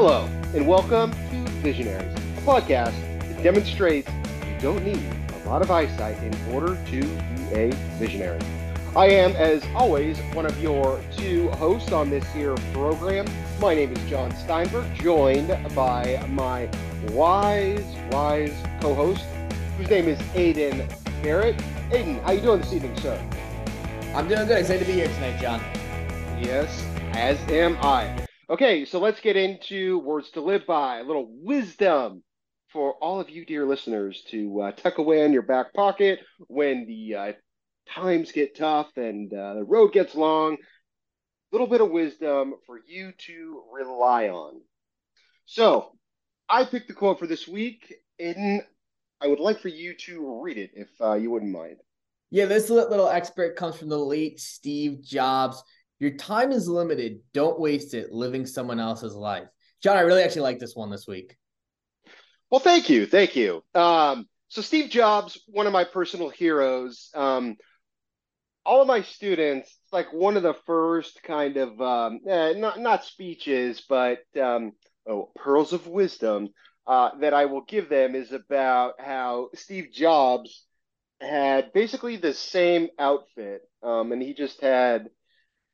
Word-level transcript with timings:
Hello, 0.00 0.26
and 0.54 0.64
welcome 0.64 1.10
to 1.10 1.50
Visionaries, 1.60 2.14
a 2.14 2.40
podcast 2.42 2.94
that 3.18 3.42
demonstrates 3.42 4.08
you 4.46 4.56
don't 4.60 4.84
need 4.84 5.02
a 5.42 5.48
lot 5.48 5.60
of 5.60 5.72
eyesight 5.72 6.16
in 6.22 6.32
order 6.54 6.78
to 6.86 7.00
be 7.02 7.42
a 7.52 7.72
visionary. 7.98 8.38
I 8.94 9.06
am, 9.06 9.32
as 9.32 9.64
always, 9.74 10.16
one 10.34 10.46
of 10.46 10.56
your 10.62 11.00
two 11.16 11.48
hosts 11.48 11.90
on 11.90 12.10
this 12.10 12.24
here 12.32 12.54
program. 12.72 13.26
My 13.58 13.74
name 13.74 13.92
is 13.92 13.98
Jon 14.08 14.30
Steinberg, 14.36 14.86
joined 14.94 15.48
by 15.74 16.24
my 16.28 16.70
wise, 17.10 17.84
wise 18.12 18.54
co-host, 18.80 19.24
whose 19.78 19.90
name 19.90 20.06
is 20.06 20.20
Aiden 20.36 20.88
Garrett. 21.24 21.56
Aiden, 21.90 22.22
how 22.22 22.30
you 22.30 22.40
doing 22.40 22.60
this 22.60 22.72
evening, 22.72 22.96
sir? 23.00 23.20
I'm 24.14 24.28
doing 24.28 24.46
good. 24.46 24.58
Excited 24.58 24.78
to 24.78 24.86
be 24.86 24.92
here 24.92 25.08
tonight, 25.08 25.40
Jon. 25.40 25.60
Yes, 26.40 26.86
as 27.14 27.36
am 27.50 27.76
I. 27.82 28.27
Okay, 28.50 28.86
so 28.86 28.98
let's 28.98 29.20
get 29.20 29.36
into 29.36 29.98
words 29.98 30.30
to 30.30 30.40
live 30.40 30.64
by, 30.66 31.00
a 31.00 31.04
little 31.04 31.28
wisdom 31.28 32.22
for 32.72 32.94
all 32.94 33.20
of 33.20 33.28
you 33.28 33.44
dear 33.44 33.66
listeners 33.66 34.24
to 34.30 34.62
uh, 34.62 34.72
tuck 34.72 34.96
away 34.96 35.22
in 35.22 35.34
your 35.34 35.42
back 35.42 35.74
pocket 35.74 36.20
when 36.46 36.86
the 36.86 37.14
uh, 37.14 37.32
times 37.90 38.32
get 38.32 38.56
tough 38.56 38.88
and 38.96 39.34
uh, 39.34 39.52
the 39.52 39.64
road 39.64 39.92
gets 39.92 40.14
long. 40.14 40.54
A 40.54 40.56
little 41.52 41.66
bit 41.66 41.82
of 41.82 41.90
wisdom 41.90 42.54
for 42.64 42.80
you 42.88 43.12
to 43.26 43.64
rely 43.70 44.28
on. 44.28 44.62
So, 45.44 45.92
I 46.48 46.64
picked 46.64 46.88
the 46.88 46.94
quote 46.94 47.18
for 47.18 47.26
this 47.26 47.46
week, 47.46 47.96
and 48.18 48.62
I 49.20 49.26
would 49.26 49.40
like 49.40 49.60
for 49.60 49.68
you 49.68 49.94
to 50.06 50.40
read 50.42 50.56
it 50.56 50.70
if 50.72 50.88
uh, 51.02 51.14
you 51.14 51.30
wouldn't 51.30 51.52
mind. 51.52 51.76
Yeah, 52.30 52.46
this 52.46 52.70
little 52.70 53.08
expert 53.08 53.56
comes 53.56 53.76
from 53.76 53.90
the 53.90 53.98
late 53.98 54.40
Steve 54.40 55.02
Jobs. 55.02 55.62
Your 55.98 56.12
time 56.12 56.52
is 56.52 56.68
limited. 56.68 57.20
Don't 57.32 57.58
waste 57.58 57.94
it 57.94 58.12
living 58.12 58.46
someone 58.46 58.80
else's 58.80 59.14
life. 59.14 59.48
John, 59.82 59.96
I 59.96 60.00
really 60.00 60.22
actually 60.22 60.42
like 60.42 60.58
this 60.58 60.76
one 60.76 60.90
this 60.90 61.06
week. 61.06 61.36
Well, 62.50 62.60
thank 62.60 62.88
you. 62.88 63.06
Thank 63.06 63.36
you. 63.36 63.62
Um, 63.74 64.26
so, 64.48 64.62
Steve 64.62 64.90
Jobs, 64.90 65.40
one 65.46 65.66
of 65.66 65.72
my 65.72 65.84
personal 65.84 66.30
heroes. 66.30 67.10
Um, 67.14 67.56
all 68.64 68.82
of 68.82 68.86
my 68.86 69.02
students, 69.02 69.74
like 69.92 70.12
one 70.12 70.36
of 70.36 70.42
the 70.42 70.54
first 70.66 71.22
kind 71.22 71.56
of 71.56 71.80
um, 71.80 72.20
eh, 72.28 72.52
not 72.56 72.78
not 72.78 73.04
speeches, 73.04 73.82
but 73.88 74.18
um, 74.40 74.72
oh, 75.08 75.30
pearls 75.36 75.72
of 75.72 75.86
wisdom 75.86 76.50
uh, 76.86 77.10
that 77.20 77.34
I 77.34 77.46
will 77.46 77.62
give 77.62 77.88
them 77.88 78.14
is 78.14 78.32
about 78.32 79.00
how 79.00 79.48
Steve 79.54 79.88
Jobs 79.92 80.64
had 81.20 81.72
basically 81.72 82.16
the 82.16 82.34
same 82.34 82.88
outfit, 82.98 83.62
um, 83.82 84.12
and 84.12 84.22
he 84.22 84.34
just 84.34 84.60
had 84.60 85.08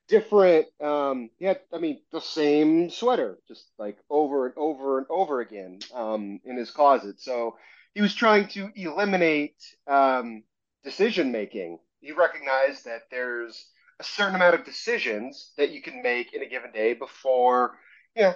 different 0.08 0.66
um 0.82 1.30
had 1.40 1.60
i 1.72 1.78
mean 1.78 1.98
the 2.12 2.20
same 2.20 2.90
sweater 2.90 3.38
just 3.48 3.64
like 3.78 3.96
over 4.10 4.46
and 4.46 4.54
over 4.56 4.98
and 4.98 5.06
over 5.08 5.40
again 5.40 5.78
um 5.94 6.40
in 6.44 6.56
his 6.56 6.70
closet. 6.70 7.20
So 7.20 7.56
he 7.94 8.02
was 8.02 8.14
trying 8.14 8.48
to 8.48 8.70
eliminate 8.76 9.56
um 9.86 10.42
decision 10.82 11.32
making. 11.32 11.78
He 12.00 12.12
recognized 12.12 12.84
that 12.84 13.04
there's 13.10 13.66
a 14.00 14.04
certain 14.04 14.34
amount 14.34 14.56
of 14.56 14.64
decisions 14.64 15.52
that 15.56 15.70
you 15.70 15.80
can 15.80 16.02
make 16.02 16.34
in 16.34 16.42
a 16.42 16.48
given 16.48 16.72
day 16.72 16.94
before 16.94 17.72
know 18.16 18.34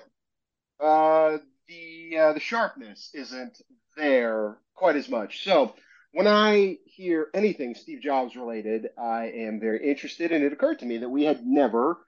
uh 0.81 1.39
the 1.69 2.19
uh, 2.19 2.33
the 2.33 2.41
sharpness 2.41 3.11
isn't 3.15 3.61
there 3.97 4.59
quite 4.75 4.97
as 4.97 5.09
much. 5.09 5.45
So 5.45 5.75
when 6.13 6.27
I 6.27 6.79
hear 6.85 7.29
anything 7.35 7.75
Steve 7.75 8.01
Jobs 8.01 8.37
related, 8.37 8.89
I 8.99 9.27
am 9.27 9.61
very 9.61 9.89
interested. 9.89 10.33
And 10.33 10.45
it 10.45 10.53
occurred 10.53 10.79
to 10.81 10.87
me 10.87 10.99
that 10.99 11.09
we 11.09 11.25
had 11.25 11.45
never 11.45 11.99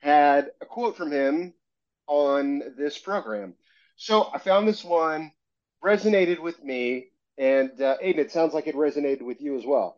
had 0.00 0.50
a 0.60 0.66
quote 0.66 0.96
from 0.96 1.12
him 1.12 1.54
on 2.06 2.62
this 2.76 2.98
program. 2.98 3.54
So 3.96 4.30
I 4.32 4.38
found 4.38 4.66
this 4.66 4.84
one, 4.84 5.32
resonated 5.84 6.40
with 6.40 6.62
me. 6.62 7.08
And 7.38 7.70
uh, 7.80 7.96
Aiden, 8.02 8.18
it 8.18 8.32
sounds 8.32 8.54
like 8.54 8.66
it 8.66 8.74
resonated 8.74 9.22
with 9.22 9.40
you 9.40 9.56
as 9.56 9.64
well. 9.64 9.96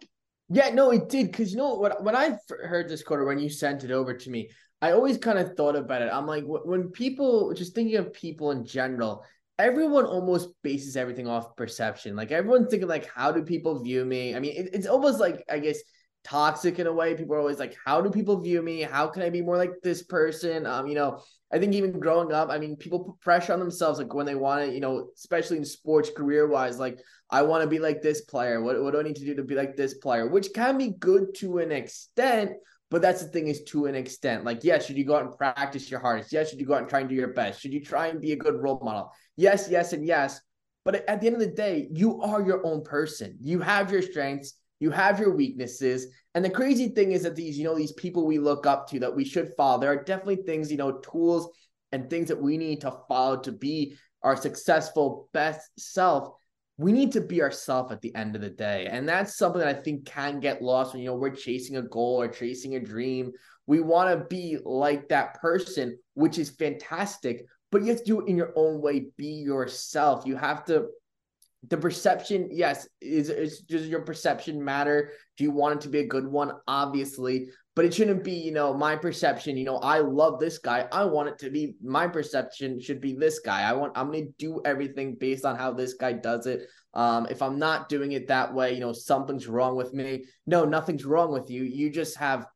Yeah, 0.49 0.71
no, 0.71 0.91
it 0.91 1.09
did. 1.09 1.29
Because 1.29 1.53
you 1.53 1.59
know 1.59 1.75
what? 1.75 2.03
When 2.03 2.15
I 2.17 2.39
heard 2.49 2.89
this 2.89 3.03
quote, 3.03 3.21
or 3.21 3.25
when 3.25 3.39
you 3.39 3.49
sent 3.49 3.85
it 3.85 3.91
over 3.91 4.15
to 4.15 4.31
me, 4.31 4.51
I 4.81 4.93
always 4.93 5.17
kind 5.17 5.39
of 5.39 5.57
thought 5.57 5.77
about 5.77 6.03
it. 6.03 6.11
I'm 6.13 6.27
like, 6.27 6.45
when 6.47 6.89
people, 6.89 7.55
just 7.55 7.75
thinking 7.75 7.97
of 7.97 8.13
people 8.13 8.51
in 8.51 8.67
general, 8.67 9.25
everyone 9.59 10.07
almost 10.07 10.51
bases 10.63 10.97
everything 10.97 11.29
off 11.29 11.57
perception. 11.57 12.17
Like 12.17 12.33
everyone's 12.33 12.69
thinking, 12.69 12.89
like, 12.89 13.09
how 13.15 13.33
do 13.33 13.43
people 13.43 13.83
view 13.83 14.05
me? 14.05 14.35
I 14.35 14.41
mean, 14.41 14.55
it, 14.57 14.71
it's 14.73 14.87
almost 14.87 15.21
like 15.21 15.45
I 15.51 15.59
guess 15.59 15.79
toxic 16.25 16.79
in 16.79 16.87
a 16.87 16.93
way. 16.93 17.15
People 17.15 17.35
are 17.35 17.41
always 17.41 17.59
like, 17.59 17.77
how 17.85 18.01
do 18.01 18.11
people 18.11 18.41
view 18.41 18.63
me? 18.63 18.83
How 18.83 19.09
can 19.09 19.23
I 19.23 19.31
be 19.31 19.43
more 19.43 19.57
like 19.57 19.73
this 19.83 20.03
person? 20.03 20.67
Um, 20.67 20.87
you 20.87 20.95
know, 20.95 21.21
I 21.53 21.59
think 21.59 21.75
even 21.75 21.99
growing 21.99 22.33
up, 22.33 22.49
I 22.51 22.59
mean, 22.59 22.77
people 22.77 23.05
put 23.05 23.21
pressure 23.21 23.53
on 23.53 23.59
themselves, 23.59 23.99
like 23.99 24.15
when 24.15 24.27
they 24.27 24.35
want 24.35 24.67
to, 24.67 24.73
you 24.73 24.81
know, 24.81 25.09
especially 25.17 25.59
in 25.59 25.65
sports 25.65 26.11
career 26.17 26.47
wise, 26.47 26.79
like 26.79 26.99
I 27.31 27.43
want 27.43 27.63
to 27.63 27.69
be 27.69 27.79
like 27.79 28.03
this 28.03 28.23
player. 28.23 28.63
What, 28.63 28.81
what 28.83 28.93
do 28.93 29.01
I 29.01 29.03
need 29.03 29.17
to 29.17 29.25
do 29.25 29.35
to 29.35 29.43
be 29.43 29.55
like 29.55 29.77
this 29.77 29.95
player? 29.95 30.29
Which 30.29 30.53
can 30.55 30.79
be 30.79 30.91
good 30.91 31.35
to 31.37 31.59
an 31.59 31.73
extent, 31.73 32.53
but 32.91 33.03
that's 33.03 33.23
the 33.23 33.29
thing 33.29 33.49
is 33.49 33.65
to 33.65 33.87
an 33.87 33.95
extent. 33.95 34.45
Like, 34.45 34.65
yes, 34.65 34.87
should 34.87 34.97
you 34.97 35.05
go 35.05 35.17
out 35.17 35.25
and 35.25 35.37
practice 35.37 35.91
your 35.91 36.01
hardest? 36.01 36.33
Yes, 36.33 36.51
should 36.51 36.61
you 36.61 36.67
go 36.67 36.75
out 36.75 36.83
and 36.83 36.89
try 36.89 37.01
and 37.01 37.09
do 37.09 37.15
your 37.15 37.33
best? 37.33 37.61
Should 37.61 37.73
you 37.73 37.83
try 37.83 38.09
and 38.09 38.21
be 38.21 38.33
a 38.33 38.37
good 38.37 38.55
role 38.55 38.81
model? 38.83 39.13
Yes, 39.37 39.69
yes, 39.71 39.93
and 39.93 40.07
yes. 40.07 40.41
But 40.85 41.09
at 41.09 41.21
the 41.21 41.27
end 41.27 41.37
of 41.37 41.41
the 41.41 41.47
day, 41.47 41.89
you 41.93 42.21
are 42.23 42.43
your 42.43 42.65
own 42.67 42.83
person. 42.83 43.37
You 43.41 43.61
have 43.61 43.93
your 43.93 44.03
strengths, 44.03 44.55
you 44.81 44.91
have 44.91 45.21
your 45.21 45.35
weaknesses. 45.35 46.07
And 46.35 46.45
the 46.45 46.51
crazy 46.51 46.89
thing 46.89 47.13
is 47.13 47.23
that 47.23 47.37
these, 47.37 47.57
you 47.57 47.65
know, 47.65 47.77
these 47.77 47.93
people 47.93 48.27
we 48.27 48.39
look 48.39 48.67
up 48.67 48.89
to 48.91 49.01
that 49.01 49.15
we 49.15 49.25
should 49.25 49.53
follow, 49.57 49.81
there 49.81 49.93
are 49.93 50.03
definitely 50.05 50.43
things, 50.45 50.71
you 50.71 50.79
know, 50.79 50.99
tools 50.99 51.49
and 51.93 52.09
things 52.09 52.29
that 52.29 52.41
we 52.41 52.57
need 52.57 52.81
to 52.81 52.97
follow 53.09 53.37
to 53.41 53.53
be 53.53 53.97
our 54.23 54.37
successful 54.37 55.29
best 55.33 55.71
self 55.79 56.35
we 56.79 56.93
need 56.93 57.13
to 57.13 57.21
be 57.21 57.43
ourselves 57.43 57.93
at 57.93 58.01
the 58.01 58.15
end 58.15 58.35
of 58.35 58.43
the 58.43 58.51
day. 58.51 58.89
And 58.91 59.09
that's 59.09 59.37
something 59.37 59.61
that 59.61 59.69
I 59.69 59.81
think 59.81 60.07
can 60.07 60.41
get 60.41 60.63
lost 60.63 60.93
when, 60.93 61.03
you 61.03 61.09
know, 61.09 61.17
we're 61.17 61.31
chasing 61.35 61.77
a 61.77 61.83
goal 61.83 62.21
or 62.21 62.29
chasing 62.29 62.75
a 62.75 62.81
dream. 62.81 63.33
We 63.67 63.81
want 63.81 64.11
to 64.11 64.25
be 64.27 64.59
like 64.65 65.09
that 65.09 65.35
person, 65.35 65.99
which 66.15 66.39
is 66.39 66.51
fantastic, 66.51 67.47
but 67.73 67.83
you 67.83 67.89
have 67.89 67.99
to 67.99 68.05
do 68.05 68.21
it 68.21 68.29
in 68.29 68.37
your 68.37 68.53
own 68.55 68.81
way. 68.81 69.07
Be 69.17 69.27
yourself. 69.27 70.25
You 70.25 70.37
have 70.37 70.65
to, 70.67 70.87
the 71.69 71.77
perception, 71.77 72.49
yes, 72.53 72.87
is, 73.01 73.61
does 73.63 73.89
your 73.89 74.03
perception 74.03 74.65
matter? 74.65 75.13
Do 75.37 75.45
you 75.45 75.51
want 75.51 75.77
it 75.77 75.81
to 75.83 75.89
be 75.89 76.01
a 76.01 76.07
good 76.07 76.27
one? 76.27 76.53
Obviously, 76.69 77.49
but 77.75 77.87
it 77.87 77.95
shouldn't 77.95 78.23
be, 78.23 78.33
you 78.33 78.53
know, 78.53 78.75
my 78.75 78.97
perception, 78.97 79.57
you 79.57 79.65
know, 79.65 79.79
I 79.79 80.01
love 80.01 80.39
this 80.39 80.59
guy. 80.59 80.87
I 80.93 81.05
want 81.05 81.31
it 81.31 81.39
to 81.39 81.51
be 81.51 81.75
my 81.83 82.07
perception 82.07 82.81
should 82.81 83.01
be 83.01 83.15
this 83.15 83.39
guy. 83.39 83.63
I 83.63 83.73
want 83.73 83.97
I'm 83.97 84.13
to 84.13 84.29
do 84.39 84.61
everything 84.65 85.15
based 85.15 85.47
on 85.47 85.57
how 85.57 85.73
this 85.73 85.95
guy 85.95 86.13
does 86.13 86.47
it. 86.47 86.69
Um 86.93 87.27
if 87.31 87.41
I'm 87.41 87.59
not 87.59 87.89
doing 87.89 88.13
it 88.13 88.29
that 88.29 88.53
way, 88.53 88.75
you 88.75 88.81
know, 88.81 88.93
something's 88.93 89.49
wrong 89.49 89.75
with 89.75 89.95
me. 89.95 90.25
No, 90.47 90.67
nothing's 90.67 91.07
wrong 91.07 91.33
with 91.33 91.49
you. 91.49 91.63
You 91.63 91.89
just 91.89 92.19
have 92.19 92.47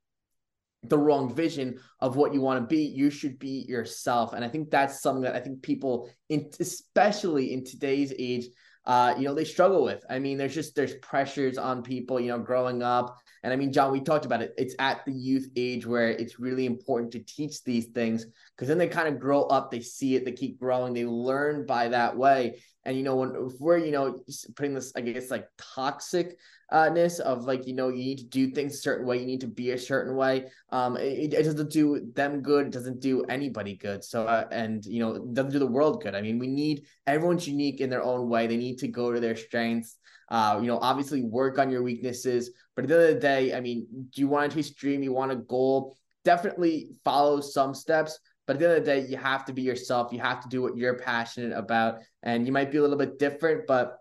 the 0.88 0.98
wrong 0.98 1.34
vision 1.34 1.78
of 2.00 2.16
what 2.16 2.34
you 2.34 2.40
want 2.40 2.60
to 2.60 2.66
be. 2.66 2.82
You 2.82 3.10
should 3.10 3.38
be 3.38 3.64
yourself. 3.68 4.32
And 4.32 4.44
I 4.44 4.48
think 4.48 4.70
that's 4.70 5.00
something 5.00 5.22
that 5.22 5.36
I 5.36 5.40
think 5.40 5.62
people 5.62 6.10
in 6.28 6.50
especially 6.60 7.52
in 7.52 7.64
today's 7.64 8.12
age 8.18 8.46
uh, 8.86 9.14
you 9.18 9.24
know, 9.24 9.34
they 9.34 9.44
struggle 9.44 9.82
with. 9.82 10.04
I 10.08 10.20
mean, 10.20 10.38
there's 10.38 10.54
just 10.54 10.76
there's 10.76 10.94
pressures 10.96 11.58
on 11.58 11.82
people, 11.82 12.20
you 12.20 12.28
know, 12.28 12.38
growing 12.38 12.82
up. 12.82 13.18
And 13.42 13.52
I 13.52 13.56
mean, 13.56 13.72
Jon, 13.72 13.92
we 13.92 14.00
talked 14.00 14.24
about 14.24 14.42
it. 14.42 14.54
It's 14.56 14.76
at 14.78 15.04
the 15.04 15.12
youth 15.12 15.48
age 15.56 15.86
where 15.86 16.10
it's 16.10 16.38
really 16.38 16.66
important 16.66 17.12
to 17.12 17.20
teach 17.20 17.64
these 17.64 17.86
things 17.86 18.26
because 18.54 18.68
then 18.68 18.78
they 18.78 18.88
kind 18.88 19.08
of 19.08 19.20
grow 19.20 19.42
up, 19.42 19.70
they 19.70 19.80
see 19.80 20.14
it, 20.14 20.24
they 20.24 20.32
keep 20.32 20.58
growing, 20.58 20.94
they 20.94 21.04
learn 21.04 21.66
by 21.66 21.88
that 21.88 22.16
way. 22.16 22.62
And 22.86 22.96
you 22.96 23.02
know, 23.02 23.16
when 23.16 23.30
if 23.36 23.60
we're, 23.60 23.78
you 23.78 23.92
know, 23.92 24.18
putting 24.54 24.72
this, 24.72 24.92
I 24.96 25.02
guess, 25.02 25.30
like 25.30 25.48
toxic 25.58 26.38
uh, 26.72 26.90
of 27.24 27.44
like 27.44 27.66
you 27.66 27.74
know 27.74 27.88
you 27.88 28.02
need 28.02 28.18
to 28.18 28.24
do 28.24 28.50
things 28.50 28.74
a 28.74 28.78
certain 28.78 29.06
way 29.06 29.18
you 29.18 29.26
need 29.26 29.40
to 29.40 29.46
be 29.46 29.70
a 29.70 29.78
certain 29.78 30.16
way 30.16 30.46
um 30.70 30.96
it, 30.96 31.32
it 31.32 31.44
doesn't 31.44 31.70
do 31.70 32.10
them 32.14 32.40
good 32.40 32.66
it 32.66 32.72
doesn't 32.72 33.00
do 33.00 33.24
anybody 33.24 33.76
good. 33.76 34.02
So 34.02 34.26
uh, 34.26 34.46
and 34.50 34.84
you 34.84 35.00
know 35.00 35.18
doesn't 35.32 35.52
do 35.52 35.58
the 35.58 35.66
world 35.66 36.02
good. 36.02 36.14
I 36.14 36.22
mean 36.22 36.38
we 36.38 36.48
need 36.48 36.86
everyone's 37.06 37.46
unique 37.46 37.80
in 37.80 37.90
their 37.90 38.02
own 38.02 38.28
way. 38.28 38.46
They 38.46 38.56
need 38.56 38.78
to 38.78 38.88
go 38.88 39.12
to 39.12 39.20
their 39.20 39.36
strengths. 39.36 39.96
Uh 40.28 40.58
you 40.60 40.66
know 40.66 40.78
obviously 40.78 41.22
work 41.22 41.58
on 41.58 41.70
your 41.70 41.84
weaknesses 41.84 42.50
but 42.74 42.84
at 42.84 42.88
the 42.88 42.94
end 42.94 43.04
of 43.04 43.14
the 43.14 43.20
day 43.20 43.54
i 43.54 43.60
mean 43.60 43.86
do 44.10 44.20
you 44.20 44.28
want 44.28 44.50
to 44.50 44.56
chase 44.56 44.70
dream? 44.70 45.02
You 45.02 45.12
want 45.12 45.30
a 45.30 45.36
goal? 45.36 45.96
Definitely 46.24 46.90
follow 47.04 47.40
some 47.40 47.74
steps 47.74 48.18
but 48.46 48.54
at 48.54 48.60
the 48.60 48.68
end 48.68 48.78
of 48.78 48.84
the 48.84 48.90
day 48.90 49.06
you 49.06 49.16
have 49.16 49.44
to 49.44 49.52
be 49.52 49.62
yourself 49.62 50.12
you 50.12 50.20
have 50.20 50.40
to 50.40 50.48
do 50.48 50.62
what 50.62 50.76
you're 50.76 50.98
passionate 50.98 51.56
about 51.56 51.98
and 52.22 52.46
you 52.46 52.52
might 52.52 52.70
be 52.70 52.78
a 52.78 52.82
little 52.82 52.98
bit 52.98 53.18
different 53.18 53.66
but 53.66 53.98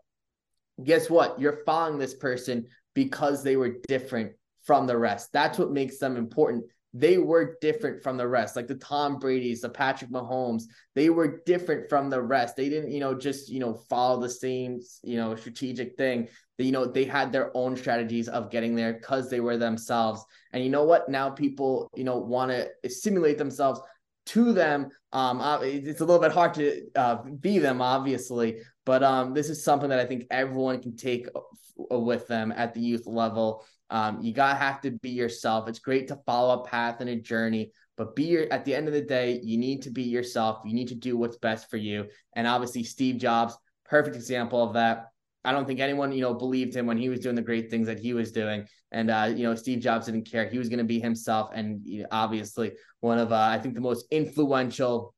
guess 0.84 1.10
what? 1.10 1.40
You're 1.40 1.64
following 1.66 1.98
this 1.98 2.14
person 2.14 2.68
because 2.94 3.44
they 3.44 3.56
were 3.56 3.78
different 3.88 4.34
from 4.64 4.88
the 4.88 4.98
rest. 4.98 5.32
That's 5.32 5.58
what 5.58 5.72
makes 5.72 5.98
them 5.98 6.18
important. 6.18 6.66
They 6.94 7.18
were 7.18 7.58
different 7.60 8.02
from 8.04 8.16
the 8.16 8.28
rest, 8.28 8.56
like 8.56 8.68
the 8.68 8.76
Tom 8.76 9.20
Brady's, 9.20 9.62
the 9.62 9.70
Patrick 9.70 10.12
Mahomes. 10.12 10.64
They 10.96 11.10
were 11.10 11.42
different 11.46 11.90
from 11.90 12.10
the 12.10 12.22
rest. 12.22 12.56
They 12.56 12.70
didn't, 12.70 12.92
you 12.92 13.02
know, 13.02 13.14
just 13.14 13.50
you 13.50 13.60
know 13.60 13.74
follow 13.74 14.22
the 14.22 14.30
same, 14.30 14.80
you 15.04 15.18
know, 15.18 15.36
strategic 15.36 15.98
thing. 15.98 16.30
They, 16.58 16.64
you 16.64 16.72
know, 16.72 16.86
they 16.86 17.04
had 17.04 17.34
their 17.34 17.52
own 17.56 17.76
strategies 17.76 18.30
of 18.30 18.50
getting 18.50 18.76
there 18.76 18.94
because 18.94 19.30
they 19.30 19.42
were 19.42 19.58
themselves. 19.58 20.24
And 20.54 20.64
you 20.64 20.70
know 20.70 20.86
what? 20.86 21.10
Now 21.10 21.30
people, 21.30 21.90
you 21.96 22.06
know, 22.06 22.18
want 22.18 22.52
to 22.52 22.90
simulate 22.90 23.38
themselves 23.38 23.82
to 24.28 24.54
them. 24.54 24.90
Um, 25.14 25.42
it's 25.64 26.02
a 26.02 26.06
little 26.06 26.22
bit 26.22 26.32
hard 26.32 26.54
to 26.56 26.82
uh, 26.96 27.24
be 27.40 27.60
them, 27.60 27.82
obviously, 27.82 28.62
but 28.86 29.04
um, 29.04 29.34
this 29.34 29.50
is 29.50 29.64
something 29.64 29.90
that 29.90 30.00
I 30.00 30.06
think 30.06 30.26
everyone 30.30 30.82
can 30.82 30.96
take 30.96 31.28
with 31.76 32.28
them 32.28 32.52
at 32.52 32.74
the 32.74 32.82
youth 32.82 33.06
level. 33.06 33.66
Um, 33.90 34.22
you 34.22 34.34
gotta 34.34 34.58
have 34.58 34.82
to 34.82 34.92
be 34.92 35.12
yourself. 35.12 35.70
It's 35.70 35.80
great 35.80 36.08
to 36.08 36.20
follow 36.26 36.62
a 36.62 36.66
path 36.66 37.02
and 37.02 37.10
a 37.10 37.16
journey, 37.16 37.72
but 37.98 38.16
be 38.16 38.24
your, 38.24 38.52
at 38.52 38.66
the 38.66 38.76
end 38.76 38.88
of 38.88 38.94
the 38.94 39.02
day, 39.02 39.40
you 39.44 39.58
need 39.58 39.84
to 39.84 39.92
be 39.92 40.04
yourself. 40.04 40.62
You 40.66 40.74
need 40.74 40.88
to 40.90 40.96
do 40.96 41.18
what's 41.18 41.38
best 41.38 41.70
for 41.70 41.78
you. 41.78 42.08
And 42.34 42.48
obviously, 42.48 42.84
Steve 42.84 43.18
Jobs, 43.18 43.56
perfect 43.86 44.16
example 44.16 44.64
of 44.64 44.74
that. 44.74 45.12
I 45.46 45.52
don't 45.52 45.66
think 45.66 45.80
anyone, 45.80 46.12
you 46.12 46.22
know, 46.22 46.34
believed 46.34 46.76
him 46.76 46.86
when 46.86 46.98
he 46.98 47.10
was 47.10 47.20
doing 47.20 47.36
the 47.36 47.42
great 47.42 47.70
things 47.70 47.88
that 47.88 48.00
he 48.00 48.14
was 48.14 48.32
doing. 48.32 48.68
And 48.92 49.12
uh, 49.12 49.32
you 49.36 49.44
know, 49.44 49.56
Steve 49.56 49.80
Jobs 49.80 50.08
didn't 50.08 50.30
care. 50.30 50.50
He 50.50 50.58
was 50.58 50.70
going 50.70 50.80
to 50.80 50.86
be 50.86 51.00
himself, 51.00 51.52
and 51.54 51.82
you 51.86 52.02
know, 52.02 52.08
obviously 52.12 52.74
one 53.02 53.20
of, 53.20 53.32
uh, 53.32 53.36
I 53.36 53.60
think, 53.60 53.76
the 53.76 53.82
most 53.82 54.06
influential, 54.12 55.14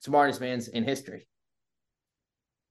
smartest 0.00 0.40
mans 0.40 0.68
in 0.68 0.84
history. 0.84 1.26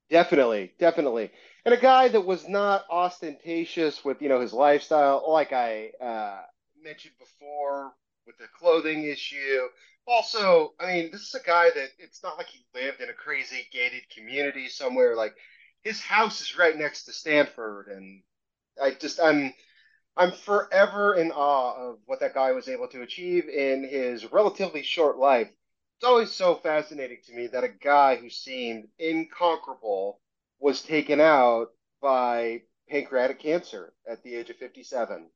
Definitely, 0.09 0.73
definitely, 0.77 1.31
and 1.65 1.73
a 1.73 1.79
guy 1.79 2.09
that 2.09 2.21
was 2.21 2.47
not 2.47 2.85
ostentatious 2.91 4.05
with 4.05 4.21
you 4.21 4.29
know 4.29 4.39
his 4.39 4.53
lifestyle, 4.53 5.23
like 5.27 5.51
I 5.51 5.91
uh, 5.99 6.41
mentioned 6.81 7.15
before 7.17 7.93
with 8.27 8.37
the 8.37 8.45
clothing 8.57 9.03
issue. 9.05 9.61
Also, 10.07 10.73
I 10.79 10.93
mean, 10.93 11.11
this 11.11 11.21
is 11.21 11.33
a 11.33 11.43
guy 11.45 11.69
that 11.73 11.89
it's 11.97 12.21
not 12.21 12.37
like 12.37 12.47
he 12.47 12.63
lived 12.75 13.01
in 13.01 13.09
a 13.09 13.13
crazy 13.13 13.67
gated 13.73 14.03
community 14.15 14.67
somewhere. 14.67 15.15
Like 15.15 15.35
his 15.85 16.01
house 16.01 16.41
is 16.41 16.57
right 16.57 16.77
next 16.77 17.03
to 17.03 17.13
Stanford, 17.13 17.87
and 17.87 18.23
I 18.81 18.91
just 18.91 19.21
I'm 19.21 19.53
I'm 20.17 20.31
forever 20.31 21.13
in 21.13 21.31
awe 21.31 21.91
of 21.91 21.99
what 22.05 22.19
that 22.21 22.33
guy 22.33 22.51
was 22.53 22.67
able 22.67 22.87
to 22.89 23.03
achieve 23.03 23.47
in 23.47 23.87
his 23.87 24.31
relatively 24.31 24.81
short 24.81 25.17
life. 25.17 25.47
It's 25.97 26.05
always 26.05 26.31
so 26.31 26.55
fascinating 26.55 27.19
to 27.27 27.33
me 27.33 27.47
that 27.47 27.63
a 27.63 27.69
guy 27.69 28.15
who 28.15 28.29
seemed 28.29 28.87
inconquerable 28.99 30.19
was 30.59 30.81
taken 30.81 31.21
out 31.21 31.67
by 32.01 32.63
pancreatic 32.89 33.39
cancer 33.39 33.93
at 34.09 34.23
the 34.23 34.35
age 34.35 34.49
of 34.49 34.57
57. 34.57 35.29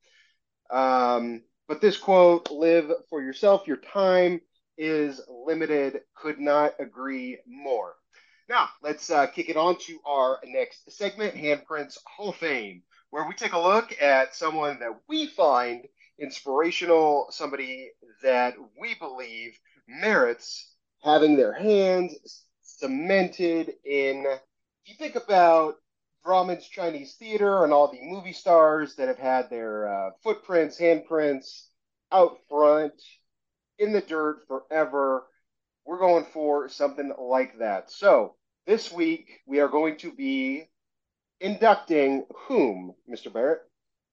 Um, 0.71 1.43
but 1.67 1.81
this 1.81 1.97
quote, 1.97 2.49
live 2.51 2.91
for 3.09 3.21
yourself, 3.21 3.67
your 3.67 3.77
time 3.77 4.41
is 4.77 5.21
limited, 5.27 6.01
could 6.15 6.39
not 6.39 6.73
agree 6.79 7.37
more. 7.45 7.95
Now, 8.49 8.67
let's 8.81 9.11
uh, 9.11 9.27
kick 9.27 9.47
it 9.49 9.57
on 9.57 9.77
to 9.81 9.99
our 10.07 10.39
next 10.43 10.91
segment, 10.91 11.35
Handprints 11.35 11.99
Hall 12.07 12.29
of 12.29 12.37
Fame, 12.37 12.81
where 13.11 13.27
we 13.27 13.35
take 13.35 13.53
a 13.53 13.59
look 13.59 13.93
at 14.01 14.33
someone 14.33 14.79
that 14.79 14.99
we 15.07 15.27
find 15.27 15.85
inspirational, 16.17 17.27
somebody 17.29 17.91
that 18.23 18.55
we 18.81 18.95
believe 18.95 19.55
merits 19.87 20.75
having 21.03 21.37
their 21.37 21.53
hands 21.53 22.43
cemented 22.63 23.75
in. 23.85 24.25
If 24.25 24.39
you 24.85 24.95
think 24.95 25.15
about 25.15 25.75
Grauman's 26.25 26.67
Chinese 26.67 27.17
theater 27.17 27.63
and 27.63 27.71
all 27.71 27.91
the 27.91 28.01
movie 28.01 28.33
stars 28.33 28.95
that 28.95 29.09
have 29.09 29.19
had 29.19 29.51
their 29.51 29.87
uh, 29.87 30.09
footprints, 30.23 30.79
handprints 30.79 31.67
out 32.11 32.39
front 32.49 32.99
in 33.77 33.93
the 33.93 34.01
dirt 34.01 34.39
forever, 34.47 35.27
we're 35.85 35.99
going 35.99 36.25
for 36.33 36.67
something 36.67 37.13
like 37.19 37.59
that. 37.59 37.91
So, 37.91 38.35
this 38.69 38.92
week, 38.92 39.42
we 39.48 39.60
are 39.60 39.68
going 39.68 39.98
to 39.98 40.12
be 40.12 40.69
inducting 41.42 42.24
whom, 42.48 42.94
Mr. 43.12 43.33
Barrett? 43.33 43.62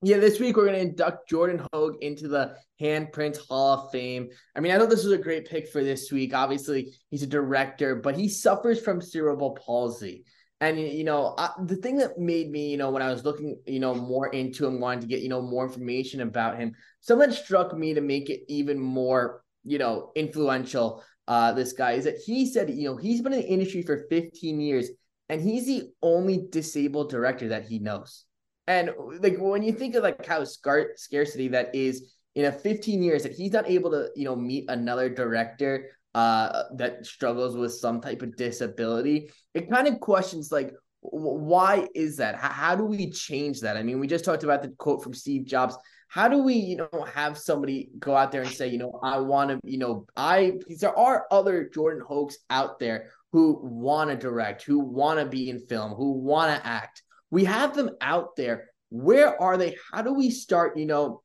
Yeah, 0.01 0.17
this 0.17 0.41
week 0.41 0.57
we're 0.57 0.65
going 0.65 0.77
to 0.77 0.89
induct 0.89 1.29
Jordan 1.29 1.67
Hogue 1.75 1.97
into 2.01 2.27
the 2.27 2.57
Handprint 2.81 3.37
Hall 3.37 3.75
of 3.75 3.93
Fame. 3.93 4.31
I 4.57 4.61
mean, 4.61 4.73
I 4.73 4.79
know 4.79 4.87
this 4.87 5.05
was 5.05 5.13
a 5.13 5.19
great 5.19 5.47
pick 5.47 5.69
for 5.69 5.85
this 5.85 6.11
week. 6.11 6.33
Obviously, 6.33 6.95
he's 7.11 7.23
a 7.23 7.27
director, 7.27 7.97
but 7.97 8.17
he 8.17 8.31
suffers 8.31 8.81
from 8.81 9.03
cerebral 9.03 9.59
palsy. 9.63 10.25
And 10.63 10.81
you 10.81 11.05
know, 11.05 11.35
I, 11.37 11.51
the 11.67 11.77
thing 11.77 11.99
that 11.99 12.19
made 12.19 12.51
me, 12.51 12.71
you 12.71 12.79
know, 12.79 12.91
when 12.91 13.03
I 13.03 13.11
was 13.11 13.27
looking, 13.27 13.61
you 13.67 13.79
know, 13.79 13.95
more 13.95 14.29
into 14.29 14.67
him, 14.67 14.81
wanting 14.81 15.01
to 15.01 15.07
get, 15.07 15.21
you 15.21 15.29
know, 15.29 15.43
more 15.43 15.67
information 15.67 16.23
about 16.23 16.57
him, 16.57 16.73
something 17.01 17.31
struck 17.31 17.77
me 17.77 17.93
to 17.93 18.01
make 18.01 18.31
it 18.31 18.41
even 18.49 18.79
more, 18.79 19.43
you 19.65 19.77
know, 19.77 20.13
influential 20.17 21.05
uh, 21.29 21.53
this 21.53 21.73
guy 21.73 21.93
is 21.93 22.05
that 22.05 22.19
he 22.25 22.47
said, 22.47 22.71
you 22.71 22.89
know, 22.89 22.97
he's 22.97 23.21
been 23.21 23.33
in 23.33 23.41
the 23.41 23.49
industry 23.49 23.83
for 23.83 24.07
15 24.09 24.61
years 24.61 24.91
and 25.29 25.41
he's 25.41 25.67
the 25.67 25.91
only 26.03 26.47
disabled 26.51 27.11
director 27.11 27.49
that 27.49 27.67
he 27.67 27.79
knows. 27.79 28.25
And 28.67 28.91
like 29.21 29.37
when 29.39 29.63
you 29.63 29.73
think 29.73 29.95
of 29.95 30.03
like 30.03 30.25
how 30.25 30.45
scar- 30.45 30.93
scarcity 30.97 31.49
that 31.49 31.75
is 31.75 32.15
in 32.35 32.47
a 32.47 32.53
15 32.53 33.03
years 33.03 33.23
that 33.23 33.33
he's 33.33 33.53
not 33.53 33.69
able 33.69 33.91
to, 33.91 34.09
you 34.15 34.25
know, 34.25 34.37
meet 34.37 34.67
another 34.69 35.09
director 35.09 35.91
uh, 36.15 36.65
that 36.77 37.05
struggles 37.07 37.57
with 37.57 37.73
some 37.73 38.01
type 38.01 38.23
of 38.23 38.37
disability, 38.37 39.31
it 39.55 39.71
kind 39.71 39.87
of 39.87 40.01
questions 40.01 40.51
like, 40.53 40.73
why 41.01 41.87
is 41.95 42.17
that? 42.17 42.37
How, 42.37 42.49
how 42.49 42.77
do 42.77 42.85
we 42.85 43.11
change 43.11 43.61
that? 43.61 43.77
I 43.77 43.83
mean, 43.83 44.01
we 44.01 44.07
just 44.07 44.25
talked 44.25 44.43
about 44.43 44.63
the 44.63 44.71
quote 44.71 45.03
from 45.03 45.15
Steve 45.15 45.45
Jobs 45.45 45.77
how 46.09 46.29
do 46.29 46.39
we 46.39 46.55
you 46.55 46.77
know 46.77 47.07
have 47.13 47.37
somebody 47.37 47.91
go 47.99 48.15
out 48.15 48.31
there 48.33 48.43
and 48.43 48.51
say 48.51 48.69
you 48.69 48.79
know 48.79 48.99
i 49.03 49.19
want 49.19 49.51
to 49.51 49.59
you 49.65 49.79
know 49.79 50.07
i 50.17 50.53
because 50.59 50.81
there 50.81 50.97
are 50.99 51.27
other 51.31 51.69
jordan 51.73 52.03
hogues 52.09 52.35
out 52.51 52.79
there 52.79 53.11
who 53.37 53.59
want 53.63 54.09
to 54.09 54.17
direct 54.17 54.63
who 54.63 54.79
want 54.79 55.19
to 55.21 55.27
be 55.27 55.51
in 55.51 55.61
film 55.61 55.93
who 55.93 56.13
want 56.13 56.51
to 56.51 56.67
act. 56.67 57.03
We 57.31 57.45
have 57.45 57.75
them 57.75 57.91
out 58.01 58.35
there. 58.37 58.71
Where 58.89 59.41
are 59.43 59.59
they? 59.59 59.77
How 59.93 60.01
do 60.01 60.15
we 60.15 60.31
start 60.31 60.79
you 60.79 60.87
know 60.87 61.23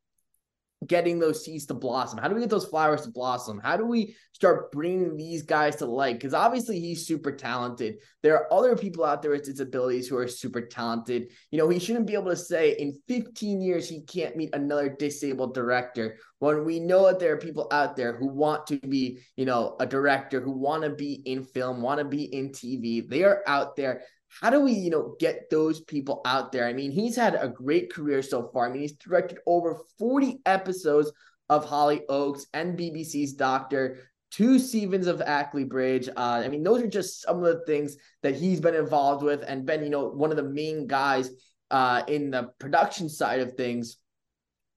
getting 0.87 1.19
those 1.19 1.45
seeds 1.45 1.65
to 1.67 1.73
blossom? 1.73 2.17
How 2.17 2.27
do 2.27 2.35
we 2.35 2.41
get 2.41 2.49
those 2.49 2.65
flowers 2.65 3.01
to 3.03 3.11
blossom? 3.11 3.59
How 3.63 3.77
do 3.77 3.85
we 3.85 4.15
start 4.33 4.71
bringing 4.71 5.15
these 5.15 5.43
guys 5.43 5.75
to 5.77 5.85
light? 5.85 6.15
Because 6.15 6.33
obviously 6.33 6.79
he's 6.79 7.05
super 7.05 7.31
talented. 7.31 7.97
There 8.23 8.35
are 8.35 8.51
other 8.51 8.75
people 8.75 9.05
out 9.05 9.21
there 9.21 9.31
with 9.31 9.43
disabilities 9.43 10.07
who 10.07 10.17
are 10.17 10.27
super 10.27 10.61
talented. 10.61 11.31
You 11.51 11.59
know, 11.59 11.69
he 11.69 11.79
shouldn't 11.79 12.07
be 12.07 12.13
able 12.13 12.31
to 12.31 12.35
say 12.35 12.71
in 12.77 12.97
15 13.07 13.61
years 13.61 13.87
he 13.87 14.01
can't 14.01 14.35
meet 14.35 14.55
another 14.55 14.89
disabled 14.89 15.53
director 15.53 16.17
when 16.39 16.65
we 16.65 16.79
know 16.79 17.05
that 17.05 17.19
there 17.19 17.33
are 17.33 17.37
people 17.37 17.67
out 17.71 17.95
there 17.95 18.17
who 18.17 18.27
want 18.27 18.65
to 18.67 18.79
be, 18.79 19.19
you 19.35 19.45
know, 19.45 19.75
a 19.79 19.85
director, 19.85 20.41
who 20.41 20.51
want 20.51 20.81
to 20.81 20.89
be 20.89 21.21
in 21.25 21.43
film, 21.43 21.81
want 21.81 21.99
to 21.99 22.05
be 22.05 22.23
in 22.23 22.49
TV. 22.49 23.07
They 23.07 23.23
are 23.23 23.43
out 23.45 23.75
there 23.75 24.01
how 24.39 24.49
do 24.49 24.61
we, 24.61 24.71
you 24.71 24.89
know, 24.89 25.15
get 25.19 25.49
those 25.49 25.81
people 25.81 26.21
out 26.25 26.51
there? 26.51 26.65
I 26.65 26.73
mean, 26.73 26.91
he's 26.91 27.15
had 27.15 27.35
a 27.35 27.49
great 27.49 27.93
career 27.93 28.21
so 28.21 28.49
far. 28.53 28.67
I 28.67 28.71
mean, 28.71 28.81
he's 28.81 28.93
directed 28.93 29.39
over 29.45 29.81
40 29.99 30.39
episodes 30.45 31.11
of 31.49 31.65
Hollyoaks 31.65 32.43
and 32.53 32.79
BBC's 32.79 33.33
Doctor, 33.33 33.99
two 34.31 34.57
Stevens 34.57 35.07
of 35.07 35.21
Ackley 35.21 35.65
Bridge. 35.65 36.07
Uh, 36.07 36.41
I 36.43 36.47
mean, 36.47 36.63
those 36.63 36.81
are 36.81 36.87
just 36.87 37.21
some 37.21 37.43
of 37.43 37.43
the 37.43 37.65
things 37.65 37.97
that 38.23 38.35
he's 38.35 38.61
been 38.61 38.75
involved 38.75 39.23
with 39.23 39.43
and 39.45 39.65
been, 39.65 39.83
you 39.83 39.89
know, 39.89 40.07
one 40.07 40.31
of 40.31 40.37
the 40.37 40.43
main 40.43 40.87
guys 40.87 41.29
uh, 41.69 42.03
in 42.07 42.31
the 42.31 42.49
production 42.57 43.09
side 43.09 43.41
of 43.41 43.53
things. 43.53 43.97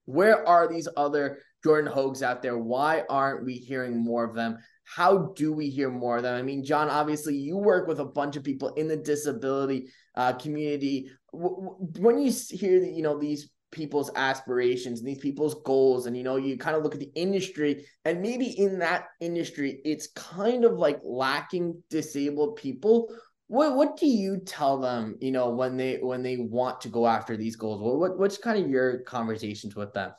Where 0.06 0.46
are 0.46 0.68
these 0.68 0.88
other 0.96 1.38
Jordan 1.62 1.90
Hogues 1.90 2.22
out 2.22 2.42
there? 2.42 2.58
Why 2.58 3.04
aren't 3.08 3.44
we 3.44 3.54
hearing 3.54 3.96
more 3.96 4.24
of 4.24 4.34
them? 4.34 4.58
How 4.84 5.32
do 5.34 5.52
we 5.52 5.70
hear 5.70 5.90
more 5.90 6.18
of 6.18 6.22
them? 6.22 6.34
I 6.34 6.42
mean, 6.42 6.64
Jon, 6.64 6.88
obviously 6.88 7.36
you 7.36 7.56
work 7.56 7.88
with 7.88 8.00
a 8.00 8.04
bunch 8.04 8.36
of 8.36 8.44
people 8.44 8.68
in 8.74 8.86
the 8.86 8.96
disability 8.96 9.88
uh, 10.14 10.34
community. 10.34 11.10
When 11.32 12.18
you 12.18 12.32
hear, 12.50 12.78
you 12.78 13.02
know, 13.02 13.18
these 13.18 13.50
people's 13.74 14.10
aspirations 14.14 15.00
and 15.00 15.08
these 15.08 15.18
people's 15.18 15.56
goals 15.64 16.06
and 16.06 16.16
you 16.16 16.22
know 16.22 16.36
you 16.36 16.56
kind 16.56 16.76
of 16.76 16.82
look 16.82 16.94
at 16.94 17.00
the 17.00 17.12
industry 17.16 17.84
and 18.04 18.22
maybe 18.22 18.46
in 18.46 18.78
that 18.78 19.06
industry 19.20 19.80
it's 19.84 20.06
kind 20.14 20.64
of 20.64 20.74
like 20.74 21.00
lacking 21.02 21.82
disabled 21.90 22.54
people 22.54 23.12
what 23.48 23.74
what 23.74 23.96
do 23.96 24.06
you 24.06 24.38
tell 24.38 24.78
them 24.78 25.16
you 25.20 25.32
know 25.32 25.50
when 25.50 25.76
they 25.76 25.96
when 25.96 26.22
they 26.22 26.36
want 26.36 26.80
to 26.80 26.88
go 26.88 27.04
after 27.06 27.36
these 27.36 27.56
goals 27.56 27.82
what, 27.82 27.98
what 27.98 28.18
what's 28.18 28.38
kind 28.38 28.64
of 28.64 28.70
your 28.70 29.00
conversations 29.00 29.74
with 29.74 29.92
them 29.92 30.12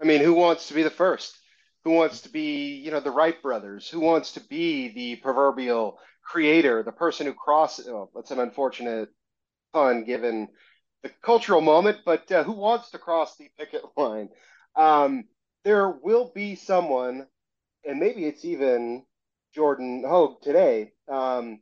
i 0.00 0.04
mean 0.04 0.20
who 0.20 0.32
wants 0.32 0.68
to 0.68 0.74
be 0.74 0.84
the 0.84 0.90
first 0.90 1.36
who 1.84 1.92
wants 1.92 2.22
to 2.22 2.28
be, 2.28 2.76
you 2.76 2.90
know, 2.90 3.00
the 3.00 3.10
Wright 3.10 3.40
brothers, 3.40 3.88
who 3.88 4.00
wants 4.00 4.32
to 4.32 4.40
be 4.40 4.88
the 4.88 5.16
proverbial 5.16 5.98
creator, 6.24 6.82
the 6.82 6.92
person 6.92 7.26
who 7.26 7.34
crosses. 7.34 7.88
Oh, 7.88 8.10
that's 8.14 8.30
an 8.30 8.40
unfortunate 8.40 9.08
pun 9.72 10.04
given 10.04 10.48
the 11.02 11.10
cultural 11.22 11.60
moment, 11.60 11.98
but 12.04 12.30
uh, 12.32 12.42
who 12.42 12.52
wants 12.52 12.90
to 12.90 12.98
cross 12.98 13.36
the 13.36 13.48
picket 13.58 13.82
line? 13.96 14.28
Um, 14.76 15.24
there 15.64 15.88
will 15.88 16.32
be 16.34 16.54
someone, 16.54 17.26
and 17.84 18.00
maybe 18.00 18.24
it's 18.24 18.44
even 18.44 19.04
Jordan 19.54 20.04
Hogue 20.06 20.40
today, 20.42 20.92
um, 21.08 21.60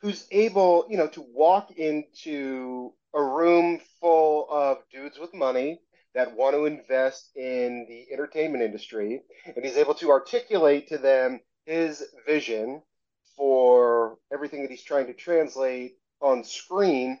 who's 0.00 0.26
able, 0.30 0.86
you 0.88 0.96
know, 0.96 1.08
to 1.08 1.22
walk 1.32 1.72
into 1.72 2.92
a 3.14 3.22
room 3.22 3.80
full 4.00 4.46
of 4.50 4.78
dudes 4.90 5.18
with 5.18 5.34
money 5.34 5.80
that 6.14 6.36
want 6.36 6.54
to 6.54 6.66
invest 6.66 7.30
in 7.36 7.86
the 7.88 8.12
entertainment 8.12 8.64
industry, 8.64 9.22
and 9.44 9.64
he's 9.64 9.76
able 9.76 9.94
to 9.94 10.10
articulate 10.10 10.88
to 10.88 10.98
them 10.98 11.40
his 11.66 12.04
vision 12.26 12.82
for 13.36 14.18
everything 14.32 14.62
that 14.62 14.70
he's 14.70 14.82
trying 14.82 15.06
to 15.06 15.14
translate 15.14 15.96
on 16.20 16.44
screen, 16.44 17.18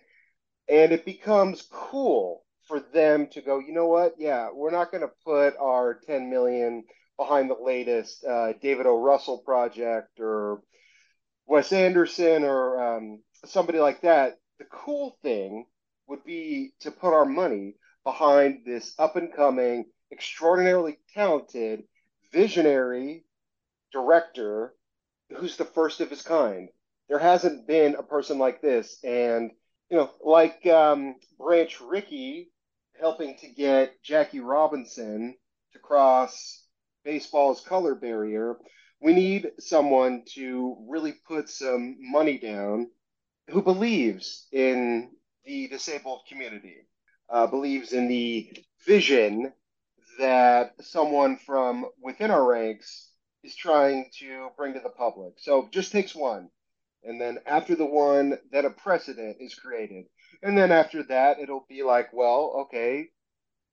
and 0.68 0.92
it 0.92 1.04
becomes 1.04 1.66
cool 1.70 2.44
for 2.66 2.80
them 2.92 3.26
to 3.28 3.40
go, 3.40 3.58
you 3.58 3.72
know 3.72 3.88
what? 3.88 4.14
Yeah, 4.18 4.50
we're 4.52 4.70
not 4.70 4.90
going 4.90 5.02
to 5.02 5.10
put 5.24 5.56
our 5.60 5.98
10 6.06 6.30
million 6.30 6.84
behind 7.16 7.50
the 7.50 7.56
latest 7.60 8.24
uh, 8.24 8.52
David 8.62 8.86
O. 8.86 9.00
Russell 9.00 9.38
project 9.38 10.20
or 10.20 10.62
Wes 11.46 11.72
Anderson 11.72 12.44
or 12.44 12.96
um, 12.96 13.22
somebody 13.44 13.78
like 13.78 14.02
that. 14.02 14.38
The 14.58 14.66
cool 14.70 15.16
thing 15.22 15.66
would 16.06 16.24
be 16.24 16.72
to 16.80 16.90
put 16.90 17.12
our 17.12 17.24
money 17.24 17.74
behind 18.10 18.62
this 18.66 18.92
up 18.98 19.14
and 19.14 19.32
coming, 19.32 19.84
extraordinarily 20.10 20.98
talented, 21.14 21.84
visionary 22.32 23.24
director 23.92 24.74
who's 25.36 25.56
the 25.56 25.64
first 25.64 26.00
of 26.00 26.10
his 26.10 26.22
kind. 26.22 26.68
There 27.08 27.20
hasn't 27.20 27.68
been 27.68 27.94
a 27.94 28.02
person 28.02 28.38
like 28.38 28.60
this. 28.60 28.98
And, 29.04 29.52
you 29.90 29.96
know, 29.96 30.10
like 30.24 30.66
um, 30.66 31.14
Branch 31.38 31.80
Rickey 31.80 32.50
helping 33.00 33.36
to 33.38 33.48
get 33.48 34.02
Jackie 34.02 34.40
Robinson 34.40 35.36
to 35.72 35.78
cross 35.78 36.64
baseball's 37.04 37.60
color 37.60 37.94
barrier, 37.94 38.56
we 39.00 39.12
need 39.12 39.52
someone 39.60 40.24
to 40.34 40.76
really 40.88 41.14
put 41.28 41.48
some 41.48 41.96
money 42.00 42.38
down 42.38 42.90
who 43.48 43.62
believes 43.62 44.48
in 44.52 45.10
the 45.44 45.68
disabled 45.68 46.22
community, 46.28 46.86
uh, 47.30 47.46
believes 47.46 47.92
in 47.92 48.08
the 48.08 48.52
vision 48.86 49.52
that 50.18 50.74
someone 50.80 51.36
from 51.38 51.86
within 52.02 52.30
our 52.30 52.44
ranks 52.44 53.10
is 53.42 53.56
trying 53.56 54.10
to 54.18 54.48
bring 54.56 54.74
to 54.74 54.80
the 54.80 54.90
public. 54.90 55.34
So 55.38 55.68
just 55.70 55.92
takes 55.92 56.14
one. 56.14 56.50
And 57.02 57.20
then 57.20 57.38
after 57.46 57.74
the 57.74 57.86
one, 57.86 58.38
then 58.52 58.66
a 58.66 58.70
precedent 58.70 59.38
is 59.40 59.54
created. 59.54 60.04
And 60.42 60.56
then 60.56 60.70
after 60.70 61.02
that, 61.04 61.38
it'll 61.38 61.64
be 61.68 61.82
like, 61.82 62.12
well, 62.12 62.66
okay, 62.66 63.06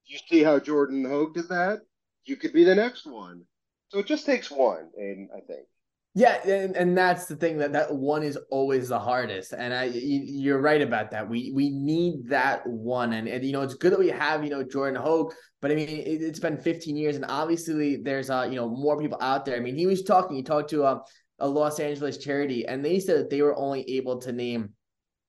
you 0.05 0.17
see 0.29 0.43
how 0.43 0.59
Jordan 0.59 1.03
Hogue 1.03 1.33
did 1.33 1.49
that? 1.49 1.81
You 2.23 2.37
could 2.37 2.53
be 2.53 2.63
the 2.63 2.75
next 2.75 3.05
one. 3.05 3.43
So 3.89 3.99
it 3.99 4.05
just 4.05 4.25
takes 4.25 4.49
one, 4.49 4.91
Aiden, 4.99 5.27
I 5.35 5.41
think. 5.41 5.67
Yeah, 6.17 6.41
and, 6.47 6.75
and 6.75 6.97
that's 6.97 7.27
the 7.27 7.35
thing 7.35 7.59
that 7.59 7.73
that 7.73 7.93
one 7.93 8.23
is 8.23 8.39
always 8.49 8.89
the 8.89 8.97
hardest, 8.97 9.53
and 9.53 9.71
I 9.71 9.83
you're 9.93 10.59
right 10.59 10.81
about 10.81 11.11
that. 11.11 11.29
We 11.29 11.51
we 11.53 11.69
need 11.69 12.27
that 12.29 12.65
one, 12.65 13.13
and, 13.13 13.27
and 13.27 13.45
you 13.45 13.51
know 13.51 13.61
it's 13.61 13.75
good 13.75 13.93
that 13.93 13.99
we 13.99 14.07
have 14.09 14.43
you 14.43 14.49
know 14.49 14.63
Jordan 14.63 14.99
Hogue, 14.99 15.35
but 15.61 15.69
I 15.69 15.75
mean 15.75 15.87
it, 15.87 16.21
has 16.21 16.39
been 16.39 16.57
15 16.57 16.97
years, 16.97 17.17
and 17.17 17.25
obviously 17.29 17.97
there's 17.97 18.31
uh 18.31 18.47
you 18.49 18.55
know 18.55 18.67
more 18.67 18.99
people 18.99 19.19
out 19.21 19.45
there. 19.45 19.57
I 19.57 19.59
mean 19.59 19.75
he 19.75 19.85
was 19.85 20.01
talking, 20.01 20.35
he 20.35 20.41
talked 20.41 20.71
to 20.71 20.85
a, 20.85 21.03
a 21.37 21.47
Los 21.47 21.79
Angeles 21.79 22.17
charity, 22.17 22.65
and 22.65 22.83
they 22.83 22.99
said 22.99 23.19
that 23.19 23.29
they 23.29 23.43
were 23.43 23.55
only 23.55 23.87
able 23.87 24.19
to 24.21 24.31
name 24.31 24.73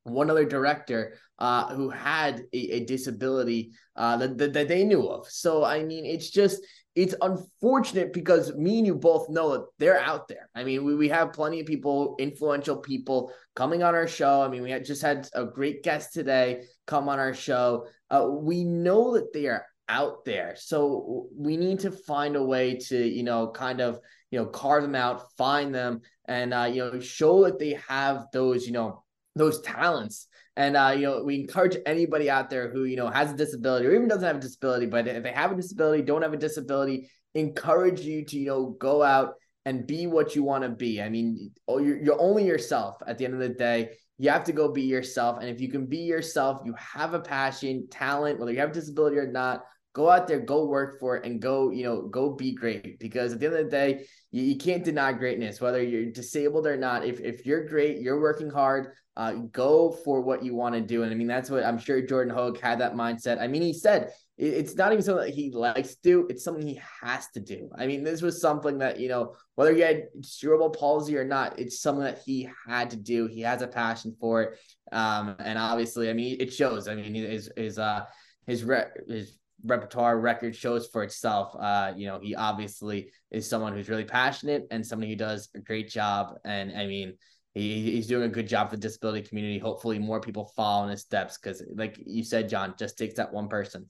one 0.04 0.30
other 0.30 0.46
director 0.46 1.18
uh, 1.38 1.74
who 1.74 1.90
had 1.90 2.40
a, 2.54 2.58
a 2.76 2.84
disability 2.86 3.72
uh, 3.94 4.16
that, 4.16 4.38
that, 4.38 4.52
that 4.54 4.68
they 4.68 4.84
knew 4.84 5.06
of. 5.06 5.28
So 5.28 5.64
I 5.64 5.84
mean, 5.84 6.06
it's 6.06 6.30
just 6.30 6.62
it's 6.98 7.14
unfortunate 7.22 8.12
because 8.12 8.52
me 8.56 8.78
and 8.78 8.86
you 8.88 8.96
both 8.96 9.28
know 9.28 9.52
that 9.52 9.66
they're 9.78 10.00
out 10.00 10.26
there. 10.26 10.50
I 10.56 10.64
mean, 10.64 10.84
we, 10.84 10.96
we 10.96 11.08
have 11.10 11.32
plenty 11.32 11.60
of 11.60 11.66
people, 11.66 12.16
influential 12.18 12.76
people 12.76 13.32
coming 13.54 13.84
on 13.84 13.94
our 13.94 14.08
show. 14.08 14.42
I 14.42 14.48
mean, 14.48 14.62
we 14.62 14.72
had 14.72 14.84
just 14.84 15.00
had 15.00 15.28
a 15.32 15.44
great 15.44 15.84
guest 15.84 16.12
today 16.12 16.64
come 16.88 17.08
on 17.08 17.20
our 17.20 17.34
show. 17.34 17.86
Uh, 18.10 18.26
we 18.28 18.64
know 18.64 19.14
that 19.14 19.32
they 19.32 19.46
are 19.46 19.64
out 19.88 20.24
there. 20.24 20.56
So 20.58 21.28
we 21.36 21.56
need 21.56 21.78
to 21.80 21.92
find 21.92 22.34
a 22.34 22.42
way 22.42 22.78
to, 22.88 22.96
you 22.96 23.22
know, 23.22 23.52
kind 23.52 23.80
of, 23.80 24.00
you 24.32 24.40
know, 24.40 24.46
carve 24.46 24.82
them 24.82 24.96
out, 24.96 25.30
find 25.36 25.72
them, 25.72 26.00
and, 26.26 26.52
uh, 26.52 26.64
you 26.64 26.82
know, 26.82 26.98
show 26.98 27.44
that 27.44 27.60
they 27.60 27.78
have 27.88 28.24
those, 28.32 28.66
you 28.66 28.72
know, 28.72 29.04
those 29.38 29.60
talents. 29.62 30.26
And 30.56 30.76
uh, 30.76 30.92
you 30.94 31.02
know, 31.02 31.22
we 31.22 31.36
encourage 31.36 31.76
anybody 31.86 32.28
out 32.28 32.50
there 32.50 32.68
who 32.70 32.84
you 32.84 32.96
know 32.96 33.08
has 33.08 33.30
a 33.30 33.36
disability 33.36 33.86
or 33.86 33.94
even 33.94 34.08
doesn't 34.08 34.24
have 34.24 34.36
a 34.36 34.40
disability, 34.40 34.86
but 34.86 35.06
if 35.06 35.22
they 35.22 35.32
have 35.32 35.52
a 35.52 35.56
disability, 35.56 36.02
don't 36.02 36.22
have 36.22 36.32
a 36.32 36.36
disability, 36.36 37.10
encourage 37.34 38.00
you 38.00 38.24
to 38.24 38.36
you 38.36 38.46
know 38.46 38.70
go 38.70 39.02
out 39.02 39.34
and 39.64 39.86
be 39.86 40.06
what 40.06 40.34
you 40.34 40.42
want 40.42 40.64
to 40.64 40.70
be. 40.70 41.00
I 41.00 41.08
mean, 41.10 41.52
oh, 41.68 41.78
you're, 41.78 42.02
you're 42.02 42.20
only 42.20 42.44
yourself 42.44 42.96
at 43.06 43.18
the 43.18 43.24
end 43.24 43.34
of 43.34 43.40
the 43.40 43.50
day. 43.50 43.90
You 44.16 44.30
have 44.30 44.44
to 44.44 44.52
go 44.52 44.72
be 44.72 44.82
yourself, 44.82 45.38
and 45.40 45.48
if 45.48 45.60
you 45.60 45.68
can 45.68 45.86
be 45.86 45.98
yourself, 45.98 46.62
you 46.64 46.74
have 46.76 47.14
a 47.14 47.20
passion, 47.20 47.86
talent, 47.88 48.40
whether 48.40 48.50
you 48.50 48.58
have 48.58 48.70
a 48.70 48.74
disability 48.74 49.16
or 49.16 49.30
not. 49.30 49.64
Go 49.92 50.10
out 50.10 50.26
there, 50.26 50.40
go 50.40 50.64
work 50.64 51.00
for 51.00 51.16
it, 51.16 51.24
and 51.24 51.40
go, 51.40 51.70
you 51.70 51.84
know, 51.84 52.02
go 52.02 52.32
be 52.32 52.52
great. 52.52 52.98
Because 52.98 53.32
at 53.32 53.40
the 53.40 53.46
end 53.46 53.56
of 53.56 53.64
the 53.64 53.70
day, 53.70 54.06
you, 54.30 54.42
you 54.42 54.56
can't 54.56 54.84
deny 54.84 55.12
greatness, 55.12 55.60
whether 55.60 55.82
you're 55.82 56.10
disabled 56.10 56.66
or 56.66 56.76
not. 56.76 57.04
If 57.04 57.20
if 57.20 57.46
you're 57.46 57.64
great, 57.66 58.00
you're 58.00 58.20
working 58.20 58.50
hard 58.50 58.94
uh, 59.18 59.32
go 59.50 59.90
for 59.90 60.20
what 60.20 60.44
you 60.44 60.54
want 60.54 60.76
to 60.76 60.80
do. 60.80 61.02
And 61.02 61.10
I 61.10 61.16
mean, 61.16 61.26
that's 61.26 61.50
what 61.50 61.64
I'm 61.64 61.76
sure 61.76 62.00
Jordan 62.00 62.32
Hogue 62.32 62.60
had 62.60 62.78
that 62.78 62.94
mindset. 62.94 63.40
I 63.40 63.48
mean, 63.48 63.62
he 63.62 63.72
said 63.72 64.12
it's 64.36 64.76
not 64.76 64.92
even 64.92 65.02
something 65.02 65.26
that 65.26 65.34
he 65.34 65.50
likes 65.50 65.96
to 65.96 66.02
do, 66.04 66.26
it's 66.30 66.44
something 66.44 66.64
he 66.64 66.80
has 67.02 67.26
to 67.30 67.40
do. 67.40 67.68
I 67.76 67.88
mean, 67.88 68.04
this 68.04 68.22
was 68.22 68.40
something 68.40 68.78
that, 68.78 69.00
you 69.00 69.08
know, 69.08 69.34
whether 69.56 69.74
he 69.74 69.80
had 69.80 70.04
cerebral 70.22 70.70
palsy 70.70 71.16
or 71.16 71.24
not, 71.24 71.58
it's 71.58 71.80
something 71.80 72.04
that 72.04 72.20
he 72.24 72.48
had 72.68 72.90
to 72.90 72.96
do. 72.96 73.26
He 73.26 73.40
has 73.40 73.60
a 73.60 73.66
passion 73.66 74.14
for 74.20 74.42
it. 74.42 74.58
Um, 74.92 75.34
and 75.40 75.58
obviously, 75.58 76.08
I 76.08 76.12
mean, 76.12 76.36
it 76.38 76.54
shows. 76.54 76.86
I 76.86 76.94
mean, 76.94 77.12
his, 77.12 77.50
his, 77.56 77.80
uh, 77.80 78.04
his, 78.46 78.62
re- 78.62 78.86
his 79.08 79.36
repertoire 79.64 80.20
record 80.20 80.54
shows 80.54 80.86
for 80.86 81.02
itself. 81.02 81.56
Uh, 81.58 81.92
you 81.96 82.06
know, 82.06 82.20
he 82.22 82.36
obviously 82.36 83.10
is 83.32 83.50
someone 83.50 83.72
who's 83.72 83.88
really 83.88 84.04
passionate 84.04 84.68
and 84.70 84.86
somebody 84.86 85.10
who 85.10 85.16
does 85.16 85.48
a 85.56 85.58
great 85.58 85.90
job. 85.90 86.36
And 86.44 86.70
I 86.78 86.86
mean, 86.86 87.14
he, 87.58 87.90
he's 87.92 88.06
doing 88.06 88.24
a 88.24 88.32
good 88.32 88.48
job 88.48 88.70
for 88.70 88.76
the 88.76 88.82
disability 88.82 89.26
community. 89.26 89.58
Hopefully, 89.58 89.98
more 89.98 90.20
people 90.20 90.52
follow 90.56 90.84
in 90.84 90.90
his 90.90 91.00
steps 91.00 91.38
because, 91.38 91.62
like 91.74 91.98
you 92.04 92.24
said, 92.24 92.48
Jon, 92.48 92.74
just 92.78 92.96
takes 92.96 93.14
that 93.14 93.32
one 93.32 93.48
person. 93.48 93.88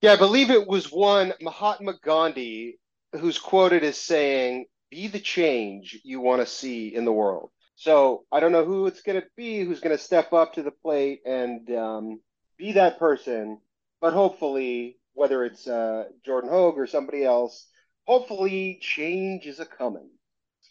Yeah, 0.00 0.12
I 0.12 0.16
believe 0.16 0.50
it 0.50 0.66
was 0.66 0.90
one 0.90 1.32
Mahatma 1.40 1.94
Gandhi 2.02 2.78
who's 3.12 3.38
quoted 3.38 3.84
as 3.84 3.98
saying, 3.98 4.66
"Be 4.90 5.08
the 5.08 5.20
change 5.20 6.00
you 6.04 6.20
want 6.20 6.40
to 6.40 6.46
see 6.46 6.94
in 6.94 7.04
the 7.04 7.12
world." 7.12 7.50
So 7.76 8.24
I 8.30 8.40
don't 8.40 8.52
know 8.52 8.64
who 8.64 8.86
it's 8.86 9.02
going 9.02 9.20
to 9.20 9.26
be 9.36 9.64
who's 9.64 9.80
going 9.80 9.96
to 9.96 10.02
step 10.02 10.32
up 10.32 10.54
to 10.54 10.62
the 10.62 10.70
plate 10.70 11.20
and 11.26 11.68
um, 11.76 12.20
be 12.56 12.72
that 12.72 12.98
person, 12.98 13.58
but 14.00 14.12
hopefully, 14.12 14.98
whether 15.14 15.44
it's 15.44 15.66
uh, 15.66 16.04
Jordan 16.24 16.48
Hogue 16.48 16.78
or 16.78 16.86
somebody 16.86 17.24
else, 17.24 17.66
hopefully 18.06 18.78
change 18.80 19.46
is 19.46 19.60
a 19.60 19.66
coming. 19.66 20.08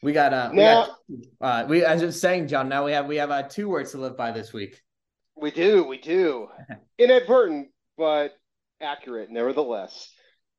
We 0.01 0.13
got 0.13 0.34
uh 0.34 0.51
now, 0.51 0.88
we, 1.08 1.17
got, 1.39 1.63
uh, 1.63 1.67
we 1.67 1.86
as 1.86 2.01
I 2.01 2.05
was 2.08 2.20
saying, 2.20 2.48
Jon. 2.48 2.70
Now 2.70 2.86
we 2.86 2.91
have 2.93 3.05
we 3.05 3.17
have 3.17 3.31
uh, 3.31 3.43
two 3.43 3.70
words 3.70 3.91
to 3.91 3.98
live 3.98 4.17
by 4.17 4.31
this 4.31 4.51
week. 4.51 4.81
We 5.36 5.51
do, 5.51 5.84
we 5.84 6.00
do. 6.00 6.48
Inadvertent, 6.98 7.70
but 7.98 8.34
accurate, 8.81 9.29
nevertheless. 9.29 10.10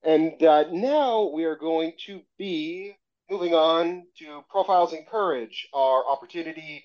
And 0.05 0.43
uh, 0.43 0.65
now 0.73 1.31
we 1.33 1.45
are 1.45 1.57
going 1.57 1.93
to 2.07 2.21
be 2.39 2.95
moving 3.31 3.55
on 3.55 4.05
to 4.19 4.43
Profiles 4.51 4.93
and 4.93 5.07
Courage, 5.07 5.69
our 5.73 6.05
opportunity 6.09 6.85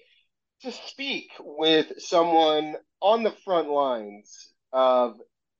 to 0.61 0.71
speak 0.71 1.31
with 1.39 1.99
someone 1.99 2.75
on 3.01 3.23
the 3.23 3.33
front 3.43 3.69
lines 3.69 4.49
of 4.71 5.17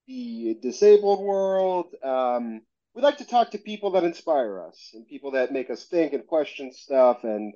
the 0.08 0.58
disabled 0.62 1.20
world, 1.20 1.88
um, 2.04 2.62
we 2.98 3.04
like 3.04 3.20
to 3.20 3.28
talk 3.28 3.52
to 3.52 3.60
people 3.60 3.92
that 3.92 4.04
inspire 4.04 4.60
us 4.60 4.90
and 4.96 5.08
people 5.08 5.30
that 5.30 5.54
make 5.54 5.70
us 5.70 5.86
think 5.86 6.14
and 6.14 6.26
question 6.26 6.74
stuff 6.74 7.24
and 7.24 7.54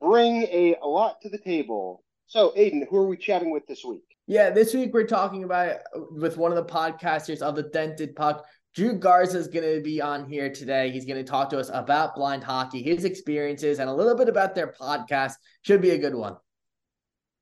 bring 0.00 0.44
a, 0.44 0.76
a 0.80 0.86
lot 0.86 1.20
to 1.20 1.28
the 1.28 1.38
table. 1.38 2.04
So, 2.28 2.52
Aiden, 2.56 2.82
who 2.88 2.98
are 2.98 3.08
we 3.08 3.16
chatting 3.16 3.50
with 3.50 3.66
this 3.66 3.84
week? 3.84 4.04
Yeah, 4.28 4.50
this 4.50 4.72
week 4.72 4.94
we're 4.94 5.08
talking 5.08 5.42
about 5.42 5.78
with 6.12 6.36
one 6.36 6.52
of 6.52 6.56
the 6.56 6.72
podcasters 6.72 7.42
of 7.42 7.56
the 7.56 7.64
Dented 7.64 8.14
Puck. 8.14 8.46
Drew 8.76 8.96
Garza 8.96 9.36
is 9.36 9.48
going 9.48 9.64
to 9.64 9.82
be 9.82 10.00
on 10.00 10.28
here 10.28 10.48
today. 10.48 10.92
He's 10.92 11.06
going 11.06 11.22
to 11.22 11.28
talk 11.28 11.50
to 11.50 11.58
us 11.58 11.72
about 11.74 12.14
blind 12.14 12.44
hockey, 12.44 12.80
his 12.80 13.04
experiences, 13.04 13.80
and 13.80 13.90
a 13.90 13.92
little 13.92 14.14
bit 14.14 14.28
about 14.28 14.54
their 14.54 14.72
podcast. 14.80 15.32
Should 15.62 15.82
be 15.82 15.90
a 15.90 15.98
good 15.98 16.14
one. 16.14 16.36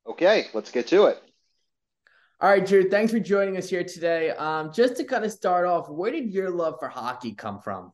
Okay, 0.07 0.47
let's 0.55 0.71
get 0.71 0.87
to 0.87 1.05
it. 1.05 1.23
All 2.43 2.49
right, 2.49 2.67
Drew, 2.67 2.91
thanks 2.91 3.13
for 3.13 3.21
joining 3.21 3.57
us 3.57 3.71
here 3.71 3.85
today. 3.85 4.31
Um, 4.31 4.73
just 4.73 4.97
to 4.97 5.05
kind 5.05 5.25
of 5.25 5.31
start 5.31 5.65
off, 5.65 5.89
where 5.89 6.11
did 6.11 6.33
your 6.33 6.51
love 6.51 6.75
for 6.81 6.89
hockey 6.89 7.35
come 7.35 7.61
from? 7.61 7.93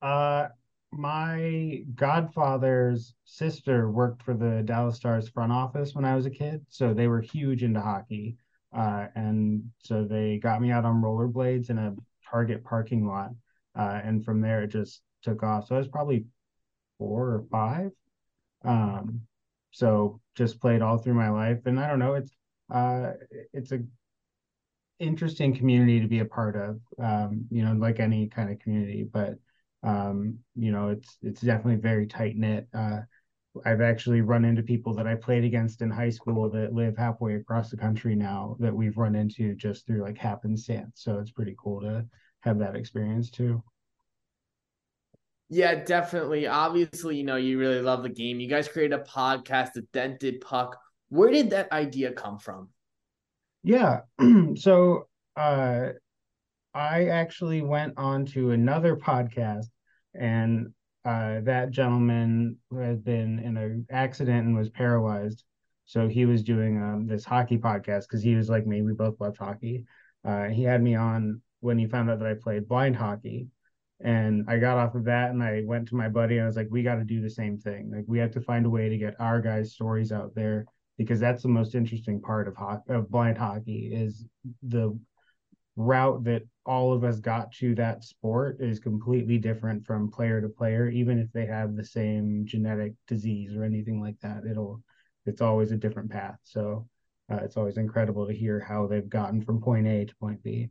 Uh, 0.00 0.46
my 0.90 1.82
godfather's 1.94 3.14
sister 3.26 3.90
worked 3.90 4.22
for 4.22 4.32
the 4.32 4.62
Dallas 4.64 4.96
Stars 4.96 5.28
front 5.28 5.52
office 5.52 5.94
when 5.94 6.06
I 6.06 6.16
was 6.16 6.24
a 6.24 6.30
kid, 6.30 6.64
so 6.70 6.94
they 6.94 7.08
were 7.08 7.20
huge 7.20 7.62
into 7.62 7.78
hockey. 7.78 8.38
Uh, 8.74 9.08
and 9.14 9.64
so 9.80 10.02
they 10.02 10.38
got 10.38 10.62
me 10.62 10.70
out 10.70 10.86
on 10.86 11.02
rollerblades 11.02 11.68
in 11.68 11.76
a 11.76 11.94
Target 12.30 12.64
parking 12.64 13.06
lot, 13.06 13.32
uh, 13.78 14.00
and 14.02 14.24
from 14.24 14.40
there 14.40 14.62
it 14.62 14.68
just 14.68 15.02
took 15.22 15.42
off. 15.42 15.66
So 15.66 15.74
I 15.74 15.78
was 15.78 15.88
probably 15.88 16.24
four 16.96 17.26
or 17.26 17.44
five. 17.50 17.90
Um, 18.64 19.20
so 19.72 20.22
just 20.34 20.58
played 20.58 20.80
all 20.80 20.96
through 20.96 21.12
my 21.12 21.28
life, 21.28 21.66
and 21.66 21.78
I 21.78 21.86
don't 21.86 21.98
know, 21.98 22.14
it's 22.14 22.32
uh, 22.72 23.12
it's 23.52 23.72
a 23.72 23.80
interesting 24.98 25.54
community 25.54 26.00
to 26.00 26.08
be 26.08 26.20
a 26.20 26.24
part 26.24 26.56
of. 26.56 26.80
Um, 27.02 27.46
you 27.50 27.64
know, 27.64 27.72
like 27.72 28.00
any 28.00 28.28
kind 28.28 28.50
of 28.50 28.58
community, 28.58 29.06
but 29.10 29.34
um, 29.82 30.38
you 30.54 30.72
know, 30.72 30.88
it's 30.88 31.18
it's 31.22 31.40
definitely 31.40 31.80
very 31.80 32.06
tight 32.06 32.36
knit. 32.36 32.68
Uh, 32.74 33.00
I've 33.64 33.80
actually 33.80 34.20
run 34.20 34.44
into 34.44 34.62
people 34.62 34.94
that 34.94 35.06
I 35.06 35.14
played 35.14 35.44
against 35.44 35.80
in 35.80 35.90
high 35.90 36.10
school 36.10 36.50
that 36.50 36.74
live 36.74 36.96
halfway 36.96 37.36
across 37.36 37.70
the 37.70 37.76
country 37.76 38.14
now 38.14 38.56
that 38.60 38.74
we've 38.74 38.98
run 38.98 39.14
into 39.14 39.54
just 39.54 39.86
through 39.86 40.02
like 40.02 40.18
happenstance. 40.18 41.02
So 41.02 41.18
it's 41.18 41.30
pretty 41.30 41.54
cool 41.58 41.80
to 41.80 42.04
have 42.40 42.58
that 42.58 42.76
experience 42.76 43.30
too. 43.30 43.62
Yeah, 45.48 45.84
definitely. 45.84 46.48
Obviously, 46.48 47.16
you 47.16 47.24
know, 47.24 47.36
you 47.36 47.58
really 47.58 47.80
love 47.80 48.02
the 48.02 48.08
game. 48.08 48.40
You 48.40 48.48
guys 48.48 48.66
created 48.66 48.98
a 48.98 49.04
podcast, 49.04 49.74
The 49.74 49.82
Dented 49.92 50.40
Puck. 50.40 50.76
Where 51.08 51.30
did 51.30 51.50
that 51.50 51.70
idea 51.72 52.12
come 52.12 52.38
from? 52.38 52.68
Yeah. 53.62 54.00
so 54.56 55.08
uh 55.36 55.88
I 56.74 57.06
actually 57.06 57.62
went 57.62 57.94
on 57.96 58.26
to 58.26 58.50
another 58.50 58.96
podcast 58.96 59.66
and 60.14 60.72
uh 61.04 61.40
that 61.42 61.70
gentleman 61.70 62.58
had 62.76 63.04
been 63.04 63.38
in 63.38 63.56
an 63.56 63.86
accident 63.90 64.46
and 64.46 64.56
was 64.56 64.70
paralyzed. 64.70 65.44
So 65.84 66.08
he 66.08 66.26
was 66.26 66.42
doing 66.42 66.82
um 66.82 67.06
this 67.06 67.24
hockey 67.24 67.58
podcast 67.58 68.02
because 68.02 68.22
he 68.22 68.34
was 68.34 68.48
like 68.48 68.66
me, 68.66 68.82
we 68.82 68.92
both 68.92 69.20
loved 69.20 69.38
hockey. 69.38 69.84
Uh 70.24 70.44
he 70.44 70.62
had 70.62 70.82
me 70.82 70.94
on 70.94 71.40
when 71.60 71.78
he 71.78 71.86
found 71.86 72.10
out 72.10 72.18
that 72.18 72.28
I 72.28 72.34
played 72.34 72.68
blind 72.68 72.96
hockey 72.96 73.48
and 74.00 74.44
I 74.48 74.58
got 74.58 74.76
off 74.76 74.94
of 74.94 75.04
that 75.04 75.30
and 75.30 75.42
I 75.42 75.62
went 75.64 75.88
to 75.88 75.96
my 75.96 76.08
buddy 76.08 76.36
and 76.36 76.44
I 76.44 76.46
was 76.46 76.56
like, 76.56 76.68
we 76.70 76.82
got 76.82 76.96
to 76.96 77.04
do 77.04 77.22
the 77.22 77.30
same 77.30 77.58
thing. 77.58 77.90
Like 77.90 78.04
we 78.06 78.18
have 78.18 78.32
to 78.32 78.40
find 78.40 78.66
a 78.66 78.70
way 78.70 78.88
to 78.88 78.98
get 78.98 79.18
our 79.18 79.40
guys' 79.40 79.72
stories 79.72 80.12
out 80.12 80.34
there 80.34 80.66
because 80.98 81.20
that's 81.20 81.42
the 81.42 81.48
most 81.48 81.74
interesting 81.74 82.20
part 82.20 82.48
of 82.48 82.56
hockey, 82.56 82.92
of 82.92 83.10
blind 83.10 83.38
hockey 83.38 83.90
is 83.92 84.24
the 84.62 84.98
route 85.76 86.24
that 86.24 86.42
all 86.64 86.92
of 86.92 87.04
us 87.04 87.20
got 87.20 87.52
to 87.52 87.74
that 87.74 88.02
sport 88.02 88.56
is 88.60 88.78
completely 88.78 89.38
different 89.38 89.86
from 89.86 90.10
player 90.10 90.40
to 90.40 90.48
player 90.48 90.88
even 90.88 91.18
if 91.18 91.30
they 91.32 91.44
have 91.44 91.76
the 91.76 91.84
same 91.84 92.44
genetic 92.46 92.94
disease 93.06 93.54
or 93.54 93.62
anything 93.62 94.00
like 94.00 94.18
that 94.20 94.42
it'll 94.50 94.82
it's 95.26 95.42
always 95.42 95.72
a 95.72 95.76
different 95.76 96.10
path 96.10 96.38
so 96.44 96.88
uh, 97.30 97.40
it's 97.42 97.56
always 97.58 97.76
incredible 97.76 98.26
to 98.26 98.32
hear 98.32 98.58
how 98.58 98.86
they've 98.86 99.08
gotten 99.08 99.42
from 99.42 99.60
point 99.60 99.86
a 99.86 100.06
to 100.06 100.14
point 100.16 100.42
b 100.42 100.70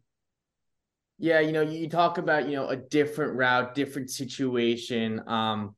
yeah, 1.18 1.40
you 1.40 1.54
know, 1.54 1.62
you 1.62 1.90
talk 1.90 2.18
about, 2.18 2.48
you 2.50 2.56
know, 2.56 2.68
a 2.68 2.76
different 2.76 3.36
route, 3.36 3.74
different 3.74 4.10
situation. 4.10 5.22
Um, 5.28 5.76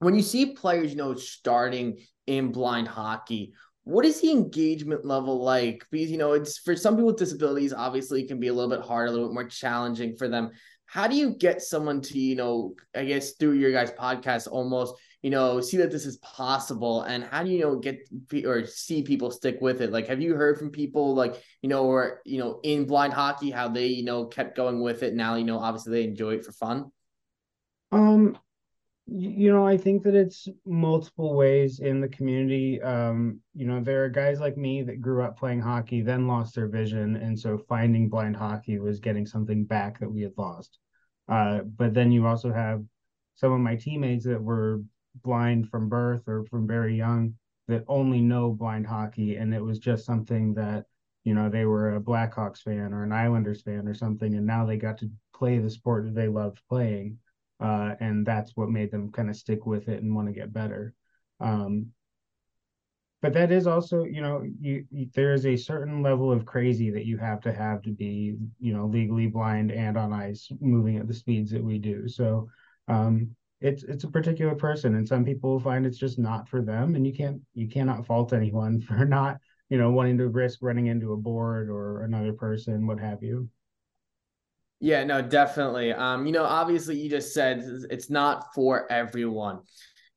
when 0.00 0.14
you 0.14 0.22
see 0.22 0.54
players, 0.54 0.90
you 0.90 0.96
know, 0.96 1.14
starting 1.14 1.98
in 2.26 2.52
blind 2.52 2.88
hockey, 2.88 3.52
what 3.84 4.04
is 4.04 4.20
the 4.20 4.30
engagement 4.30 5.04
level 5.04 5.42
like? 5.42 5.86
Because, 5.90 6.10
you 6.10 6.18
know, 6.18 6.32
it's 6.32 6.58
for 6.58 6.76
some 6.76 6.94
people 6.94 7.06
with 7.06 7.16
disabilities, 7.16 7.72
obviously, 7.72 8.22
it 8.22 8.28
can 8.28 8.38
be 8.38 8.48
a 8.48 8.52
little 8.52 8.70
bit 8.70 8.86
hard, 8.86 9.08
a 9.08 9.12
little 9.12 9.28
bit 9.28 9.34
more 9.34 9.48
challenging 9.48 10.16
for 10.16 10.28
them. 10.28 10.50
How 10.86 11.06
do 11.06 11.16
you 11.16 11.34
get 11.36 11.62
someone 11.62 12.00
to, 12.02 12.18
you 12.18 12.36
know, 12.36 12.74
I 12.94 13.04
guess 13.04 13.32
through 13.32 13.54
your 13.54 13.72
guys' 13.72 13.90
podcast 13.92 14.48
almost 14.50 14.94
you 15.22 15.30
know, 15.30 15.60
see 15.60 15.78
that 15.78 15.90
this 15.90 16.06
is 16.06 16.16
possible? 16.18 17.02
And 17.02 17.24
how 17.24 17.42
do 17.42 17.50
you 17.50 17.60
know 17.60 17.76
get 17.76 18.08
or 18.44 18.66
see 18.66 19.02
people 19.02 19.30
stick 19.30 19.58
with 19.60 19.80
it? 19.80 19.90
Like, 19.90 20.06
have 20.08 20.20
you 20.20 20.34
heard 20.34 20.58
from 20.58 20.70
people 20.70 21.14
like, 21.14 21.42
you 21.62 21.68
know, 21.68 21.84
or, 21.84 22.20
you 22.24 22.38
know, 22.38 22.60
in 22.62 22.86
blind 22.86 23.12
hockey, 23.12 23.50
how 23.50 23.68
they, 23.68 23.86
you 23.86 24.04
know, 24.04 24.26
kept 24.26 24.56
going 24.56 24.80
with 24.80 25.02
it? 25.02 25.14
Now, 25.14 25.34
you 25.34 25.44
know, 25.44 25.58
obviously 25.58 25.92
they 25.92 26.04
enjoy 26.04 26.34
it 26.34 26.44
for 26.44 26.52
fun. 26.52 26.92
Um, 27.90 28.38
you 29.10 29.50
know, 29.50 29.66
I 29.66 29.78
think 29.78 30.02
that 30.02 30.14
it's 30.14 30.48
multiple 30.66 31.34
ways 31.34 31.80
in 31.80 32.00
the 32.00 32.08
community. 32.08 32.80
Um, 32.82 33.40
you 33.54 33.66
know, 33.66 33.80
there 33.80 34.04
are 34.04 34.10
guys 34.10 34.38
like 34.38 34.58
me 34.58 34.82
that 34.82 35.00
grew 35.00 35.22
up 35.22 35.38
playing 35.38 35.60
hockey, 35.60 36.02
then 36.02 36.26
lost 36.26 36.54
their 36.54 36.68
vision. 36.68 37.16
And 37.16 37.38
so 37.38 37.56
finding 37.56 38.10
blind 38.10 38.36
hockey 38.36 38.78
was 38.78 39.00
getting 39.00 39.26
something 39.26 39.64
back 39.64 39.98
that 40.00 40.10
we 40.10 40.22
had 40.22 40.32
lost. 40.36 40.78
Uh, 41.26 41.60
but 41.60 41.94
then 41.94 42.12
you 42.12 42.26
also 42.26 42.52
have 42.52 42.82
some 43.34 43.52
of 43.52 43.60
my 43.60 43.76
teammates 43.76 44.26
that 44.26 44.42
were 44.42 44.82
blind 45.22 45.70
from 45.70 45.88
birth 45.88 46.28
or 46.28 46.44
from 46.44 46.66
very 46.66 46.94
young 46.94 47.34
that 47.66 47.84
only 47.88 48.20
know 48.20 48.50
blind 48.50 48.86
hockey 48.86 49.36
and 49.36 49.54
it 49.54 49.62
was 49.62 49.78
just 49.78 50.04
something 50.04 50.54
that 50.54 50.84
you 51.24 51.34
know 51.34 51.48
they 51.48 51.64
were 51.64 51.96
a 51.96 52.00
blackhawks 52.00 52.58
fan 52.58 52.92
or 52.92 53.02
an 53.02 53.12
islanders 53.12 53.62
fan 53.62 53.86
or 53.88 53.94
something 53.94 54.34
and 54.34 54.46
now 54.46 54.64
they 54.64 54.76
got 54.76 54.96
to 54.96 55.10
play 55.34 55.58
the 55.58 55.68
sport 55.68 56.04
that 56.04 56.14
they 56.14 56.28
loved 56.28 56.60
playing 56.68 57.18
uh, 57.60 57.94
and 58.00 58.24
that's 58.24 58.52
what 58.56 58.70
made 58.70 58.90
them 58.90 59.10
kind 59.12 59.30
of 59.30 59.36
stick 59.36 59.66
with 59.66 59.88
it 59.88 60.02
and 60.02 60.14
want 60.14 60.28
to 60.28 60.34
get 60.34 60.52
better. 60.52 60.94
Um, 61.40 61.88
but 63.20 63.32
that 63.32 63.50
is 63.50 63.66
also 63.66 64.04
you 64.04 64.20
know 64.20 64.44
you, 64.60 64.84
you, 64.90 65.08
there 65.14 65.32
is 65.32 65.44
a 65.44 65.56
certain 65.56 66.02
level 66.02 66.30
of 66.30 66.46
crazy 66.46 66.90
that 66.90 67.04
you 67.04 67.18
have 67.18 67.40
to 67.40 67.52
have 67.52 67.82
to 67.82 67.90
be 67.90 68.36
you 68.60 68.72
know 68.72 68.86
legally 68.86 69.26
blind 69.26 69.72
and 69.72 69.96
on 69.96 70.12
ice 70.12 70.48
moving 70.60 70.98
at 70.98 71.08
the 71.08 71.14
speeds 71.14 71.50
that 71.50 71.64
we 71.64 71.78
do. 71.78 72.08
So 72.08 72.48
um, 72.86 73.34
it's 73.60 73.82
it's 73.82 74.04
a 74.04 74.10
particular 74.10 74.54
person 74.54 74.94
and 74.94 75.06
some 75.06 75.24
people 75.24 75.58
find 75.58 75.84
it's 75.84 75.98
just 75.98 76.18
not 76.18 76.48
for 76.48 76.62
them 76.62 76.94
and 76.94 77.06
you 77.06 77.12
can't 77.12 77.40
you 77.54 77.68
cannot 77.68 78.06
fault 78.06 78.32
anyone 78.32 78.80
for 78.88 79.04
not 79.04 79.38
you 79.68 79.78
know 79.78 79.90
wanting 79.90 80.18
to 80.18 80.28
risk 80.28 80.60
running 80.62 80.86
into 80.86 81.12
a 81.12 81.16
board 81.16 81.68
or 81.68 82.02
another 82.02 82.32
person 82.32 82.86
what 82.86 83.00
have 83.00 83.22
you 83.22 83.48
yeah 84.80 85.04
no 85.04 85.20
definitely 85.20 85.92
um 85.92 86.26
you 86.26 86.32
know 86.32 86.44
obviously 86.44 86.98
you 86.98 87.08
just 87.08 87.32
said 87.34 87.62
it's 87.90 88.10
not 88.10 88.54
for 88.54 88.90
everyone 88.90 89.60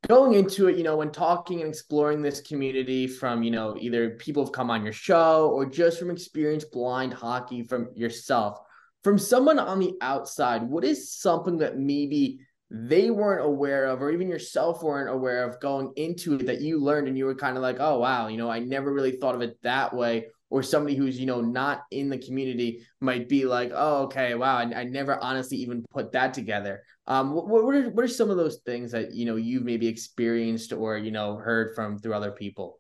going 0.08 0.34
into 0.34 0.68
it 0.68 0.78
you 0.78 0.84
know 0.84 0.98
when 0.98 1.12
talking 1.12 1.62
and 1.62 1.70
exploring 1.70 2.22
this 2.22 2.42
community 2.42 3.08
from 3.08 3.44
you 3.44 3.52
know 3.52 3.76
either 3.80 4.12
people 4.12 4.44
have 4.44 4.54
come 4.54 4.70
on 4.70 4.84
your 4.84 4.94
show 4.94 5.50
or 5.50 5.66
just 5.66 6.00
from 6.00 6.10
experience 6.10 6.66
blind 6.66 7.14
hockey 7.14 7.64
from 7.64 7.88
yourself 7.96 8.60
from 9.04 9.18
someone 9.18 9.60
on 9.60 9.80
the 9.80 9.94
outside 10.02 10.64
what 10.64 10.84
is 10.84 11.12
something 11.12 11.58
that 11.58 11.78
maybe 11.78 12.40
they 12.74 13.12
weren't 13.12 13.46
aware 13.46 13.86
of, 13.86 14.02
or 14.02 14.12
even 14.12 14.30
yourself 14.30 14.82
weren't 14.82 15.10
aware 15.10 15.44
of 15.44 15.60
going 15.60 15.92
into 15.98 16.36
it 16.36 16.46
that 16.46 16.62
you 16.62 16.80
learned 16.80 17.10
and 17.10 17.18
you 17.18 17.26
were 17.26 17.36
kind 17.36 17.58
of 17.58 17.62
like, 17.62 17.78
oh, 17.82 18.00
wow, 18.00 18.28
you 18.28 18.38
know, 18.38 18.50
I 18.50 18.60
never 18.60 18.94
really 18.94 19.12
thought 19.12 19.36
of 19.36 19.42
it 19.42 19.62
that 19.64 19.94
way. 19.94 20.28
Or 20.52 20.62
somebody 20.62 20.96
who's, 20.96 21.20
you 21.20 21.26
know, 21.26 21.42
not 21.42 21.86
in 21.90 22.10
the 22.10 22.18
community 22.18 22.86
might 23.00 23.28
be 23.28 23.46
like, 23.46 23.72
oh, 23.74 24.04
okay, 24.04 24.36
wow, 24.36 24.58
I, 24.58 24.82
I 24.82 24.84
never 24.84 25.18
honestly 25.24 25.58
even 25.58 25.84
put 25.92 26.12
that 26.12 26.34
together. 26.34 26.84
Um, 27.08 27.34
what, 27.34 27.48
what, 27.48 27.74
are, 27.74 27.90
what 27.90 28.06
are 28.06 28.10
some 28.10 28.30
of 28.30 28.38
those 28.38 28.58
things 28.66 28.92
that, 28.92 29.14
you 29.14 29.26
know, 29.26 29.38
you've 29.38 29.64
maybe 29.64 29.88
experienced 29.88 30.74
or, 30.74 30.98
you 30.98 31.10
know, 31.10 31.38
heard 31.38 31.74
from 31.74 31.98
through 31.98 32.14
other 32.14 32.32
people? 32.32 32.80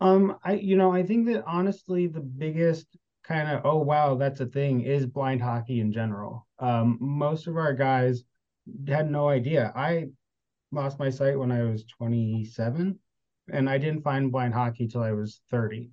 Um, 0.00 0.36
I, 0.44 0.54
you 0.54 0.76
know, 0.76 0.92
I 0.92 1.02
think 1.02 1.26
that 1.26 1.44
honestly, 1.46 2.06
the 2.06 2.20
biggest 2.20 2.86
kind 3.24 3.50
of, 3.50 3.62
oh, 3.64 3.78
wow, 3.78 4.14
that's 4.14 4.40
a 4.40 4.46
thing 4.46 4.82
is 4.82 5.06
blind 5.06 5.42
hockey 5.42 5.80
in 5.80 5.92
general. 5.92 6.46
Um, 6.60 6.98
most 7.00 7.46
of 7.46 7.56
our 7.56 7.74
guys, 7.74 8.22
had 8.86 9.10
no 9.10 9.28
idea. 9.28 9.72
I 9.74 10.06
lost 10.72 10.98
my 10.98 11.10
sight 11.10 11.38
when 11.38 11.52
I 11.52 11.62
was 11.62 11.84
27 11.84 12.98
and 13.52 13.68
I 13.68 13.78
didn't 13.78 14.02
find 14.02 14.32
blind 14.32 14.54
hockey 14.54 14.88
till 14.88 15.02
I 15.02 15.12
was 15.12 15.40
30. 15.50 15.90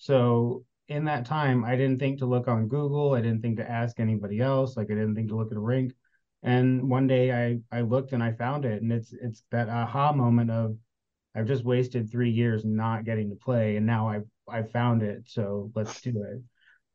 So 0.00 0.64
in 0.88 1.04
that 1.04 1.26
time, 1.26 1.62
I 1.62 1.76
didn't 1.76 1.98
think 1.98 2.18
to 2.18 2.26
look 2.26 2.48
on 2.48 2.68
Google. 2.68 3.12
I 3.12 3.20
didn't 3.20 3.42
think 3.42 3.58
to 3.58 3.70
ask 3.70 4.00
anybody 4.00 4.40
else. 4.40 4.76
Like 4.76 4.86
I 4.90 4.94
didn't 4.94 5.14
think 5.14 5.28
to 5.28 5.36
look 5.36 5.52
at 5.52 5.58
a 5.58 5.60
rink. 5.60 5.92
And 6.42 6.88
one 6.88 7.06
day 7.06 7.30
I 7.32 7.60
I 7.70 7.82
looked 7.82 8.12
and 8.12 8.22
I 8.22 8.32
found 8.32 8.64
it, 8.64 8.80
and 8.80 8.90
it's 8.90 9.12
it's 9.12 9.44
that 9.50 9.68
aha 9.68 10.12
moment 10.12 10.50
of 10.50 10.76
I've 11.34 11.46
just 11.46 11.64
wasted 11.64 12.10
three 12.10 12.30
years 12.30 12.64
not 12.64 13.04
getting 13.04 13.28
to 13.28 13.36
play, 13.36 13.76
and 13.76 13.84
now 13.86 14.08
I've 14.08 14.26
I've 14.48 14.70
found 14.72 15.02
it. 15.02 15.28
So 15.28 15.70
let's 15.74 16.00
do 16.00 16.24
it. 16.24 16.42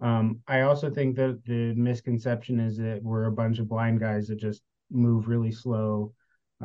Um, 0.04 0.42
I 0.48 0.62
also 0.62 0.90
think 0.90 1.16
that 1.18 1.46
the 1.46 1.76
misconception 1.76 2.60
is 2.60 2.78
that 2.78 3.02
we're 3.04 3.26
a 3.26 3.32
bunch 3.32 3.60
of 3.60 3.70
blind 3.70 4.00
guys 4.00 4.28
that 4.28 4.38
just 4.38 4.64
move 4.92 5.28
really 5.28 5.52
slow, 5.52 6.14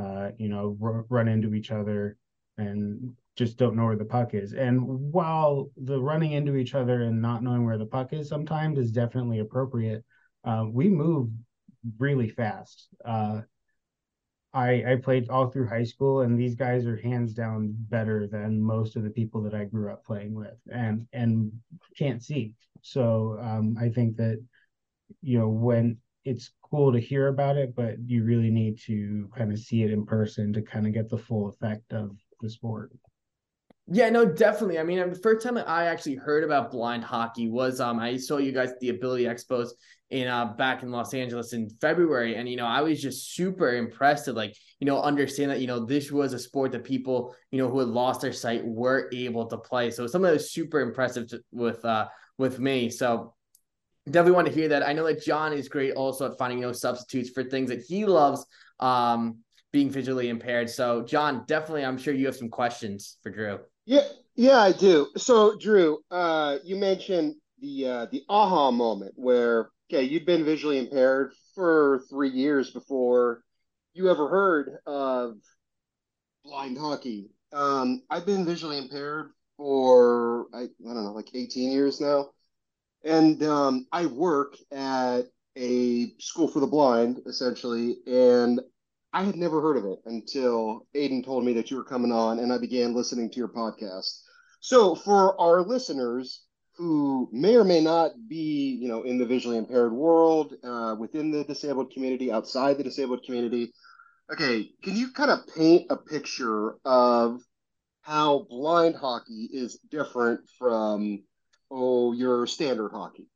uh, 0.00 0.31
you 0.38 0.48
know, 0.48 0.76
r- 0.83 1.05
run 1.11 1.29
into 1.29 1.55
each 1.55 1.70
other 1.70 2.16
and 2.57 3.14
just 3.40 3.57
don't 3.57 3.74
know 3.74 3.87
where 3.87 3.96
the 3.96 4.05
puck 4.05 4.35
is. 4.35 4.53
And 4.53 4.87
while 4.87 5.70
the 5.79 5.98
running 5.98 6.33
into 6.33 6.57
each 6.57 6.74
other 6.74 7.05
and 7.05 7.22
not 7.22 7.42
knowing 7.42 7.64
where 7.64 7.79
the 7.79 7.87
puck 7.87 8.12
is 8.12 8.29
sometimes 8.29 8.79
is 8.79 8.92
definitely 8.92 9.38
appropriate, 9.38 10.05
uh, 10.44 10.66
we 10.70 10.90
move 10.90 11.31
really 11.98 12.29
fast. 12.29 12.88
Uh, 13.03 13.40
I 14.53 14.92
I 14.92 14.96
played 14.96 15.31
all 15.31 15.48
through 15.48 15.68
high 15.68 15.85
school, 15.85 16.20
and 16.20 16.38
these 16.38 16.55
guys 16.55 16.85
are 16.85 16.98
hands 16.98 17.33
down 17.33 17.74
better 17.88 18.26
than 18.26 18.61
most 18.61 18.94
of 18.94 19.05
the 19.05 19.16
people 19.18 19.42
that 19.44 19.55
I 19.55 19.64
grew 19.64 19.90
up 19.90 20.05
playing 20.05 20.35
with, 20.35 20.59
and 20.70 21.07
and 21.14 21.50
can't 21.96 22.22
see. 22.22 22.53
So 22.83 23.38
um, 23.40 23.74
I 23.81 23.88
think 23.88 24.18
that 24.18 24.44
you 25.22 25.38
know 25.38 25.48
when 25.48 25.96
it's 26.26 26.50
cool 26.61 26.92
to 26.92 27.00
hear 27.00 27.29
about 27.29 27.57
it, 27.57 27.74
but 27.74 27.94
you 28.05 28.22
really 28.22 28.50
need 28.50 28.79
to 28.81 29.31
kind 29.35 29.50
of 29.50 29.59
see 29.59 29.83
it 29.83 29.92
in 29.92 30.05
person 30.05 30.53
to 30.53 30.61
kind 30.61 30.87
of 30.87 30.92
get 30.92 31.09
the 31.09 31.16
full 31.16 31.48
effect 31.48 31.94
of 31.94 32.11
the 32.42 32.50
sport. 32.50 32.92
Yeah, 33.92 34.09
no, 34.09 34.24
definitely. 34.24 34.79
I 34.79 34.85
mean, 34.85 34.98
the 35.11 35.18
first 35.18 35.44
time 35.44 35.59
I 35.59 35.87
actually 35.87 36.14
heard 36.14 36.44
about 36.44 36.70
blind 36.70 37.03
hockey 37.03 37.48
was 37.48 37.81
um 37.81 37.98
I 37.98 38.16
saw 38.18 38.37
you 38.38 38.53
guys 38.53 38.70
at 38.70 38.79
the 38.79 38.90
Ability 38.90 39.24
Expos 39.24 39.70
in 40.11 40.29
uh 40.29 40.46
back 40.55 40.85
in 40.85 40.92
Los 40.92 41.12
Angeles 41.12 41.53
in 41.53 41.68
February, 41.81 42.37
and 42.37 42.48
you 42.48 42.57
know 42.57 42.66
I 42.66 42.83
was 42.83 43.03
just 43.03 43.35
super 43.35 43.74
impressed 43.74 44.26
to 44.26 44.33
like 44.33 44.55
you 44.79 44.87
know 44.87 45.03
understand 45.03 45.50
that 45.50 45.61
you 45.61 45.66
know 45.66 45.85
this 45.85 46.12
was 46.12 46.33
a 46.35 46.38
sport 46.38 46.70
that 46.72 46.85
people 46.85 47.35
you 47.50 47.59
know 47.59 47.68
who 47.68 47.81
had 47.81 47.88
lost 47.88 48.20
their 48.20 48.33
sight 48.33 48.64
were 48.64 49.11
able 49.12 49.46
to 49.46 49.59
play. 49.59 49.90
So 49.90 50.07
something 50.07 50.29
that 50.29 50.35
was 50.35 50.53
super 50.53 50.81
impressive 50.81 51.26
to, 51.31 51.42
with 51.50 51.85
uh 51.85 52.07
with 52.38 52.61
me. 52.61 52.90
So 52.90 53.35
definitely 54.07 54.37
want 54.37 54.46
to 54.46 54.55
hear 54.55 54.68
that. 54.68 54.87
I 54.87 54.92
know 54.92 55.05
that 55.07 55.24
Jon 55.24 55.53
is 55.53 55.68
great 55.68 55.94
also 55.94 56.31
at 56.31 56.38
finding 56.38 56.61
you 56.61 56.66
know 56.66 56.72
substitutes 56.72 57.31
for 57.31 57.42
things 57.42 57.70
that 57.70 57.83
he 57.83 58.07
loves, 58.07 58.46
um, 58.79 59.38
being 59.72 59.90
visually 59.90 60.29
impaired. 60.29 60.70
So, 60.70 61.03
Jon, 61.03 61.44
definitely, 61.48 61.85
I'm 61.85 61.98
sure 61.98 62.14
you 62.14 62.26
have 62.26 62.37
some 62.37 62.48
questions 62.48 63.18
for 63.22 63.31
Drew. 63.31 63.59
Yeah, 63.90 64.07
yeah, 64.37 64.59
I 64.61 64.70
do. 64.70 65.09
So, 65.16 65.57
Drew, 65.59 65.98
uh, 66.12 66.59
you 66.62 66.76
mentioned 66.76 67.35
the 67.59 67.88
uh, 67.88 68.07
the 68.12 68.22
aha 68.29 68.70
moment 68.70 69.14
where 69.16 69.70
okay, 69.90 70.05
you'd 70.05 70.24
been 70.24 70.44
visually 70.44 70.79
impaired 70.79 71.33
for 71.57 72.05
three 72.09 72.31
years 72.31 72.70
before 72.70 73.42
you 73.92 74.09
ever 74.09 74.29
heard 74.29 74.79
of 74.87 75.38
blind 76.44 76.79
hockey. 76.79 77.31
Um, 77.53 78.03
I've 78.09 78.26
been 78.26 78.44
visually 78.44 78.79
impaired 78.79 79.31
for 79.57 80.46
I, 80.55 80.62
I 80.62 80.68
don't 80.85 81.05
know, 81.05 81.12
like 81.12 81.35
18 81.35 81.72
years 81.72 82.00
now. 82.00 82.31
And 83.05 83.42
um, 83.42 83.87
I 83.92 84.07
work 84.07 84.57
at 84.72 85.22
a 85.57 86.12
school 86.18 86.48
for 86.48 86.61
the 86.61 86.66
blind, 86.66 87.20
essentially, 87.26 87.98
and 88.07 88.61
I 89.12 89.25
had 89.25 89.37
never 89.37 89.61
heard 89.61 89.77
of 89.77 89.87
it 89.87 90.01
until 90.07 90.87
Aiden 90.94 91.25
told 91.25 91.44
me 91.44 91.53
that 91.55 91.70
you 91.70 91.77
were 91.77 91.85
coming 91.85 92.12
on, 92.12 92.38
and 92.38 92.53
I 92.53 92.59
began 92.59 92.94
listening 92.94 93.31
to 93.31 93.38
your 93.38 93.49
podcast. 93.49 94.20
So, 94.61 94.94
for 94.94 95.40
our 95.40 95.62
listeners 95.62 96.44
who 96.77 97.29
may 97.33 97.57
or 97.57 97.64
may 97.64 97.81
not 97.81 98.12
be, 98.29 98.79
you 98.81 98.88
know, 98.88 99.03
in 99.03 99.18
the 99.18 99.27
visually 99.27 99.59
impaired 99.59 99.92
world, 99.92 100.55
uh, 100.62 100.94
within 100.99 101.31
the 101.31 101.44
disabled 101.44 101.92
community, 101.92 102.31
outside 102.31 102.79
the 102.79 102.85
disabled 102.85 103.25
community, 103.25 103.73
okay, 104.33 104.70
can 104.83 104.96
you 104.96 105.12
kind 105.12 105.31
of 105.31 105.46
paint 105.57 105.87
a 105.90 105.96
picture 105.96 106.77
of 106.85 107.40
how 108.03 108.46
blind 108.49 108.94
hockey 108.96 109.49
is 109.53 109.79
different 109.90 110.40
from 110.59 111.23
oh 111.70 112.12
your 112.12 112.46
standard 112.46 112.92
hockey? 112.92 113.27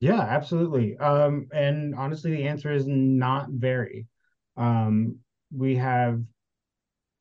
Yeah, 0.00 0.20
absolutely. 0.20 0.96
Um, 0.98 1.48
and 1.52 1.94
honestly, 1.94 2.30
the 2.30 2.46
answer 2.46 2.70
is 2.70 2.86
not 2.86 3.48
very. 3.50 4.06
Um, 4.56 5.18
we 5.54 5.76
have, 5.76 6.22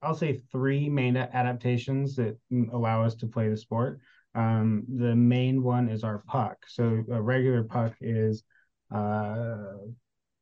I'll 0.01 0.15
say, 0.15 0.41
three 0.51 0.89
main 0.89 1.17
adaptations 1.17 2.15
that 2.15 2.37
allow 2.71 3.03
us 3.03 3.15
to 3.15 3.27
play 3.27 3.49
the 3.49 3.57
sport. 3.57 3.99
Um, 4.33 4.83
the 4.87 5.15
main 5.15 5.63
one 5.63 5.89
is 5.89 6.03
our 6.03 6.23
puck. 6.27 6.57
So 6.67 7.03
a 7.11 7.21
regular 7.21 7.63
puck 7.63 7.93
is, 8.01 8.43
uh, 8.93 9.77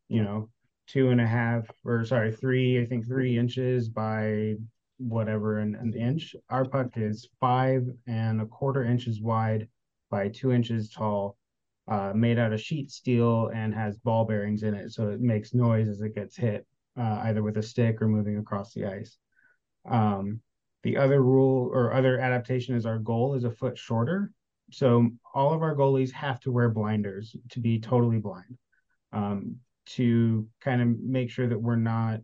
you 0.10 0.24
know, 0.24 0.50
two 0.88 1.10
and 1.10 1.22
a 1.22 1.28
half, 1.28 1.66
or 1.86 2.04
sorry, 2.06 2.32
three, 2.32 2.82
I 2.82 2.86
think 2.86 3.08
three 3.08 3.38
inches 3.38 3.90
by 3.90 4.56
whatever 4.98 5.60
an, 5.60 5.76
an 5.76 5.94
inch. 5.94 6.36
Our 6.50 6.66
puck 6.66 6.98
is 6.98 7.28
five 7.40 7.88
and 8.08 8.42
a 8.42 8.46
quarter 8.46 8.84
inches 8.84 9.22
wide 9.22 9.68
by 10.10 10.30
two 10.30 10.52
inches 10.52 10.90
tall, 10.90 11.38
uh, 11.88 12.14
made 12.16 12.40
out 12.40 12.54
of 12.54 12.62
sheet 12.62 12.92
steel 12.92 13.50
and 13.54 13.74
has 13.74 13.98
ball 13.98 14.26
bearings 14.26 14.64
in 14.64 14.74
it. 14.74 14.92
So 14.92 15.10
it 15.10 15.22
makes 15.22 15.54
noise 15.54 15.88
as 15.88 16.02
it 16.02 16.16
gets 16.16 16.36
hit, 16.36 16.66
uh, 16.98 17.22
either 17.24 17.44
with 17.44 17.58
a 17.58 17.64
stick 17.64 18.02
or 18.02 18.08
moving 18.08 18.38
across 18.38 18.74
the 18.74 18.86
ice. 18.86 19.18
Um, 19.90 20.42
the 20.84 20.98
other 20.98 21.22
rule 21.22 21.70
or 21.74 21.94
other 21.94 22.20
adaptation 22.20 22.76
is 22.76 22.86
our 22.86 23.00
goal 23.00 23.36
is 23.36 23.44
a 23.44 23.52
foot 23.52 23.78
shorter. 23.78 24.32
So 24.72 25.10
all 25.34 25.54
of 25.54 25.62
our 25.62 25.76
goalies 25.76 26.12
have 26.12 26.40
to 26.42 26.52
wear 26.52 26.70
blinders 26.70 27.36
to 27.52 27.60
be 27.60 27.80
totally 27.80 28.20
blind 28.20 28.58
um, 29.12 29.58
to 29.86 30.48
kind 30.62 30.82
of 30.82 31.00
make 31.00 31.30
sure 31.30 31.48
that 31.48 31.62
we're 31.62 31.76
not 31.76 32.20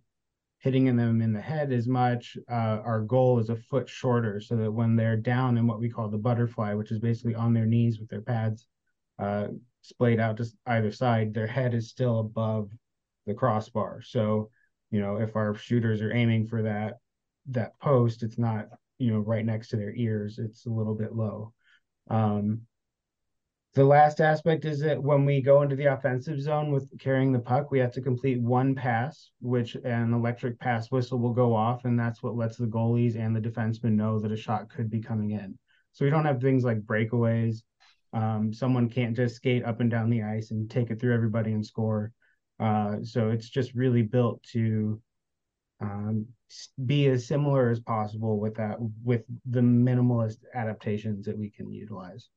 hitting 0.59 0.93
them 0.97 1.21
in 1.21 1.31
the 1.31 1.41
head 1.41 1.71
as 1.71 1.87
much. 1.87 2.37
Uh, 2.51 2.81
our 2.83 3.01
goal 3.01 3.39
is 3.39 3.49
a 3.49 3.55
foot 3.55 3.87
shorter 3.87 4.41
so 4.41 4.57
that 4.57 4.71
when 4.71 4.95
they're 4.95 5.15
down 5.15 5.57
in 5.57 5.65
what 5.65 5.79
we 5.79 5.89
call 5.89 6.09
the 6.09 6.17
butterfly, 6.17 6.73
which 6.73 6.91
is 6.91 6.99
basically 6.99 7.35
on 7.35 7.53
their 7.53 7.65
knees 7.65 7.99
with 7.99 8.09
their 8.09 8.21
pads 8.21 8.67
uh, 9.19 9.47
splayed 9.81 10.19
out 10.19 10.35
to 10.37 10.45
either 10.65 10.91
side, 10.91 11.33
their 11.33 11.47
head 11.47 11.73
is 11.73 11.89
still 11.89 12.19
above 12.19 12.69
the 13.25 13.33
crossbar. 13.33 14.01
So, 14.01 14.49
you 14.91 14.99
know, 14.99 15.17
if 15.17 15.35
our 15.35 15.55
shooters 15.55 16.01
are 16.01 16.13
aiming 16.13 16.47
for 16.47 16.63
that 16.63 16.95
that 17.47 17.79
post, 17.79 18.23
it's 18.23 18.37
not 18.37 18.67
you 18.97 19.11
know 19.11 19.19
right 19.19 19.45
next 19.45 19.69
to 19.69 19.77
their 19.77 19.93
ears. 19.95 20.39
It's 20.39 20.65
a 20.65 20.69
little 20.69 20.95
bit 20.95 21.15
low. 21.15 21.53
Um, 22.09 22.61
the 23.75 23.85
last 23.85 24.19
aspect 24.19 24.65
is 24.65 24.79
that 24.79 25.01
when 25.01 25.25
we 25.25 25.41
go 25.41 25.61
into 25.61 25.75
the 25.75 25.93
offensive 25.93 26.41
zone 26.41 26.71
with 26.71 26.91
carrying 26.99 27.31
the 27.31 27.39
puck, 27.39 27.69
we 27.69 27.77
have 27.79 27.91
to 27.93 28.01
complete 28.01 28.41
one 28.41 28.73
pass, 28.73 29.29
which 29.41 29.75
an 29.75 30.11
electric 30.11 30.59
pass 30.59 30.89
whistle 30.89 31.19
will 31.19 31.33
go 31.33 31.55
off, 31.55 31.85
and 31.85 31.97
that's 31.97 32.23
what 32.23 32.35
lets 32.35 32.57
the 32.57 32.65
goalies 32.65 33.15
and 33.15 33.35
the 33.35 33.39
defensemen 33.39 33.91
know 33.91 34.19
that 34.19 34.31
a 34.31 34.37
shot 34.37 34.69
could 34.69 34.89
be 34.89 34.99
coming 34.99 35.31
in. 35.31 35.57
So 35.91 36.03
we 36.03 36.11
don't 36.11 36.25
have 36.25 36.41
things 36.41 36.63
like 36.63 36.81
breakaways. 36.81 37.61
Um, 38.11 38.51
someone 38.51 38.89
can't 38.89 39.15
just 39.15 39.35
skate 39.35 39.63
up 39.63 39.81
and 39.81 39.91
down 39.91 40.09
the 40.09 40.23
ice 40.23 40.49
and 40.49 40.69
take 40.69 40.89
it 40.89 40.99
through 40.99 41.13
everybody 41.13 41.51
and 41.51 41.63
score. 41.63 42.11
Uh, 42.59 42.97
so 43.03 43.29
it's 43.29 43.49
just 43.49 43.73
really 43.73 44.01
built 44.01 44.43
to 44.43 45.01
um, 45.81 46.25
be 46.85 47.07
as 47.07 47.27
similar 47.27 47.69
as 47.69 47.79
possible 47.79 48.39
with 48.39 48.55
that 48.55 48.77
with 49.03 49.23
the 49.49 49.61
minimalist 49.61 50.37
adaptations 50.53 51.25
that 51.25 51.37
we 51.37 51.49
can 51.49 51.71
utilize. 51.71 52.27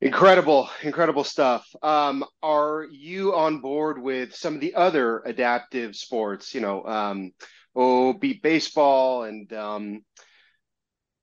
Incredible 0.00 0.68
incredible 0.82 1.24
stuff. 1.24 1.66
Um, 1.82 2.24
are 2.42 2.86
you 2.90 3.34
on 3.34 3.60
board 3.60 4.00
with 4.00 4.34
some 4.34 4.54
of 4.54 4.60
the 4.60 4.74
other 4.74 5.20
adaptive 5.20 5.96
sports 5.96 6.54
you 6.54 6.60
know 6.60 6.84
um, 6.84 7.32
oh 7.74 8.12
beep 8.12 8.42
baseball 8.42 9.22
and 9.22 9.50
um, 9.54 10.04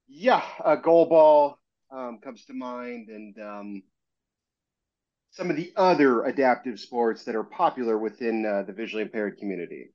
yeah 0.08 0.42
a 0.66 0.78
goal 0.78 1.06
ball 1.06 1.60
um, 1.92 2.20
comes 2.24 2.46
to 2.46 2.54
mind 2.54 3.10
and 3.10 3.38
um, 3.40 3.84
some 5.34 5.50
of 5.50 5.58
the 5.58 5.74
other 5.76 6.24
adaptive 6.24 6.80
sports 6.80 7.26
that 7.26 7.36
are 7.36 7.44
popular 7.44 7.98
within 7.98 8.46
uh, 8.46 8.64
the 8.64 8.72
visually 8.74 9.04
impaired 9.04 9.38
community 9.38 9.92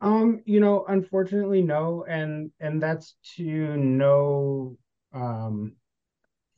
um, 0.00 0.42
you 0.44 0.60
know, 0.60 0.84
unfortunately, 0.88 1.62
no, 1.62 2.04
and 2.08 2.50
and 2.60 2.82
that's 2.82 3.16
to 3.36 3.76
no 3.76 4.76
um 5.12 5.74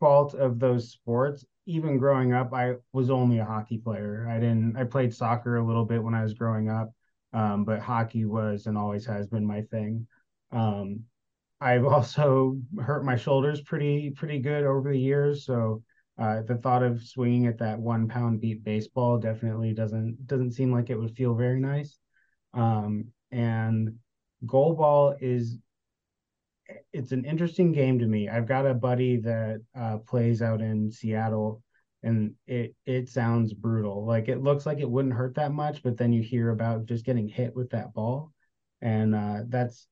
fault 0.01 0.35
of 0.35 0.59
those 0.59 0.91
sports. 0.93 1.45
Even 1.67 1.99
growing 1.99 2.33
up, 2.33 2.53
I 2.55 2.77
was 2.93 3.11
only 3.11 3.39
a 3.39 3.45
hockey 3.45 3.79
player. 3.79 4.27
I 4.31 4.41
didn't. 4.41 4.77
I 4.77 4.85
played 4.85 5.15
soccer 5.15 5.57
a 5.57 5.67
little 5.67 5.85
bit 5.85 6.03
when 6.03 6.15
I 6.15 6.23
was 6.23 6.35
growing 6.35 6.71
up, 6.71 6.93
um, 7.33 7.65
but 7.65 7.81
hockey 7.81 8.25
was 8.27 8.67
and 8.67 8.79
always 8.79 9.07
has 9.07 9.29
been 9.29 9.47
my 9.47 9.63
thing. 9.63 10.07
Um, 10.53 11.05
I've 11.61 11.85
also 11.87 12.59
hurt 12.81 13.05
my 13.05 13.17
shoulders 13.17 13.61
pretty 13.63 14.11
pretty 14.11 14.41
good 14.41 14.65
over 14.65 14.91
the 14.93 14.99
years, 14.99 15.47
so 15.47 15.83
uh, 16.19 16.43
the 16.43 16.57
thought 16.57 16.83
of 16.83 17.03
swinging 17.03 17.47
at 17.47 17.59
that 17.59 17.79
one 17.79 18.09
pound 18.09 18.41
beep 18.41 18.65
baseball 18.65 19.19
definitely 19.19 19.73
doesn't 19.73 20.27
doesn't 20.27 20.53
seem 20.53 20.73
like 20.73 20.91
it 20.91 20.99
would 20.99 21.15
feel 21.15 21.35
very 21.35 21.61
nice. 21.61 21.99
Um, 22.55 23.07
and 23.31 23.95
goal 24.47 24.75
ball 24.75 25.15
is 25.21 25.59
it's 26.93 27.13
an 27.13 27.25
interesting 27.25 27.73
game 27.73 27.99
to 27.99 28.07
me. 28.07 28.29
I've 28.29 28.47
got 28.47 28.67
a 28.67 28.75
buddy 28.75 29.17
that 29.19 29.63
uh, 29.75 29.99
plays 29.99 30.43
out 30.43 30.61
in 30.61 30.91
Seattle, 30.91 31.63
and 32.03 32.35
it 32.47 32.75
it 32.85 33.09
sounds 33.09 33.55
brutal. 33.55 34.05
Like 34.05 34.29
it 34.29 34.43
looks 34.43 34.67
like 34.67 34.81
it 34.81 34.91
wouldn't 34.91 35.15
hurt 35.15 35.37
that 35.37 35.53
much, 35.53 35.83
but 35.83 35.97
then 35.97 36.13
you 36.13 36.23
hear 36.23 36.51
about 36.51 36.87
just 36.87 37.05
getting 37.05 37.29
hit 37.29 37.55
with 37.55 37.71
that 37.71 37.95
ball, 37.95 38.33
and 38.83 39.15
uh, 39.15 39.41
that's. 39.49 39.87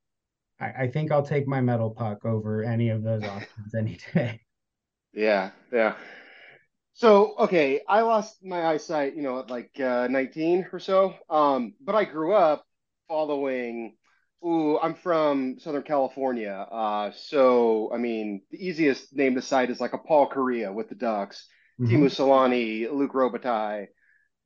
I, 0.58 0.72
I 0.84 0.88
think 0.88 1.12
I'll 1.12 1.22
take 1.24 1.46
my 1.46 1.60
metal 1.60 1.90
puck 1.90 2.24
over 2.24 2.64
any 2.64 2.88
of 2.88 3.02
those 3.02 3.22
options 3.24 3.74
any 3.74 3.98
day. 4.14 4.40
Yeah, 5.16 5.50
yeah. 5.72 5.94
So 6.92 7.34
okay, 7.38 7.80
I 7.88 8.02
lost 8.02 8.44
my 8.44 8.66
eyesight, 8.66 9.16
you 9.16 9.22
know, 9.22 9.40
at 9.40 9.50
like 9.50 9.78
uh, 9.80 10.06
19 10.08 10.68
or 10.72 10.78
so. 10.78 11.14
Um, 11.28 11.74
but 11.80 11.94
I 11.94 12.04
grew 12.04 12.34
up 12.34 12.64
following. 13.08 13.96
Ooh, 14.44 14.78
I'm 14.78 14.94
from 14.94 15.58
Southern 15.58 15.82
California. 15.82 16.66
Uh, 16.70 17.10
so 17.16 17.90
I 17.92 17.96
mean, 17.96 18.42
the 18.50 18.64
easiest 18.64 19.14
name 19.16 19.34
to 19.34 19.42
cite 19.42 19.70
is 19.70 19.80
like 19.80 19.94
a 19.94 19.98
Paul 19.98 20.28
Kariya 20.28 20.72
with 20.72 20.90
the 20.90 20.94
Ducks, 20.94 21.46
mm-hmm. 21.80 21.92
Teemu 21.92 22.10
Selanne, 22.10 22.92
Luc 22.92 23.12
Robitaille. 23.12 23.86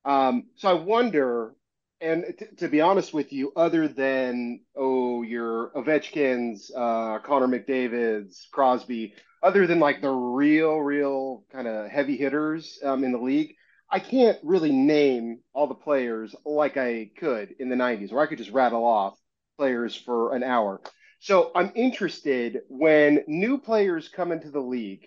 Um, 0.04 0.44
so 0.54 0.70
I 0.70 0.74
wonder, 0.74 1.54
and 2.00 2.24
t- 2.38 2.46
to 2.58 2.68
be 2.68 2.80
honest 2.80 3.12
with 3.12 3.32
you, 3.32 3.52
other 3.56 3.88
than 3.88 4.60
oh 4.76 5.22
your 5.22 5.72
Ovechkins, 5.74 6.70
uh, 6.74 7.18
Connor 7.18 7.48
McDavid's, 7.48 8.46
Crosby, 8.52 9.14
other 9.42 9.66
than 9.66 9.80
like 9.80 10.02
the 10.02 10.10
real, 10.10 10.78
real 10.78 11.44
kind 11.52 11.66
of 11.66 11.90
heavy 11.90 12.16
hitters 12.16 12.78
um, 12.82 13.04
in 13.04 13.12
the 13.12 13.18
league, 13.18 13.54
I 13.90 13.98
can't 13.98 14.38
really 14.42 14.72
name 14.72 15.40
all 15.52 15.66
the 15.66 15.74
players 15.74 16.34
like 16.44 16.76
I 16.76 17.10
could 17.18 17.54
in 17.58 17.68
the 17.68 17.76
90s, 17.76 18.12
where 18.12 18.22
I 18.22 18.26
could 18.26 18.38
just 18.38 18.50
rattle 18.50 18.84
off 18.84 19.18
players 19.56 19.96
for 19.96 20.34
an 20.34 20.42
hour. 20.42 20.80
So 21.18 21.50
I'm 21.54 21.72
interested 21.74 22.60
when 22.68 23.24
new 23.26 23.58
players 23.58 24.08
come 24.08 24.32
into 24.32 24.50
the 24.50 24.60
league 24.60 25.06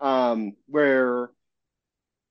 um, 0.00 0.56
where 0.66 1.30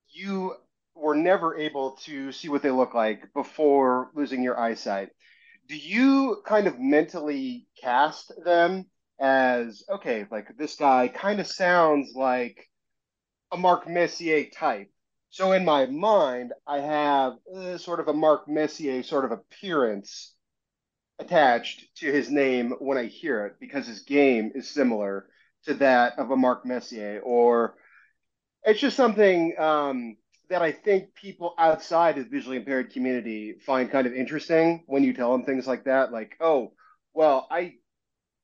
you 0.09 0.55
were 0.95 1.15
never 1.15 1.57
able 1.57 1.97
to 2.03 2.31
see 2.31 2.49
what 2.49 2.61
they 2.63 2.71
look 2.71 2.93
like 2.93 3.31
before 3.33 4.09
losing 4.15 4.41
your 4.43 4.59
eyesight. 4.59 5.09
Do 5.67 5.77
you 5.77 6.41
kind 6.45 6.67
of 6.67 6.79
mentally 6.79 7.67
cast 7.79 8.31
them 8.43 8.85
as 9.19 9.83
okay, 9.89 10.25
like 10.31 10.57
this 10.57 10.75
guy 10.75 11.07
kind 11.07 11.39
of 11.39 11.47
sounds 11.47 12.13
like 12.15 12.69
a 13.51 13.57
Mark 13.57 13.87
Messier 13.87 14.45
type? 14.53 14.89
So 15.29 15.51
in 15.51 15.63
my 15.63 15.85
mind, 15.85 16.53
I 16.65 16.79
have 16.79 17.33
uh, 17.55 17.77
sort 17.77 17.99
of 17.99 18.07
a 18.07 18.13
Mark 18.13 18.47
Messier 18.47 19.03
sort 19.03 19.25
of 19.25 19.31
appearance 19.31 20.33
attached 21.19 21.85
to 21.97 22.11
his 22.11 22.31
name 22.31 22.71
when 22.79 22.97
I 22.97 23.05
hear 23.05 23.45
it 23.45 23.55
because 23.59 23.85
his 23.85 24.01
game 24.03 24.51
is 24.55 24.69
similar 24.69 25.27
to 25.65 25.73
that 25.75 26.17
of 26.17 26.31
a 26.31 26.35
Mark 26.37 26.65
Messier, 26.65 27.19
or 27.23 27.75
it's 28.63 28.79
just 28.79 28.97
something 28.97 29.53
um, 29.59 30.15
that 30.49 30.61
I 30.61 30.71
think 30.71 31.13
people 31.13 31.53
outside 31.57 32.17
of 32.17 32.23
the 32.23 32.29
visually 32.29 32.57
impaired 32.57 32.91
community 32.91 33.55
find 33.65 33.91
kind 33.91 34.07
of 34.07 34.13
interesting 34.13 34.83
when 34.87 35.03
you 35.03 35.13
tell 35.13 35.31
them 35.31 35.43
things 35.43 35.67
like 35.67 35.83
that. 35.83 36.11
Like, 36.11 36.35
oh, 36.39 36.73
well, 37.13 37.47
I 37.51 37.75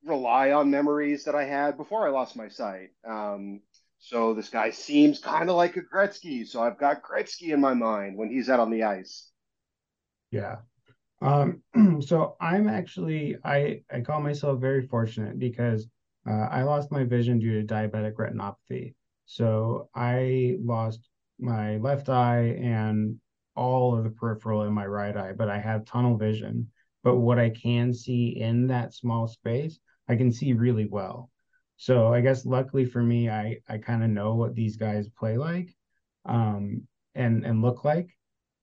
rely 0.05 0.51
on 0.51 0.69
memories 0.69 1.23
that 1.25 1.35
I 1.35 1.45
had 1.45 1.77
before 1.77 2.07
I 2.07 2.11
lost 2.11 2.35
my 2.35 2.47
sight. 2.47 2.89
Um, 3.07 3.61
so 3.99 4.33
this 4.33 4.49
guy 4.49 4.69
seems 4.69 5.19
kind 5.19 5.49
of 5.49 5.55
like 5.55 5.77
a 5.77 5.81
Gretzky. 5.81 6.47
So 6.47 6.61
I've 6.61 6.77
got 6.77 7.01
Gretzky 7.01 7.53
in 7.53 7.59
my 7.59 7.73
mind 7.73 8.17
when 8.17 8.29
he's 8.29 8.49
out 8.49 8.59
on 8.59 8.69
the 8.69 8.83
ice. 8.83 9.31
Yeah. 10.31 10.57
Um, 11.21 11.63
so 12.01 12.35
I'm 12.39 12.67
actually 12.69 13.37
I 13.43 13.81
I 13.91 14.01
call 14.01 14.21
myself 14.21 14.59
very 14.59 14.85
fortunate 14.85 15.39
because 15.39 15.87
uh, 16.27 16.47
I 16.51 16.63
lost 16.63 16.91
my 16.91 17.03
vision 17.03 17.39
due 17.39 17.61
to 17.61 17.73
diabetic 17.73 18.13
retinopathy. 18.13 18.93
So 19.25 19.89
I 19.95 20.57
lost 20.63 21.09
my 21.39 21.77
left 21.77 22.09
eye 22.09 22.57
and 22.61 23.19
all 23.55 23.97
of 23.97 24.03
the 24.03 24.09
peripheral 24.09 24.63
in 24.63 24.73
my 24.73 24.85
right 24.85 25.15
eye, 25.15 25.33
but 25.33 25.49
I 25.49 25.59
have 25.59 25.85
tunnel 25.85 26.17
vision. 26.17 26.69
But 27.03 27.17
what 27.17 27.39
I 27.39 27.49
can 27.49 27.93
see 27.93 28.39
in 28.39 28.67
that 28.67 28.93
small 28.93 29.27
space, 29.27 29.79
I 30.07 30.15
can 30.15 30.31
see 30.31 30.53
really 30.53 30.85
well. 30.85 31.29
So 31.77 32.13
I 32.13 32.21
guess 32.21 32.45
luckily 32.45 32.85
for 32.85 33.03
me, 33.03 33.29
I 33.29 33.57
I 33.67 33.77
kind 33.77 34.03
of 34.03 34.09
know 34.09 34.35
what 34.35 34.55
these 34.55 34.77
guys 34.77 35.09
play 35.09 35.37
like, 35.37 35.75
um, 36.25 36.87
and 37.15 37.45
and 37.45 37.61
look 37.61 37.83
like. 37.83 38.09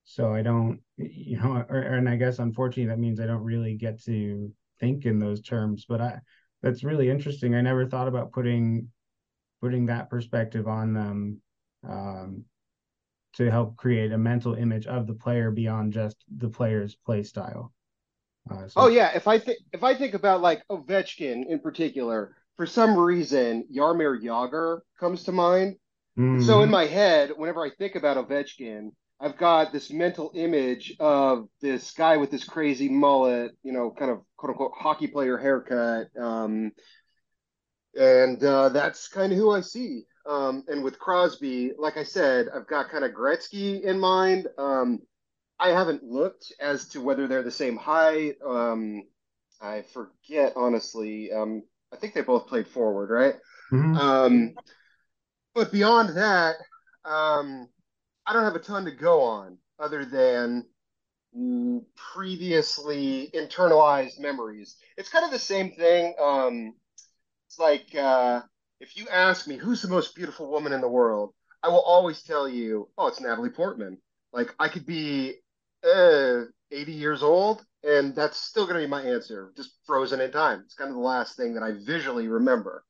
So 0.04 0.34
I 0.34 0.42
don't, 0.42 0.80
you 0.96 1.38
know, 1.38 1.64
or, 1.68 1.78
and 1.78 2.08
I 2.08 2.16
guess 2.16 2.38
unfortunately 2.38 2.86
that 2.86 2.98
means 2.98 3.20
I 3.20 3.26
don't 3.26 3.44
really 3.44 3.74
get 3.76 4.02
to 4.04 4.52
think 4.80 5.04
in 5.06 5.18
those 5.18 5.42
terms. 5.42 5.84
But 5.88 6.00
I, 6.00 6.20
that's 6.62 6.84
really 6.84 7.10
interesting. 7.10 7.54
I 7.54 7.60
never 7.60 7.86
thought 7.86 8.08
about 8.08 8.32
putting 8.32 8.88
putting 9.60 9.86
that 9.86 10.10
perspective 10.10 10.66
on 10.66 10.92
them 10.92 11.40
um, 11.88 12.44
to 13.34 13.50
help 13.50 13.76
create 13.76 14.12
a 14.12 14.18
mental 14.18 14.54
image 14.54 14.86
of 14.86 15.06
the 15.06 15.14
player 15.14 15.50
beyond 15.50 15.92
just 15.92 16.16
the 16.36 16.48
player's 16.48 16.96
play 17.06 17.22
style. 17.22 17.72
Uh, 18.50 18.68
so. 18.68 18.72
Oh 18.76 18.88
yeah, 18.88 19.12
if 19.14 19.28
I 19.28 19.38
think 19.38 19.58
if 19.72 19.84
I 19.84 19.94
think 19.94 20.14
about 20.14 20.40
like 20.40 20.66
Ovechkin 20.68 21.46
in 21.48 21.60
particular, 21.60 22.36
for 22.56 22.66
some 22.66 22.96
reason 22.96 23.66
Jaromir 23.74 24.20
Jagr 24.22 24.80
comes 24.98 25.24
to 25.24 25.32
mind. 25.32 25.76
Mm-hmm. 26.18 26.42
So 26.42 26.62
in 26.62 26.70
my 26.70 26.86
head, 26.86 27.30
whenever 27.36 27.64
I 27.64 27.70
think 27.70 27.94
about 27.94 28.16
Ovechkin, 28.16 28.90
I've 29.20 29.38
got 29.38 29.72
this 29.72 29.90
mental 29.90 30.32
image 30.34 30.94
of 30.98 31.48
this 31.60 31.92
guy 31.92 32.16
with 32.16 32.30
this 32.30 32.44
crazy 32.44 32.88
mullet, 32.88 33.52
you 33.62 33.72
know, 33.72 33.90
kind 33.96 34.10
of 34.10 34.22
quote 34.36 34.50
unquote 34.50 34.72
hockey 34.76 35.06
player 35.06 35.38
haircut. 35.38 36.08
Um, 36.20 36.72
and 37.94 38.42
uh, 38.42 38.70
that's 38.70 39.08
kind 39.08 39.32
of 39.32 39.38
who 39.38 39.50
I 39.52 39.60
see. 39.60 40.02
Um, 40.28 40.64
and 40.68 40.82
with 40.82 40.98
Crosby, 40.98 41.72
like 41.78 41.96
I 41.96 42.04
said, 42.04 42.48
I've 42.54 42.66
got 42.66 42.90
kind 42.90 43.04
of 43.04 43.12
Gretzky 43.12 43.82
in 43.82 43.98
mind. 43.98 44.48
Um, 44.58 45.00
I 45.62 45.68
haven't 45.68 46.02
looked 46.02 46.52
as 46.58 46.88
to 46.88 47.00
whether 47.00 47.28
they're 47.28 47.44
the 47.44 47.50
same 47.52 47.76
height. 47.76 48.34
Um, 48.44 49.04
I 49.60 49.84
forget 49.94 50.54
honestly. 50.56 51.32
Um, 51.32 51.62
I 51.92 51.96
think 51.96 52.14
they 52.14 52.22
both 52.22 52.48
played 52.48 52.66
forward, 52.66 53.10
right? 53.10 53.34
Mm-hmm. 53.70 53.96
Um, 53.96 54.54
but 55.54 55.70
beyond 55.70 56.16
that, 56.16 56.56
um, 57.04 57.68
I 58.26 58.32
don't 58.32 58.42
have 58.42 58.56
a 58.56 58.58
ton 58.58 58.86
to 58.86 58.90
go 58.90 59.22
on 59.22 59.58
other 59.78 60.04
than 60.04 60.66
previously 62.12 63.30
internalized 63.32 64.18
memories. 64.18 64.76
It's 64.96 65.10
kind 65.10 65.24
of 65.24 65.30
the 65.30 65.38
same 65.38 65.70
thing. 65.70 66.14
Um, 66.20 66.74
it's 67.46 67.58
like 67.60 67.94
uh, 67.94 68.40
if 68.80 68.96
you 68.96 69.06
ask 69.08 69.46
me 69.46 69.58
who's 69.58 69.80
the 69.80 69.88
most 69.88 70.16
beautiful 70.16 70.50
woman 70.50 70.72
in 70.72 70.80
the 70.80 70.88
world, 70.88 71.34
I 71.62 71.68
will 71.68 71.82
always 71.82 72.22
tell 72.22 72.48
you, 72.48 72.88
oh, 72.98 73.06
it's 73.06 73.20
Natalie 73.20 73.50
Portman. 73.50 73.98
Like 74.32 74.54
I 74.58 74.68
could 74.68 74.86
be 74.86 75.36
uh, 75.84 76.42
80 76.70 76.92
years 76.92 77.22
old, 77.22 77.64
and 77.84 78.14
that's 78.14 78.38
still 78.38 78.66
going 78.66 78.80
to 78.80 78.86
be 78.86 78.90
my 78.90 79.02
answer, 79.02 79.52
just 79.56 79.72
frozen 79.86 80.20
in 80.20 80.30
time. 80.30 80.62
It's 80.64 80.74
kind 80.74 80.90
of 80.90 80.96
the 80.96 81.02
last 81.02 81.36
thing 81.36 81.54
that 81.54 81.62
I 81.62 81.72
visually 81.72 82.28
remember. 82.28 82.84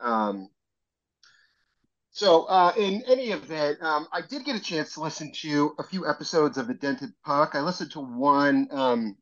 Um, 0.00 0.48
so, 2.10 2.44
uh, 2.44 2.72
in 2.78 3.02
any 3.06 3.30
event, 3.30 3.82
um, 3.82 4.08
I 4.10 4.22
did 4.22 4.46
get 4.46 4.56
a 4.56 4.60
chance 4.60 4.94
to 4.94 5.00
listen 5.02 5.32
to 5.42 5.74
a 5.78 5.82
few 5.82 6.08
episodes 6.08 6.56
of 6.56 6.66
The 6.66 6.72
Dented 6.72 7.10
Puck. 7.22 7.54
I 7.54 7.60
listened 7.60 7.90
to 7.90 8.00
one 8.00 8.68
um, 8.70 9.16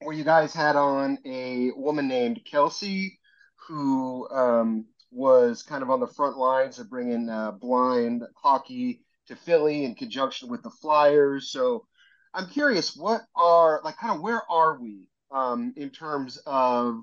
where 0.00 0.16
you 0.16 0.24
guys 0.24 0.52
had 0.52 0.74
on 0.74 1.18
a 1.24 1.70
woman 1.76 2.08
named 2.08 2.40
Kelsey, 2.44 3.20
who 3.68 4.28
um, 4.30 4.86
was 5.12 5.62
kind 5.62 5.84
of 5.84 5.90
on 5.90 6.00
the 6.00 6.08
front 6.08 6.36
lines 6.36 6.80
of 6.80 6.90
bringing 6.90 7.28
uh, 7.28 7.52
blind 7.52 8.24
hockey 8.34 9.04
to 9.28 9.36
Philly 9.36 9.84
in 9.84 9.94
conjunction 9.94 10.48
with 10.48 10.62
the 10.64 10.70
Flyers. 10.70 11.50
So, 11.50 11.86
I'm 12.34 12.48
curious, 12.48 12.96
what 12.96 13.22
are 13.36 13.80
like 13.84 13.96
kind 13.96 14.16
of 14.16 14.20
where 14.20 14.42
are 14.50 14.78
we 14.78 15.06
um, 15.30 15.72
in 15.76 15.90
terms 15.90 16.38
of 16.46 17.00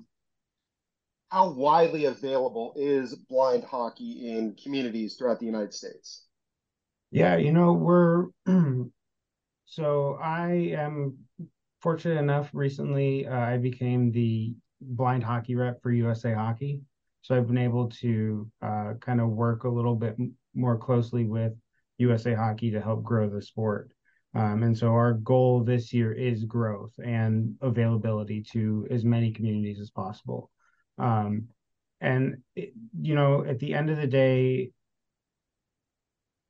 how 1.30 1.50
widely 1.50 2.04
available 2.04 2.74
is 2.76 3.14
blind 3.14 3.64
hockey 3.64 4.28
in 4.28 4.54
communities 4.62 5.16
throughout 5.16 5.40
the 5.40 5.46
United 5.46 5.72
States? 5.72 6.26
Yeah, 7.10 7.36
you 7.36 7.52
know, 7.52 7.72
we're 7.72 8.26
so 9.64 10.18
I 10.22 10.74
am 10.76 11.16
fortunate 11.80 12.18
enough 12.18 12.50
recently 12.52 13.26
uh, 13.26 13.34
I 13.34 13.56
became 13.56 14.12
the 14.12 14.54
blind 14.82 15.24
hockey 15.24 15.54
rep 15.54 15.82
for 15.82 15.90
USA 15.92 16.34
Hockey. 16.34 16.82
So 17.22 17.36
I've 17.36 17.46
been 17.46 17.58
able 17.58 17.88
to 17.88 18.50
uh, 18.60 18.94
kind 19.00 19.20
of 19.20 19.28
work 19.30 19.64
a 19.64 19.68
little 19.68 19.94
bit 19.94 20.16
more 20.54 20.76
closely 20.76 21.24
with 21.24 21.52
USA 21.98 22.34
Hockey 22.34 22.70
to 22.72 22.80
help 22.80 23.02
grow 23.02 23.30
the 23.30 23.40
sport. 23.40 23.92
Um, 24.34 24.62
and 24.62 24.76
so 24.76 24.88
our 24.88 25.12
goal 25.12 25.62
this 25.62 25.92
year 25.92 26.12
is 26.12 26.44
growth 26.44 26.92
and 27.04 27.54
availability 27.60 28.42
to 28.52 28.86
as 28.90 29.04
many 29.04 29.30
communities 29.30 29.78
as 29.78 29.90
possible. 29.90 30.50
Um, 30.98 31.48
and 32.00 32.38
it, 32.56 32.72
you 32.98 33.14
know, 33.14 33.44
at 33.44 33.58
the 33.58 33.74
end 33.74 33.90
of 33.90 33.98
the 33.98 34.06
day, 34.06 34.70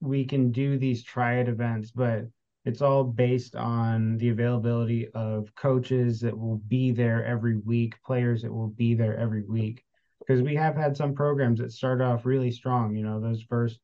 we 0.01 0.25
can 0.25 0.53
do 0.53 0.79
these 0.79 1.03
triad 1.03 1.49
events, 1.49 1.91
but 1.91 2.27
it's 2.65 2.83
all 2.83 3.03
based 3.03 3.57
on 3.57 4.17
the 4.19 4.29
availability 4.29 5.09
of 5.15 5.53
coaches 5.57 6.21
that 6.21 6.39
will 6.39 6.59
be 6.69 6.93
there 6.93 7.25
every 7.25 7.59
week, 7.59 8.01
players 8.05 8.43
that 8.43 8.53
will 8.53 8.69
be 8.69 8.95
there 8.95 9.17
every 9.17 9.43
week. 9.43 9.85
Because 10.21 10.41
we 10.41 10.55
have 10.55 10.77
had 10.77 10.97
some 10.97 11.15
programs 11.15 11.59
that 11.59 11.73
start 11.73 12.01
off 12.01 12.25
really 12.25 12.53
strong. 12.53 12.95
You 12.95 13.03
know, 13.03 13.21
those 13.21 13.43
first 13.43 13.81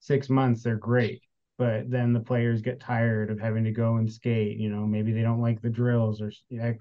six 0.00 0.30
months, 0.30 0.62
they're 0.62 0.76
great 0.76 1.22
but 1.58 1.90
then 1.90 2.12
the 2.12 2.20
players 2.20 2.62
get 2.62 2.80
tired 2.80 3.30
of 3.30 3.38
having 3.38 3.64
to 3.64 3.70
go 3.70 3.96
and 3.96 4.10
skate. 4.10 4.58
You 4.58 4.70
know, 4.70 4.86
maybe 4.86 5.12
they 5.12 5.22
don't 5.22 5.40
like 5.40 5.60
the 5.60 5.70
drills 5.70 6.20
or 6.20 6.32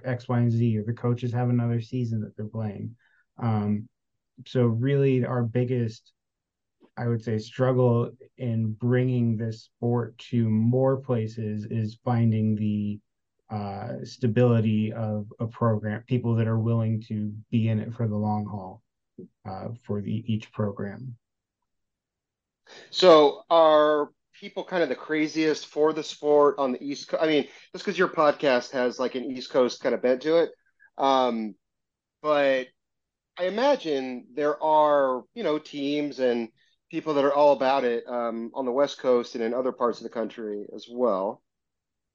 X, 0.05 0.27
Y, 0.27 0.39
and 0.39 0.51
Z, 0.51 0.77
or 0.77 0.84
the 0.84 0.93
coaches 0.93 1.31
have 1.34 1.49
another 1.49 1.81
season 1.81 2.21
that 2.21 2.36
they're 2.36 2.45
playing. 2.45 2.95
Um, 3.38 3.88
so 4.45 4.65
really, 4.65 5.25
our 5.25 5.43
biggest, 5.43 6.13
I 6.97 7.07
would 7.07 7.23
say, 7.23 7.38
struggle 7.38 8.12
in 8.38 8.73
bringing 8.73 9.38
this 9.38 9.63
sport 9.63 10.17
to 10.29 10.49
more 10.49 10.97
places 10.97 11.65
is 11.65 11.99
finding 12.03 12.55
the 12.55 12.99
uh, 13.49 14.03
stability 14.03 14.93
of 14.93 15.27
a 15.39 15.45
program, 15.45 16.03
people 16.07 16.36
that 16.36 16.47
are 16.47 16.60
willing 16.60 17.01
to 17.01 17.34
be 17.51 17.67
in 17.67 17.79
it 17.79 17.93
for 17.93 18.07
the 18.07 18.15
long 18.15 18.45
haul 18.45 18.81
uh, 19.45 19.67
for 19.84 20.01
the 20.01 20.23
each 20.25 20.51
program. 20.51 21.15
So, 22.89 23.43
are 23.49 24.10
people 24.41 24.63
kind 24.63 24.82
of 24.82 24.89
the 24.89 24.95
craziest 24.95 25.67
for 25.67 25.93
the 25.93 26.04
sport 26.04 26.56
on 26.58 26.71
the 26.71 26.84
East 26.84 27.08
Coast? 27.08 27.21
I 27.23 27.27
mean, 27.27 27.43
just 27.71 27.86
because 27.86 27.97
your 27.97 28.08
podcast 28.08 28.71
has 28.71 28.99
like 28.99 29.13
an 29.13 29.25
East 29.25 29.51
Coast 29.51 29.82
kind 29.82 29.93
of 29.93 30.01
bent 30.01 30.23
to 30.23 30.38
it, 30.38 30.49
um, 30.97 31.54
but 32.23 32.67
I 33.38 33.45
imagine 33.45 34.25
there 34.34 34.62
are, 34.62 35.21
you 35.36 35.43
know, 35.43 35.60
teams 35.60 36.19
and 36.19 36.49
people 36.89 37.13
that 37.13 37.23
are 37.23 37.34
all 37.34 37.54
about 37.54 37.84
it 37.84 38.04
um, 38.08 38.49
on 38.56 38.65
the 38.65 38.71
West 38.71 38.97
Coast 38.97 39.36
and 39.36 39.43
in 39.43 39.54
other 39.54 39.71
parts 39.71 39.99
of 39.99 40.04
the 40.04 40.10
country 40.10 40.65
as 40.75 40.88
well. 40.91 41.43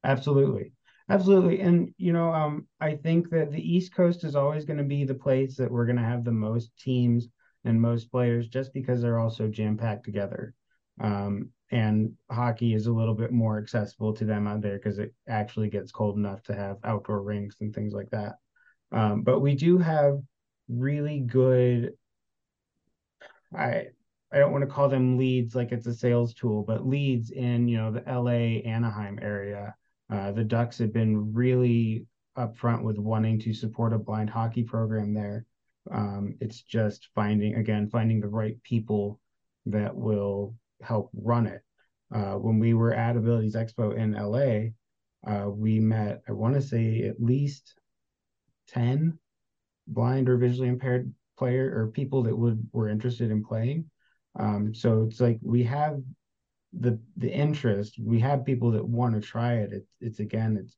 Absolutely. 0.05 0.73
Absolutely. 1.09 1.61
And, 1.61 1.95
you 1.97 2.13
know, 2.13 2.33
um, 2.33 2.67
I 2.81 2.97
think 2.97 3.31
that 3.31 3.53
the 3.53 3.63
East 3.63 3.95
Coast 3.95 4.25
is 4.25 4.35
always 4.35 4.65
going 4.65 4.79
to 4.79 4.85
be 4.85 5.05
the 5.05 5.15
place 5.15 5.57
that 5.57 5.71
we're 5.71 5.87
going 5.87 5.97
to 5.97 6.03
have 6.03 6.25
the 6.25 6.33
most 6.33 6.77
teams 6.77 7.29
and 7.65 7.81
most 7.81 8.11
players 8.11 8.49
just 8.49 8.75
because 8.75 9.01
they're 9.01 9.21
all 9.21 9.31
so 9.31 9.47
jam 9.47 9.77
packed 9.77 10.05
together. 10.05 10.53
Um, 11.01 11.51
and 11.71 12.13
hockey 12.31 12.75
is 12.75 12.87
a 12.87 12.93
little 12.93 13.15
bit 13.15 13.33
more 13.33 13.59
accessible 13.59 14.13
to 14.15 14.25
them 14.25 14.47
out 14.47 14.61
there 14.61 14.77
because 14.77 14.99
it 14.99 15.13
actually 15.29 15.69
gets 15.69 15.91
cold 15.91 16.17
enough 16.17 16.43
to 16.45 16.55
have 16.55 16.77
outdoor 16.85 17.23
rinks 17.23 17.57
and 17.61 17.75
things 17.75 17.93
like 17.93 18.11
that. 18.11 18.37
Um, 18.93 19.23
but 19.23 19.41
we 19.41 19.57
do 19.57 19.79
have 19.79 20.21
really 20.69 21.21
good 21.21 21.93
I 23.55 23.89
I 24.33 24.39
don't 24.39 24.53
want 24.53 24.63
to 24.63 24.71
call 24.71 24.89
them 24.89 25.17
leads 25.17 25.55
like 25.55 25.73
it's 25.73 25.87
a 25.87 25.95
sales 25.95 26.35
tool, 26.35 26.63
but 26.63 26.87
leads 26.87 27.31
in 27.31 27.69
you 27.69 27.79
know 27.79 27.93
the 27.93 28.03
LA 28.07 28.61
Anaheim 28.69 29.19
area. 29.23 29.75
Uh, 30.11 30.33
the 30.33 30.45
Ducks 30.45 30.79
have 30.79 30.93
been 30.93 31.33
really 31.33 32.07
upfront 32.37 32.83
with 32.83 32.99
wanting 32.99 33.39
to 33.41 33.55
support 33.55 33.93
a 33.93 33.99
blind 33.99 34.31
hockey 34.31 34.63
program 34.63 35.15
there. 35.15 35.47
Um, 35.91 36.37
it's 36.41 36.63
just 36.63 37.09
finding 37.15 37.55
again 37.55 37.89
finding 37.89 38.21
the 38.21 38.29
right 38.29 38.61
people 38.63 39.21
that 39.67 39.95
will 39.95 40.55
help 40.83 41.11
run 41.15 41.47
it. 41.47 41.63
uh, 42.15 42.35
when 42.35 42.59
we 42.59 42.75
were 42.75 42.95
at 42.95 43.17
Abilities 43.17 43.57
Expo 43.57 43.97
in 43.97 44.13
LA, 44.13 44.71
uh, 45.31 45.49
we 45.51 45.81
met, 45.81 46.23
I 46.29 46.33
want 46.33 46.55
to 46.55 46.63
say, 46.63 47.03
at 47.03 47.21
least 47.21 47.75
10 48.69 49.19
blind 49.89 50.29
or 50.29 50.37
visually 50.37 50.69
impaired 50.69 51.13
player 51.39 51.73
or 51.77 51.89
people 51.89 52.23
that 52.25 52.37
would 52.37 52.69
were 52.73 52.89
interested 52.89 53.31
in 53.31 53.45
playing. 53.45 53.91
Um, 54.39 54.75
so 54.75 55.03
it's 55.05 55.21
like 55.21 55.39
we 55.43 55.63
have 55.65 56.01
the 56.73 56.99
the 57.17 57.31
interest. 57.31 57.99
We 58.01 58.21
have 58.21 58.45
people 58.45 58.71
that 58.73 58.87
want 58.87 59.15
to 59.15 59.21
try 59.21 59.55
it. 59.55 59.73
It's 59.73 59.91
it's 60.01 60.21
again, 60.21 60.57
it's 60.61 60.77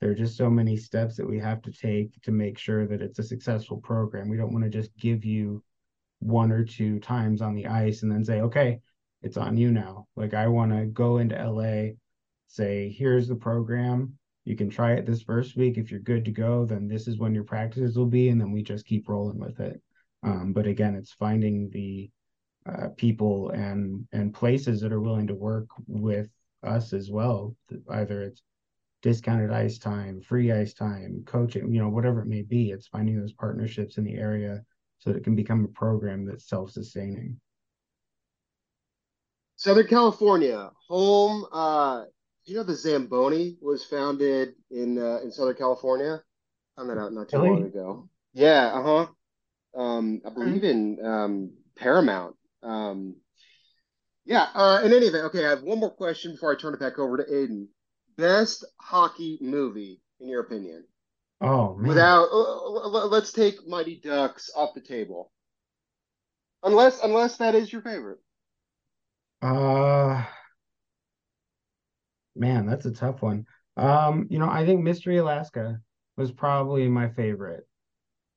there 0.00 0.10
are 0.10 0.14
just 0.14 0.36
so 0.36 0.50
many 0.50 0.76
steps 0.76 1.16
that 1.16 1.28
we 1.28 1.38
have 1.38 1.62
to 1.62 1.72
take 1.72 2.20
to 2.22 2.32
make 2.32 2.58
sure 2.58 2.86
that 2.86 3.00
it's 3.00 3.18
a 3.18 3.22
successful 3.22 3.78
program. 3.78 4.28
We 4.28 4.36
don't 4.36 4.52
want 4.52 4.64
to 4.64 4.70
just 4.70 4.96
give 4.98 5.24
you 5.24 5.62
one 6.20 6.52
or 6.52 6.64
two 6.64 6.98
times 7.00 7.40
on 7.42 7.54
the 7.54 7.66
ice 7.66 8.02
and 8.02 8.12
then 8.12 8.24
say, 8.24 8.40
okay, 8.42 8.80
it's 9.26 9.36
on 9.36 9.56
you 9.56 9.72
now. 9.72 10.06
Like 10.14 10.34
I 10.34 10.46
want 10.46 10.70
to 10.72 10.86
go 10.86 11.18
into 11.18 11.34
LA, 11.34 11.94
say, 12.46 12.94
here's 12.96 13.26
the 13.26 13.34
program. 13.34 14.14
You 14.44 14.54
can 14.54 14.70
try 14.70 14.92
it 14.92 15.04
this 15.04 15.22
first 15.22 15.56
week. 15.56 15.76
If 15.76 15.90
you're 15.90 16.00
good 16.00 16.24
to 16.26 16.30
go, 16.30 16.64
then 16.64 16.86
this 16.86 17.08
is 17.08 17.18
when 17.18 17.34
your 17.34 17.44
practices 17.44 17.98
will 17.98 18.06
be, 18.06 18.28
and 18.28 18.40
then 18.40 18.52
we 18.52 18.62
just 18.62 18.86
keep 18.86 19.08
rolling 19.08 19.40
with 19.40 19.58
it. 19.58 19.82
Um, 20.22 20.52
but 20.52 20.66
again, 20.66 20.94
it's 20.94 21.12
finding 21.12 21.68
the 21.70 22.08
uh, 22.64 22.88
people 22.96 23.50
and 23.50 24.06
and 24.12 24.32
places 24.32 24.80
that 24.80 24.92
are 24.92 25.00
willing 25.00 25.26
to 25.26 25.34
work 25.34 25.66
with 25.88 26.30
us 26.62 26.92
as 26.92 27.10
well. 27.10 27.56
Either 27.90 28.22
it's 28.22 28.42
discounted 29.02 29.52
ice 29.52 29.78
time, 29.78 30.20
free 30.20 30.52
ice 30.52 30.72
time, 30.72 31.24
coaching, 31.26 31.72
you 31.72 31.80
know, 31.80 31.88
whatever 31.88 32.22
it 32.22 32.28
may 32.28 32.42
be. 32.42 32.70
It's 32.70 32.86
finding 32.86 33.18
those 33.18 33.32
partnerships 33.32 33.98
in 33.98 34.04
the 34.04 34.14
area 34.14 34.62
so 34.98 35.10
that 35.10 35.18
it 35.18 35.24
can 35.24 35.34
become 35.34 35.64
a 35.64 35.68
program 35.68 36.24
that's 36.24 36.48
self-sustaining. 36.48 37.40
Southern 39.56 39.86
California, 39.86 40.70
home. 40.88 41.46
Uh, 41.52 42.04
you 42.44 42.54
know 42.54 42.62
the 42.62 42.74
Zamboni 42.76 43.56
was 43.60 43.84
founded 43.84 44.54
in 44.70 44.98
uh, 44.98 45.18
in 45.22 45.32
Southern 45.32 45.56
California. 45.56 46.22
Found 46.76 46.90
that 46.90 46.98
out 46.98 47.12
not 47.12 47.28
too 47.28 47.38
really? 47.38 47.50
long 47.50 47.64
ago. 47.64 48.08
Yeah, 48.34 48.66
uh 48.66 48.82
huh. 48.82 49.06
Um, 49.80 50.22
I 50.24 50.30
believe 50.30 50.64
in 50.64 50.98
um, 51.04 51.52
Paramount. 51.76 52.36
Um, 52.62 53.16
yeah. 54.24 54.48
Uh, 54.54 54.80
in 54.84 54.92
any 54.92 55.06
event, 55.06 55.26
okay. 55.26 55.46
I 55.46 55.50
have 55.50 55.62
one 55.62 55.80
more 55.80 55.94
question 55.94 56.32
before 56.32 56.52
I 56.52 56.58
turn 56.58 56.74
it 56.74 56.80
back 56.80 56.98
over 56.98 57.16
to 57.16 57.24
Aiden. 57.24 57.66
Best 58.16 58.64
hockey 58.80 59.38
movie, 59.40 60.00
in 60.20 60.28
your 60.28 60.40
opinion? 60.40 60.84
Oh 61.40 61.74
man. 61.74 61.88
Without, 61.88 62.28
uh, 62.32 63.06
let's 63.06 63.32
take 63.32 63.66
Mighty 63.66 64.00
Ducks 64.02 64.50
off 64.56 64.74
the 64.74 64.80
table. 64.80 65.30
Unless, 66.62 67.02
unless 67.02 67.36
that 67.36 67.54
is 67.54 67.70
your 67.70 67.82
favorite. 67.82 68.18
Uh, 69.46 70.24
man, 72.34 72.66
that's 72.66 72.86
a 72.86 72.92
tough 72.92 73.22
one. 73.22 73.46
Um, 73.76 74.26
you 74.30 74.38
know, 74.38 74.48
I 74.48 74.64
think 74.64 74.82
Mystery 74.82 75.18
Alaska 75.18 75.80
was 76.16 76.32
probably 76.32 76.88
my 76.88 77.08
favorite. 77.08 77.66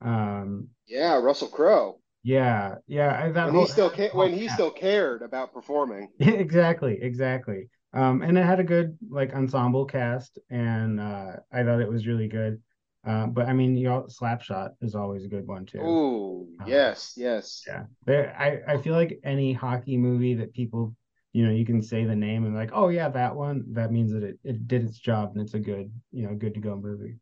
Um, 0.01 0.69
yeah, 0.87 1.15
Russell 1.17 1.47
Crowe. 1.47 1.99
Yeah, 2.23 2.75
yeah. 2.87 3.23
I, 3.23 3.31
that 3.31 3.45
when 3.45 3.53
whole, 3.53 3.65
he 3.65 3.71
still 3.71 3.89
ca- 3.89 4.09
when 4.13 4.33
he 4.33 4.47
still 4.49 4.71
cared 4.71 5.21
about 5.21 5.53
performing. 5.53 6.11
exactly, 6.19 6.99
exactly. 7.01 7.69
Um, 7.93 8.21
and 8.21 8.37
it 8.37 8.45
had 8.45 8.59
a 8.59 8.63
good 8.63 8.97
like 9.09 9.33
ensemble 9.33 9.85
cast, 9.85 10.37
and 10.49 10.99
uh, 10.99 11.37
I 11.51 11.63
thought 11.63 11.81
it 11.81 11.89
was 11.89 12.05
really 12.07 12.27
good. 12.27 12.61
Uh, 13.05 13.27
but 13.27 13.47
I 13.47 13.53
mean, 13.53 13.75
you 13.75 13.85
know, 13.87 14.07
Slapshot 14.09 14.71
is 14.81 14.93
always 14.95 15.23
a 15.23 15.29
good 15.29 15.47
one 15.47 15.65
too. 15.65 15.79
Oh, 15.81 16.47
yes, 16.67 17.13
yes. 17.17 17.63
Yeah, 17.67 17.85
there. 18.05 18.35
I 18.37 18.73
I 18.73 18.81
feel 18.81 18.93
like 18.93 19.19
any 19.23 19.53
hockey 19.53 19.97
movie 19.97 20.35
that 20.35 20.53
people, 20.53 20.95
you 21.33 21.45
know, 21.45 21.51
you 21.51 21.65
can 21.65 21.81
say 21.81 22.05
the 22.05 22.15
name 22.15 22.45
and 22.45 22.55
like, 22.55 22.71
oh 22.73 22.89
yeah, 22.89 23.09
that 23.09 23.35
one. 23.35 23.65
That 23.73 23.91
means 23.91 24.11
that 24.13 24.23
it, 24.23 24.39
it 24.43 24.67
did 24.67 24.83
its 24.83 24.97
job 24.97 25.31
and 25.33 25.41
it's 25.41 25.53
a 25.53 25.59
good, 25.59 25.91
you 26.11 26.27
know, 26.27 26.35
good 26.35 26.53
to 26.55 26.59
go 26.59 26.75
movie. 26.75 27.17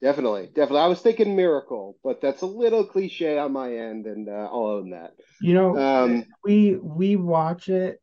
Definitely, 0.00 0.46
definitely. 0.46 0.80
I 0.80 0.86
was 0.86 1.00
thinking 1.00 1.34
Miracle, 1.34 1.98
but 2.04 2.20
that's 2.20 2.42
a 2.42 2.46
little 2.46 2.84
cliche 2.84 3.36
on 3.36 3.52
my 3.52 3.74
end, 3.74 4.06
and 4.06 4.28
uh, 4.28 4.48
I'll 4.52 4.66
own 4.66 4.90
that. 4.90 5.14
You 5.40 5.54
know, 5.54 5.76
um, 5.76 6.24
we 6.44 6.76
we 6.76 7.16
watch 7.16 7.68
it 7.68 8.00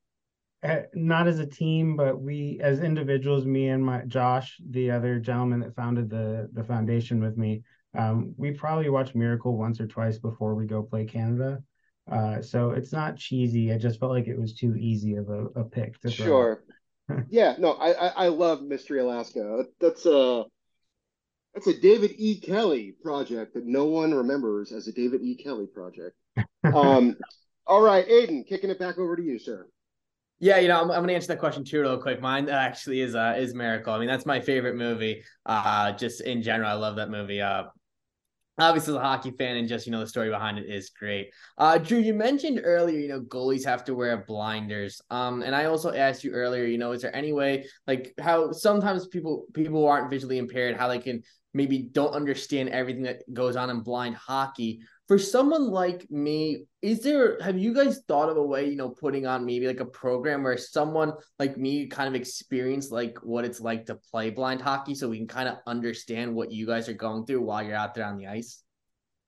not 0.93 1.27
as 1.27 1.39
a 1.39 1.45
team, 1.45 1.95
but 1.95 2.19
we 2.19 2.59
as 2.61 2.81
individuals, 2.81 3.45
me 3.45 3.69
and 3.69 3.85
my 3.85 4.01
Josh, 4.07 4.59
the 4.69 4.91
other 4.91 5.19
gentleman 5.19 5.61
that 5.61 5.75
founded 5.75 6.09
the 6.09 6.49
the 6.53 6.63
foundation 6.63 7.21
with 7.21 7.37
me, 7.37 7.63
um, 7.97 8.33
we 8.37 8.51
probably 8.51 8.89
watch 8.89 9.15
Miracle 9.15 9.57
once 9.57 9.79
or 9.79 9.87
twice 9.87 10.17
before 10.17 10.55
we 10.55 10.65
go 10.65 10.83
play 10.83 11.05
Canada. 11.05 11.63
Uh, 12.11 12.41
so 12.41 12.71
it's 12.71 12.91
not 12.91 13.17
cheesy. 13.17 13.73
I 13.73 13.77
just 13.77 13.99
felt 13.99 14.11
like 14.11 14.27
it 14.27 14.39
was 14.39 14.53
too 14.53 14.75
easy 14.75 15.15
of 15.15 15.29
a, 15.29 15.45
a 15.55 15.63
pick 15.63 15.99
to. 16.01 16.11
Sure. 16.11 16.63
yeah, 17.29 17.55
no, 17.57 17.73
I, 17.73 17.91
I, 17.91 18.07
I 18.07 18.27
love 18.27 18.61
Mystery 18.61 18.99
Alaska. 18.99 19.65
That's 19.79 20.05
a 20.05 20.45
that's 21.53 21.67
a 21.67 21.79
David 21.79 22.11
E. 22.17 22.39
Kelley 22.39 22.95
project 23.01 23.53
that 23.53 23.65
no 23.65 23.85
one 23.85 24.13
remembers 24.13 24.71
as 24.71 24.87
a 24.87 24.91
David 24.91 25.21
E. 25.21 25.35
Kelley 25.35 25.67
project. 25.67 26.15
Um, 26.63 27.15
all 27.67 27.81
right, 27.81 28.07
Aiden, 28.07 28.47
kicking 28.47 28.69
it 28.69 28.77
back 28.77 28.97
over 28.97 29.15
to 29.15 29.23
you, 29.23 29.39
sir. 29.39 29.67
Yeah, 30.39 30.57
you 30.57 30.67
know, 30.67 30.81
I'm, 30.81 30.91
I'm 30.91 31.01
gonna 31.01 31.13
answer 31.13 31.29
that 31.29 31.39
question 31.39 31.63
too 31.63 31.79
real 31.79 31.97
quick. 31.97 32.21
Mine 32.21 32.49
actually 32.49 33.01
is 33.01 33.15
uh 33.15 33.35
is 33.37 33.53
Miracle. 33.53 33.93
I 33.93 33.99
mean, 33.99 34.09
that's 34.09 34.25
my 34.25 34.41
favorite 34.41 34.75
movie. 34.75 35.23
Uh, 35.45 35.93
just 35.93 36.21
in 36.21 36.41
general, 36.41 36.69
I 36.69 36.73
love 36.73 36.97
that 36.97 37.09
movie. 37.09 37.41
Uh, 37.41 37.63
obviously 38.57 38.95
a 38.95 38.99
hockey 38.99 39.31
fan 39.31 39.57
and 39.57 39.67
just 39.67 39.85
you 39.85 39.91
know 39.91 39.99
the 39.99 40.07
story 40.07 40.29
behind 40.29 40.57
it 40.57 40.65
is 40.69 40.89
great. 40.89 41.29
Uh 41.57 41.77
drew 41.77 41.99
you 41.99 42.13
mentioned 42.13 42.61
earlier 42.63 42.99
you 42.99 43.07
know 43.07 43.21
goalies 43.21 43.65
have 43.65 43.83
to 43.85 43.95
wear 43.95 44.23
blinders. 44.25 45.01
Um 45.09 45.41
and 45.41 45.55
i 45.55 45.65
also 45.65 45.93
asked 45.93 46.23
you 46.23 46.31
earlier 46.31 46.65
you 46.65 46.77
know 46.77 46.91
is 46.91 47.01
there 47.01 47.15
any 47.15 47.33
way 47.33 47.65
like 47.87 48.13
how 48.19 48.51
sometimes 48.51 49.07
people 49.07 49.45
people 49.53 49.85
aren't 49.87 50.09
visually 50.09 50.37
impaired 50.37 50.77
how 50.77 50.87
they 50.87 50.99
can 50.99 51.21
maybe 51.53 51.89
don't 51.93 52.13
understand 52.13 52.69
everything 52.69 53.03
that 53.03 53.21
goes 53.33 53.55
on 53.55 53.69
in 53.69 53.79
blind 53.81 54.15
hockey 54.15 54.81
for 55.07 55.19
someone 55.19 55.69
like 55.69 56.09
me, 56.09 56.65
is 56.81 57.01
there 57.01 57.39
have 57.41 57.57
you 57.57 57.73
guys 57.73 58.01
thought 58.07 58.29
of 58.29 58.37
a 58.37 58.43
way, 58.43 58.69
you 58.69 58.75
know, 58.75 58.89
putting 58.89 59.27
on 59.27 59.45
maybe 59.45 59.67
like 59.67 59.79
a 59.79 59.85
program 59.85 60.43
where 60.43 60.57
someone 60.57 61.13
like 61.37 61.57
me 61.57 61.87
kind 61.87 62.07
of 62.07 62.19
experience 62.19 62.89
like 62.89 63.17
what 63.21 63.45
it's 63.45 63.61
like 63.61 63.85
to 63.85 63.95
play 63.95 64.31
blind 64.31 64.61
hockey 64.61 64.95
so 64.95 65.07
we 65.07 65.17
can 65.17 65.27
kind 65.27 65.47
of 65.47 65.57
understand 65.67 66.33
what 66.33 66.51
you 66.51 66.65
guys 66.65 66.89
are 66.89 66.93
going 66.93 67.25
through 67.25 67.41
while 67.41 67.63
you're 67.63 67.75
out 67.75 67.93
there 67.93 68.05
on 68.05 68.17
the 68.17 68.27
ice? 68.27 68.63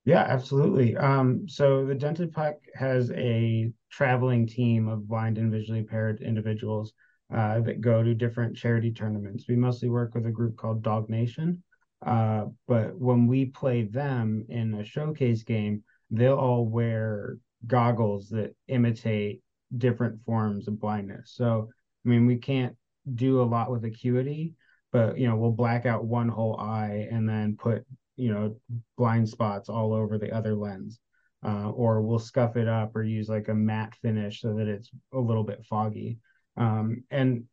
Yeah, 0.05 0.21
absolutely. 0.21 0.95
Um, 0.95 1.47
so 1.47 1.85
the 1.85 1.93
Dented 1.93 2.31
Puck 2.31 2.55
has 2.75 3.11
a 3.11 3.71
traveling 3.91 4.47
team 4.47 4.87
of 4.87 5.07
blind 5.07 5.37
and 5.37 5.51
visually 5.51 5.79
impaired 5.79 6.21
individuals 6.21 6.93
uh, 7.35 7.59
that 7.59 7.81
go 7.81 8.01
to 8.01 8.15
different 8.15 8.55
charity 8.55 8.91
tournaments. 8.91 9.45
We 9.47 9.57
mostly 9.57 9.89
work 9.89 10.15
with 10.15 10.25
a 10.25 10.31
group 10.31 10.55
called 10.55 10.81
Dog 10.81 11.09
Nation. 11.09 11.61
Uh, 12.05 12.45
but 12.67 12.97
when 12.97 13.27
we 13.27 13.45
play 13.45 13.83
them 13.83 14.45
in 14.49 14.75
a 14.75 14.85
showcase 14.85 15.43
game, 15.43 15.83
they'll 16.11 16.37
all 16.37 16.65
wear 16.65 17.37
goggles 17.65 18.29
that 18.29 18.55
imitate 18.67 19.41
different 19.77 20.19
forms 20.25 20.67
of 20.67 20.79
blindness. 20.79 21.33
So, 21.35 21.69
I 22.05 22.09
mean, 22.09 22.25
we 22.25 22.37
can't 22.37 22.75
do 23.15 23.41
a 23.41 23.43
lot 23.43 23.71
with 23.71 23.83
acuity, 23.85 24.53
but 24.91 25.17
you 25.17 25.27
know, 25.27 25.35
we'll 25.35 25.51
black 25.51 25.85
out 25.85 26.05
one 26.05 26.29
whole 26.29 26.59
eye 26.59 27.07
and 27.11 27.27
then 27.27 27.57
put 27.57 27.85
you 28.15 28.33
know 28.33 28.55
blind 28.97 29.29
spots 29.29 29.69
all 29.69 29.93
over 29.93 30.17
the 30.17 30.31
other 30.31 30.55
lens. 30.55 30.99
Uh, 31.45 31.69
or 31.69 32.01
we'll 32.01 32.17
scuff 32.17 32.57
it 32.57 32.67
up 32.67 32.95
or 32.95 33.03
use 33.03 33.29
like 33.29 33.47
a 33.47 33.53
matte 33.53 33.93
finish 34.01 34.41
so 34.41 34.55
that 34.55 34.67
it's 34.67 34.89
a 35.13 35.19
little 35.19 35.43
bit 35.43 35.63
foggy. 35.69 36.17
Um, 36.57 37.03
and 37.11 37.43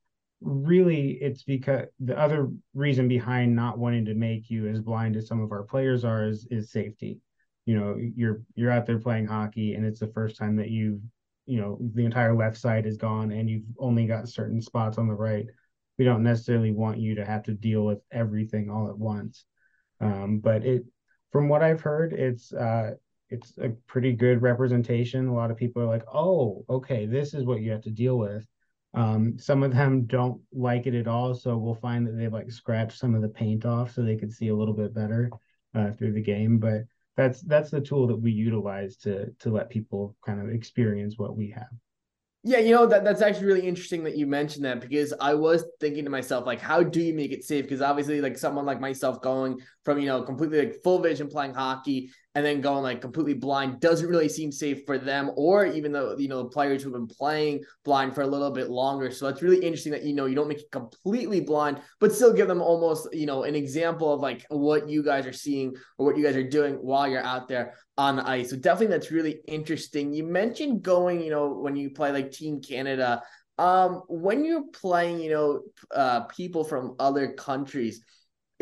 really 0.41 1.13
it's 1.21 1.43
because 1.43 1.87
the 2.01 2.19
other 2.19 2.51
reason 2.75 3.09
behind 3.09 3.55
not 3.55 3.79
wanting 3.79 4.05
to 4.05 4.15
make 4.15 4.51
you 4.51 4.69
as 4.69 4.81
blind 4.81 5.17
as 5.17 5.27
some 5.27 5.41
of 5.43 5.53
our 5.53 5.63
players 5.63 6.05
are 6.05 6.27
is 6.27 6.47
is 6.51 6.71
safety. 6.71 7.19
You 7.67 7.79
know 7.79 7.97
you're 7.99 8.43
you're 8.55 8.71
out 8.71 8.87
there 8.87 8.99
playing 8.99 9.27
hockey 9.27 9.75
and 9.75 9.85
it's 9.87 10.01
the 10.01 10.09
first 10.09 10.37
time 10.37 10.57
that 10.57 10.71
you've 10.71 11.01
you 11.47 11.61
know 11.61 11.79
the 11.95 12.05
entire 12.05 12.35
left 12.35 12.57
side 12.57 12.87
is 12.87 12.97
gone 12.97 13.33
and 13.33 13.49
you've 13.49 13.65
only 13.79 14.07
got 14.07 14.29
certain 14.29 14.61
spots 14.61 14.99
on 14.99 15.09
the 15.09 15.15
right. 15.15 15.47
We 15.99 16.05
don't 16.05 16.23
necessarily 16.23 16.73
want 16.73 16.99
you 16.99 17.15
to 17.15 17.25
have 17.25 17.45
to 17.45 17.53
deal 17.53 17.85
with 17.85 18.01
everything 18.11 18.69
all 18.69 18.89
at 18.89 18.99
once. 18.99 19.45
Um, 20.01 20.41
but 20.41 20.65
it 20.65 20.85
from 21.31 21.49
what 21.49 21.63
i've 21.63 21.81
heard 21.81 22.13
it's 22.13 22.53
uh 22.53 22.93
it's 23.31 23.57
a 23.59 23.71
pretty 23.87 24.13
good 24.13 24.43
representation. 24.43 25.29
A 25.29 25.35
lot 25.35 25.51
of 25.51 25.57
people 25.57 25.83
are 25.83 25.87
like 25.87 26.05
oh 26.13 26.65
okay 26.69 27.07
this 27.07 27.33
is 27.33 27.45
what 27.45 27.63
you 27.63 27.71
have 27.71 27.83
to 27.83 27.91
deal 27.91 28.19
with 28.19 28.47
um, 28.95 29.39
some 29.39 29.63
of 29.63 29.73
them 29.73 30.07
don't 30.07 30.41
like 30.53 30.87
it 30.87 30.95
at 30.95 31.09
all, 31.09 31.35
so 31.35 31.57
we'll 31.57 31.75
find 31.75 32.07
that 32.07 32.13
they've 32.13 32.33
like 32.33 32.51
scratch 32.51 32.97
some 32.97 33.15
of 33.15 33.23
the 33.23 33.29
paint 33.29 33.67
off 33.67 33.93
so 33.93 34.03
they 34.03 34.17
could 34.17 34.33
see 34.33 34.49
a 34.49 34.55
little 34.55 34.75
bit 34.75 34.95
better 34.95 35.31
uh, 35.75 35.91
through 35.93 36.13
the 36.13 36.23
game. 36.23 36.59
But 36.59 36.83
that's 37.17 37.41
that's 37.43 37.71
the 37.71 37.81
tool 37.81 38.07
that 38.07 38.17
we 38.17 38.31
utilize 38.31 38.97
to 38.99 39.31
to 39.41 39.51
let 39.51 39.71
people 39.71 40.17
kind 40.25 40.41
of 40.41 40.49
experience 40.49 41.19
what 41.19 41.37
we 41.37 41.51
have. 41.51 41.69
Yeah, 42.47 42.59
you 42.59 42.75
know 42.75 42.87
that 42.87 43.05
that's 43.05 43.23
actually 43.23 43.47
really 43.47 43.67
interesting 43.67 44.05
that 44.05 44.17
you 44.17 44.27
mentioned 44.27 44.67
that 44.67 44.81
because 44.81 45.15
I 45.19 45.33
was 45.33 45.65
thinking 45.81 46.05
to 46.05 46.11
myself 46.11 46.47
like, 46.47 46.61
how 46.61 46.83
do 46.83 47.01
you 47.01 47.15
make 47.15 47.33
it 47.33 47.43
safe? 47.43 47.65
Because 47.65 47.81
obviously, 47.81 48.21
like 48.21 48.37
someone 48.37 48.67
like 48.67 48.81
myself 48.81 49.23
going 49.23 49.59
from 49.83 49.99
you 49.99 50.07
know 50.07 50.23
completely 50.23 50.59
like 50.59 50.83
full 50.83 51.01
vision 51.01 51.29
playing 51.29 51.55
hockey 51.55 52.11
and 52.35 52.45
then 52.45 52.61
going 52.61 52.83
like 52.83 53.01
completely 53.01 53.35
blind 53.35 53.81
doesn't 53.81 54.09
really 54.09 54.29
seem 54.29 54.51
safe 54.51 54.85
for 54.87 54.99
them 54.99 55.31
or 55.37 55.67
even 55.67 55.93
though 55.93 56.17
you 56.19 56.29
know 56.29 56.43
the 56.43 56.49
players 56.49 56.83
who've 56.83 56.93
been 56.93 57.07
playing 57.07 57.63
blind 57.85 58.15
for 58.15 58.23
a 58.23 58.27
little 58.27 58.51
bit 58.51 58.71
longer. 58.71 59.11
So 59.11 59.27
that's 59.27 59.43
really 59.43 59.59
interesting 59.59 59.93
that 59.93 60.03
you 60.03 60.15
know 60.15 60.27
you 60.27 60.35
don't 60.35 60.49
make 60.49 60.61
it 60.61 60.71
completely 60.71 61.41
blind 61.41 61.81
but 62.01 62.13
still 62.13 62.33
give 62.33 62.49
them 62.49 62.61
almost 62.61 63.09
you 63.13 63.27
know 63.27 63.45
an 63.45 63.55
example 63.55 64.13
of 64.13 64.21
like 64.21 64.45
what 64.49 64.89
you 64.89 65.03
guys 65.03 65.27
are 65.27 65.33
seeing 65.33 65.75
or 65.99 66.07
what 66.07 66.17
you 66.17 66.25
guys 66.25 66.37
are 66.37 66.49
doing 66.49 66.75
while 66.75 67.09
you're 67.09 67.25
out 67.25 67.49
there 67.49 67.75
on 67.97 68.17
the 68.17 68.29
ice. 68.29 68.51
So 68.51 68.57
definitely 68.57 68.89
that's 68.89 69.13
really 69.13 69.41
interesting. 69.47 70.13
You 70.13 70.25
mentioned 70.25 70.83
going 70.83 71.21
you 71.21 71.31
know 71.31 71.49
when 71.49 71.77
you 71.77 71.91
play 71.91 72.11
like 72.11 72.33
team 72.33 72.61
canada. 72.61 73.23
Um 73.57 74.03
when 74.09 74.45
you're 74.45 74.67
playing 74.73 75.21
you 75.21 75.31
know 75.31 75.61
uh 75.95 76.23
people 76.23 76.65
from 76.65 76.97
other 76.99 77.33
countries 77.35 78.03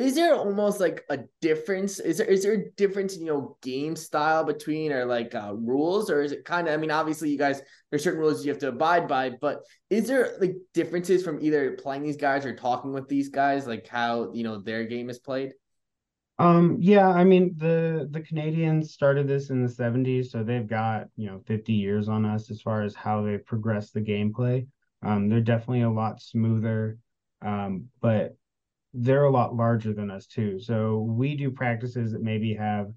is 0.03 0.15
there 0.15 0.35
almost 0.35 0.81
like 0.81 1.05
a 1.11 1.21
difference? 1.41 2.01
Is 2.01 2.19
there 2.19 2.27
is 2.27 2.43
there 2.43 2.55
a 2.55 2.71
difference 2.73 3.17
in 3.17 3.21
you 3.25 3.33
know 3.33 3.57
game 3.63 3.95
style 3.95 4.45
between 4.45 4.93
or 4.93 5.05
like 5.05 5.35
uh, 5.35 5.55
rules? 5.55 6.11
Or 6.11 6.23
is 6.23 6.33
it 6.33 6.45
kind 6.45 6.67
of 6.67 6.75
i 6.75 6.77
mean 6.77 6.91
obviously 6.91 7.31
you 7.31 7.39
guys 7.39 7.63
there's 7.91 8.03
certain 8.03 8.21
rules 8.21 8.45
you 8.45 8.51
have 8.51 8.61
to 8.61 8.69
abide 8.69 9.07
by 9.07 9.31
but 9.31 9.61
is 9.91 10.07
there 10.09 10.35
like 10.41 10.57
differences 10.75 11.23
from 11.23 11.39
either 11.41 11.73
playing 11.73 12.03
these 12.03 12.17
guys 12.17 12.45
or 12.45 12.55
talking 12.55 12.93
with 12.93 13.09
these 13.09 13.29
guys 13.29 13.67
like 13.67 13.87
how 13.87 14.33
you 14.33 14.43
know 14.43 14.59
their 14.59 14.85
game 14.85 15.09
is 15.09 15.19
played? 15.19 15.53
Um 16.39 16.79
yeah 16.81 17.09
i 17.09 17.23
mean 17.23 17.55
the 17.57 18.09
the 18.11 18.21
canadians 18.21 18.93
started 18.93 19.29
this 19.29 19.51
in 19.51 19.63
the 19.63 19.73
70s 19.73 20.27
so 20.27 20.43
they've 20.43 20.67
got 20.67 21.07
you 21.17 21.27
know 21.27 21.41
50 21.47 21.73
years 21.73 22.09
on 22.09 22.25
us 22.25 22.51
as 22.51 22.61
far 22.61 22.83
as 22.83 22.95
how 22.95 23.23
they've 23.23 23.45
progressed 23.45 23.95
the 23.95 24.01
gameplay. 24.01 24.67
Um 25.05 25.29
they're 25.29 25.41
definitely 25.41 25.83
a 25.83 25.91
lot 25.91 26.21
smoother. 26.21 26.99
Um 27.43 27.89
but 28.01 28.37
they're 28.95 29.25
a 29.25 29.31
lot 29.31 29.55
larger 29.55 29.93
than 29.93 30.11
us 30.11 30.27
too. 30.27 30.61
So 30.61 30.99
we 30.99 31.35
do 31.35 31.51
practices 31.51 32.13
that 32.13 32.23
maybe 32.23 32.55
have 32.55 32.93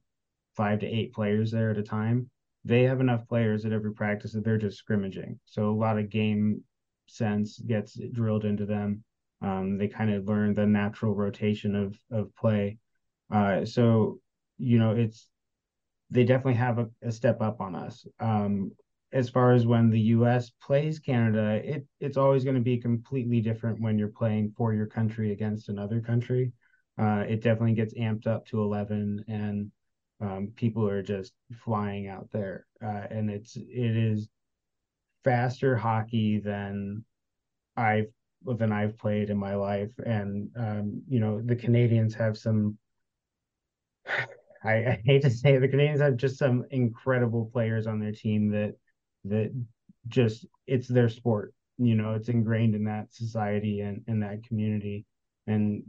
five 0.55 0.79
to 0.79 0.87
eight 0.87 1.13
players 1.13 1.51
there 1.51 1.71
at 1.71 1.77
a 1.77 1.83
time. 1.83 2.29
They 2.63 2.83
have 2.83 2.99
enough 2.99 3.27
players 3.27 3.65
at 3.65 3.71
every 3.71 3.93
practice 3.93 4.33
that 4.33 4.43
they're 4.43 4.57
just 4.57 4.77
scrimmaging. 4.77 5.39
So 5.45 5.69
a 5.69 5.71
lot 5.71 5.99
of 5.99 6.09
game 6.09 6.63
sense 7.07 7.59
gets 7.59 7.99
drilled 8.11 8.45
into 8.45 8.65
them. 8.65 9.03
Um, 9.41 9.77
they 9.77 9.87
kind 9.87 10.11
of 10.11 10.25
learn 10.25 10.53
the 10.53 10.65
natural 10.65 11.13
rotation 11.13 11.75
of 11.75 11.97
of 12.11 12.35
play. 12.35 12.77
Uh, 13.31 13.65
so 13.65 14.19
you 14.57 14.79
know, 14.79 14.91
it's 14.91 15.29
they 16.09 16.23
definitely 16.23 16.55
have 16.55 16.79
a, 16.79 16.89
a 17.03 17.11
step 17.11 17.41
up 17.41 17.61
on 17.61 17.75
us. 17.75 18.05
Um, 18.19 18.71
as 19.16 19.30
far 19.30 19.53
as 19.53 19.66
when 19.66 19.89
the 19.89 19.99
US 19.99 20.51
plays 20.61 20.99
Canada, 20.99 21.61
it 21.63 21.88
it's 22.01 22.18
always 22.18 22.43
going 22.43 22.57
to 22.57 22.61
be 22.61 22.78
completely 22.78 23.39
different 23.39 23.80
when 23.80 23.97
you're 23.97 24.09
playing 24.09 24.53
for 24.57 24.74
your 24.74 24.88
country 24.88 25.32
against 25.32 25.70
another 25.70 26.01
country. 26.01 26.51
Uh, 26.99 27.24
it 27.28 27.41
definitely 27.41 27.76
gets 27.76 27.93
amped 27.93 28.28
up 28.28 28.45
to 28.47 28.61
11 28.61 29.24
and 29.30 29.72
um, 30.20 30.51
people 30.57 30.88
are 30.88 31.01
just 31.01 31.32
flying 31.63 32.09
out 32.09 32.28
there. 32.34 32.68
Uh, 32.84 33.07
and 33.09 33.30
it's 33.30 33.55
it 33.55 33.95
is 33.95 34.28
faster 35.24 35.78
hockey 35.78 36.39
than 36.39 37.05
I've 37.78 38.07
than 38.45 38.74
I've 38.74 38.97
played 38.97 39.30
in 39.30 39.38
my 39.38 39.55
life. 39.55 39.91
And 40.05 40.49
um, 40.57 41.01
you 41.07 41.22
know, 41.22 41.41
the 41.41 41.55
Canadians 41.55 42.16
have 42.16 42.38
some 42.38 42.78
I, 44.66 44.74
I, 44.74 45.01
hate 45.05 45.22
to 45.22 45.30
say 45.30 45.53
it, 45.53 45.59
the 45.59 45.68
Canadians 45.68 46.01
have 46.01 46.18
just 46.18 46.38
some 46.38 46.66
incredible 46.72 47.49
players 47.53 47.86
on 47.86 47.99
their 47.99 48.11
team 48.11 48.49
that 48.49 48.74
that 49.26 49.51
just 50.07 50.45
it's 50.67 50.88
their 50.88 51.09
sport 51.09 51.53
you 51.78 51.95
know 51.95 52.13
it's 52.13 52.30
ingrained 52.30 52.76
in 52.76 52.84
that 52.86 53.13
society 53.13 53.82
and 53.82 54.01
in 54.07 54.19
that 54.21 54.43
community. 54.43 55.05
And 55.47 55.84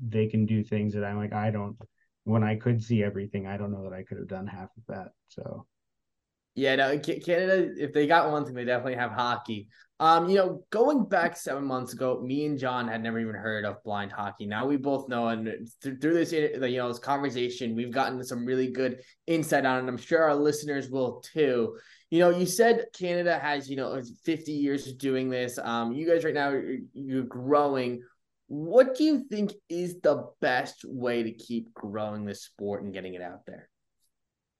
they 0.00 0.26
can 0.26 0.46
do 0.46 0.62
things 0.64 0.94
that 0.94 1.04
i'm 1.04 1.18
like 1.18 1.34
i 1.34 1.50
don't 1.50 1.76
when 2.24 2.42
i 2.42 2.56
could 2.56 2.82
see 2.82 3.02
everything 3.02 3.46
i 3.46 3.58
don't 3.58 3.70
know 3.70 3.84
that 3.84 3.92
i 3.92 4.02
could 4.02 4.16
have 4.16 4.28
done 4.28 4.46
half 4.46 4.70
of 4.76 4.82
that. 4.88 5.08
So 5.28 5.66
yeah 6.54 6.76
no 6.76 6.98
canada 6.98 7.70
if 7.76 7.92
they 7.92 8.06
got 8.06 8.30
one 8.30 8.44
thing 8.44 8.54
they 8.54 8.64
definitely 8.64 8.94
have 8.94 9.12
hockey 9.12 9.68
um 10.00 10.28
you 10.28 10.36
know 10.36 10.64
going 10.70 11.04
back 11.04 11.36
seven 11.36 11.64
months 11.64 11.92
ago 11.92 12.20
me 12.24 12.46
and 12.46 12.58
Jon 12.58 12.88
had 12.88 13.02
never 13.02 13.18
even 13.20 13.34
heard 13.34 13.64
of 13.64 13.82
blind 13.84 14.12
hockey 14.12 14.46
now 14.46 14.66
we 14.66 14.76
both 14.76 15.08
know 15.08 15.28
and 15.28 15.68
through 15.82 15.96
this 16.14 16.32
you 16.32 16.58
know 16.58 16.88
this 16.88 16.98
conversation 16.98 17.76
we've 17.76 17.92
gotten 17.92 18.22
some 18.24 18.44
really 18.44 18.70
good 18.70 19.00
insight 19.26 19.64
on 19.64 19.84
it 19.84 19.88
i'm 19.88 19.96
sure 19.96 20.22
our 20.22 20.34
listeners 20.34 20.90
will 20.90 21.20
too 21.20 21.76
you 22.10 22.18
know, 22.18 22.30
you 22.30 22.44
said 22.44 22.86
Canada 22.92 23.38
has, 23.38 23.70
you 23.70 23.76
know, 23.76 24.00
50 24.24 24.52
years 24.52 24.88
of 24.88 24.98
doing 24.98 25.30
this. 25.30 25.58
Um, 25.62 25.92
you 25.92 26.08
guys 26.08 26.24
right 26.24 26.34
now, 26.34 26.60
you're 26.92 27.22
growing. 27.22 28.02
What 28.48 28.96
do 28.96 29.04
you 29.04 29.24
think 29.30 29.52
is 29.68 30.00
the 30.00 30.28
best 30.40 30.84
way 30.84 31.22
to 31.22 31.32
keep 31.32 31.72
growing 31.72 32.24
this 32.24 32.42
sport 32.42 32.82
and 32.82 32.92
getting 32.92 33.14
it 33.14 33.22
out 33.22 33.46
there? 33.46 33.68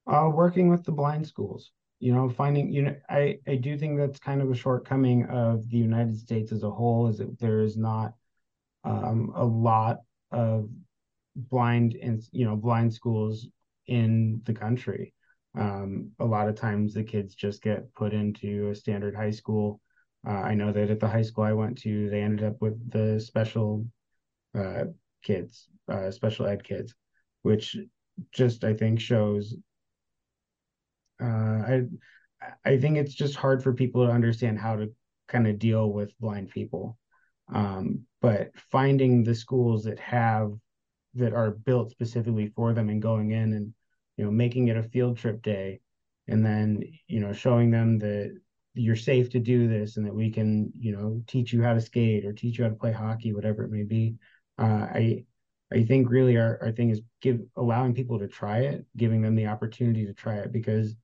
Uh, 0.07 0.30
working 0.32 0.68
with 0.68 0.84
the 0.84 0.93
blind 0.93 1.26
schools. 1.26 1.72
You 2.01 2.14
know, 2.14 2.30
finding, 2.30 2.72
you 2.72 2.82
know, 2.82 2.96
I, 3.09 3.38
I 3.46 3.57
do 3.57 3.76
think 3.76 3.98
that's 3.98 4.18
kind 4.18 4.40
of 4.40 4.51
a 4.51 4.55
shortcoming 4.55 5.26
of 5.26 5.68
the 5.68 5.76
United 5.76 6.18
States 6.18 6.51
as 6.51 6.62
a 6.62 6.70
whole 6.70 7.09
is 7.09 7.18
that 7.18 7.38
there 7.38 7.61
is 7.61 7.76
not 7.76 8.14
um, 8.84 9.32
a 9.34 9.44
lot 9.44 9.98
of 10.32 10.70
blind 11.36 11.94
and, 11.94 12.22
you 12.32 12.46
know, 12.46 12.57
blind 12.57 12.94
schools 12.94 13.46
in 13.86 14.40
the 14.44 14.55
country. 14.55 15.12
Um, 15.59 16.12
a 16.18 16.24
lot 16.24 16.48
of 16.48 16.55
times 16.55 16.94
the 16.94 17.03
kids 17.03 17.34
just 17.34 17.62
get 17.62 17.92
put 17.94 18.14
into 18.14 18.70
a 18.70 18.74
standard 18.74 19.14
high 19.14 19.32
school. 19.32 19.80
Uh, 20.26 20.30
I 20.30 20.55
know 20.55 20.72
that 20.72 20.90
at 20.90 21.01
the 21.01 21.09
high 21.09 21.22
school 21.22 21.44
I 21.44 21.53
went 21.53 21.76
to, 21.78 22.09
they 22.09 22.22
ended 22.22 22.46
up 22.46 22.57
with 22.61 22.90
the 22.90 23.20
special 23.20 23.84
uh, 24.59 24.84
kids, 25.22 25.68
uh, 25.86 26.11
special 26.11 26.46
ed 26.46 26.64
kids, 26.64 26.94
which 27.42 27.76
just 28.32 28.64
I 28.64 28.74
think 28.74 29.01
shows. 29.01 29.55
Uh, 31.21 31.25
I 31.25 31.83
I 32.64 32.79
think 32.79 32.97
it's 32.97 33.14
just 33.14 33.37
hard 33.37 33.62
for 33.62 33.73
people 33.73 34.07
to 34.07 34.12
understand 34.12 34.59
how 34.59 34.77
to 34.77 34.93
kind 35.29 35.47
of 35.47 35.59
deal 35.59 35.93
with 35.93 36.18
blind 36.18 36.51
people. 36.51 36.99
Um, 37.53 38.07
but 38.21 38.53
finding 38.71 39.25
the 39.25 39.35
schools 39.35 39.85
that 39.85 39.99
have 40.01 40.53
that 41.14 41.33
are 41.33 41.51
built 41.51 41.91
specifically 41.91 42.49
for 42.55 42.73
them 42.73 42.89
and 42.89 43.03
going 43.03 43.33
in 43.33 43.53
and 43.53 43.75
you 44.16 44.25
know 44.25 44.31
making 44.31 44.68
it 44.68 44.77
a 44.77 44.83
field 44.83 45.16
trip 45.18 45.43
day 45.43 45.81
and 46.29 46.45
then 46.45 46.83
you 47.09 47.21
know 47.21 47.33
showing 47.33 47.71
them 47.71 47.99
that 47.99 48.39
you're 48.75 48.97
safe 48.97 49.31
to 49.31 49.41
do 49.41 49.66
this 49.66 49.97
and 49.97 50.07
that 50.07 50.14
we 50.14 50.31
can 50.31 50.71
you 50.79 50.93
know 50.93 51.23
teach 51.27 51.53
you 51.53 51.62
how 51.62 51.75
to 51.75 51.81
skate 51.81 52.25
or 52.25 52.33
teach 52.33 52.59
you 52.59 52.64
how 52.64 52.71
to 52.71 52.77
play 52.77 52.93
hockey 52.93 53.33
whatever 53.33 53.64
it 53.64 53.71
may 53.71 53.83
be 53.83 54.14
uh, 54.59 54.87
i 54.95 55.25
i 55.73 55.83
think 55.83 56.09
really 56.09 56.37
our, 56.37 56.59
our 56.62 56.71
thing 56.71 56.91
is 56.91 57.01
give 57.21 57.41
allowing 57.57 57.95
people 57.95 58.18
to 58.18 58.29
try 58.29 58.59
it 58.61 58.85
giving 58.97 59.21
them 59.21 59.35
the 59.35 59.47
opportunity 59.47 60.07
to 60.07 60.14
try 60.14 60.37
it 60.37 60.53
because 60.53 60.95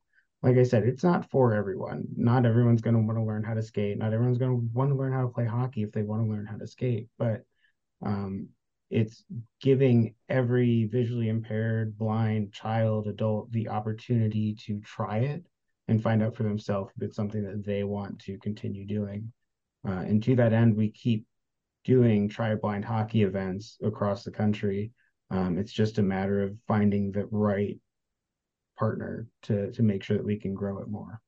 like 0.47 0.57
i 0.57 0.63
said 0.63 0.85
it's 0.85 1.05
not 1.05 1.29
for 1.31 1.53
everyone 1.53 2.07
not 2.17 2.47
everyone's 2.47 2.81
going 2.81 2.97
to 2.97 3.03
want 3.03 3.19
to 3.19 3.23
learn 3.23 3.43
how 3.43 3.53
to 3.53 3.63
skate 3.63 3.99
not 3.99 4.15
everyone's 4.15 4.39
going 4.39 4.51
to 4.51 4.69
want 4.73 4.91
to 4.91 4.97
learn 4.97 5.13
how 5.13 5.21
to 5.21 5.29
play 5.29 5.45
hockey 5.45 5.83
if 5.83 5.93
they 5.93 6.03
want 6.03 6.23
to 6.23 6.31
learn 6.31 6.47
how 6.47 6.57
to 6.57 6.67
skate 6.67 7.09
but 7.19 7.43
um, 8.05 8.49
it's 8.91 9.25
giving 9.61 10.15
every 10.29 10.85
visually 10.85 11.29
impaired, 11.29 11.99
blind 11.99 12.53
child, 12.53 13.09
adult 13.09 13.51
the 13.51 13.69
opportunity 13.69 14.55
to 14.67 14.81
try 14.81 15.19
it 15.19 15.45
and 15.89 16.03
find 16.03 16.23
out 16.23 16.37
for 16.37 16.45
themselves 16.45 16.93
if 16.97 17.03
it's 17.03 17.17
something 17.17 17.45
that 17.45 17.65
they 17.65 17.85
want 17.85 18.19
to 18.21 18.39
continue 18.39 18.87
doing. 18.87 19.33
Uh, 19.87 19.93
and 20.01 20.23
to 20.23 20.37
that 20.37 20.53
end, 20.53 20.77
we 20.77 20.91
keep 20.91 21.27
doing 21.85 22.29
try 22.29 22.55
blind 22.55 22.85
hockey 22.85 23.23
events 23.23 23.79
across 23.83 24.25
the 24.25 24.31
country. 24.31 24.93
Um, 25.31 25.59
it's 25.59 25.73
just 25.73 25.99
a 25.99 26.03
matter 26.03 26.43
of 26.43 26.57
finding 26.69 27.11
the 27.11 27.27
right 27.31 27.79
partner 28.77 29.27
to 29.43 29.71
to 29.73 29.83
make 29.83 30.03
sure 30.03 30.17
that 30.17 30.27
we 30.27 30.37
can 30.37 30.55
grow 30.55 30.79
it 30.79 30.89
more. 30.89 31.21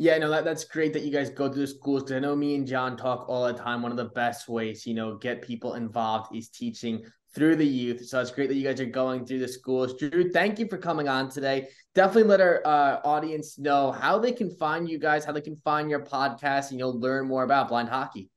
Yeah, 0.00 0.16
no, 0.18 0.30
that, 0.30 0.44
that's 0.44 0.62
great 0.62 0.92
that 0.92 1.02
you 1.02 1.10
guys 1.10 1.28
go 1.28 1.52
to 1.52 1.58
the 1.58 1.66
schools 1.66 2.04
because 2.04 2.16
I 2.16 2.20
know 2.20 2.36
me 2.36 2.54
and 2.54 2.64
Jon 2.64 2.96
talk 2.96 3.28
all 3.28 3.44
the 3.46 3.52
time. 3.52 3.82
One 3.82 3.90
of 3.90 3.96
the 3.96 4.04
best 4.04 4.48
ways, 4.48 4.86
you 4.86 4.94
know, 4.94 5.16
get 5.16 5.42
people 5.42 5.74
involved 5.74 6.36
is 6.36 6.50
teaching 6.50 7.04
through 7.34 7.56
the 7.56 7.66
youth. 7.66 8.06
So 8.06 8.20
it's 8.20 8.30
great 8.30 8.48
that 8.48 8.54
you 8.54 8.62
guys 8.62 8.80
are 8.80 8.86
going 8.86 9.26
through 9.26 9.40
the 9.40 9.48
schools. 9.48 9.94
Drew, 9.94 10.30
thank 10.30 10.60
you 10.60 10.68
for 10.68 10.78
coming 10.78 11.08
on 11.08 11.28
today. 11.28 11.68
Definitely 11.96 12.30
let 12.30 12.40
our 12.40 12.62
uh, 12.64 13.00
audience 13.04 13.58
know 13.58 13.90
how 13.90 14.20
they 14.20 14.30
can 14.30 14.50
find 14.50 14.88
you 14.88 14.98
guys, 14.98 15.24
how 15.24 15.32
they 15.32 15.40
can 15.40 15.56
find 15.56 15.90
your 15.90 16.04
podcast, 16.04 16.70
and 16.70 16.78
you'll 16.78 16.98
learn 16.98 17.26
more 17.26 17.42
about 17.42 17.68
blind 17.68 17.88
hockey. 17.88 18.30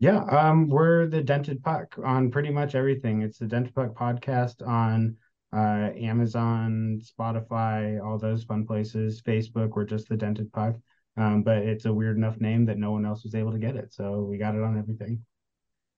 Yeah, 0.00 0.24
um, 0.24 0.68
we're 0.68 1.06
the 1.06 1.22
Dented 1.22 1.62
Puck 1.62 1.96
on 2.04 2.30
pretty 2.30 2.50
much 2.50 2.74
everything. 2.74 3.22
It's 3.22 3.38
the 3.38 3.46
Dented 3.46 3.74
Puck 3.74 3.94
podcast 3.94 4.66
on 4.66 5.16
uh, 5.52 5.90
Amazon, 5.96 7.00
Spotify, 7.02 8.04
all 8.04 8.18
those 8.18 8.44
fun 8.44 8.66
places. 8.66 9.22
Facebook, 9.22 9.70
we're 9.70 9.84
just 9.84 10.08
the 10.08 10.16
Dented 10.16 10.52
Puck. 10.52 10.76
Um, 11.16 11.42
but 11.42 11.58
it's 11.58 11.84
a 11.84 11.92
weird 11.92 12.16
enough 12.16 12.40
name 12.40 12.66
that 12.66 12.78
no 12.78 12.92
one 12.92 13.04
else 13.04 13.24
was 13.24 13.34
able 13.34 13.52
to 13.52 13.58
get 13.58 13.76
it. 13.76 13.92
So 13.92 14.20
we 14.20 14.38
got 14.38 14.54
it 14.54 14.62
on 14.62 14.78
everything. 14.78 15.24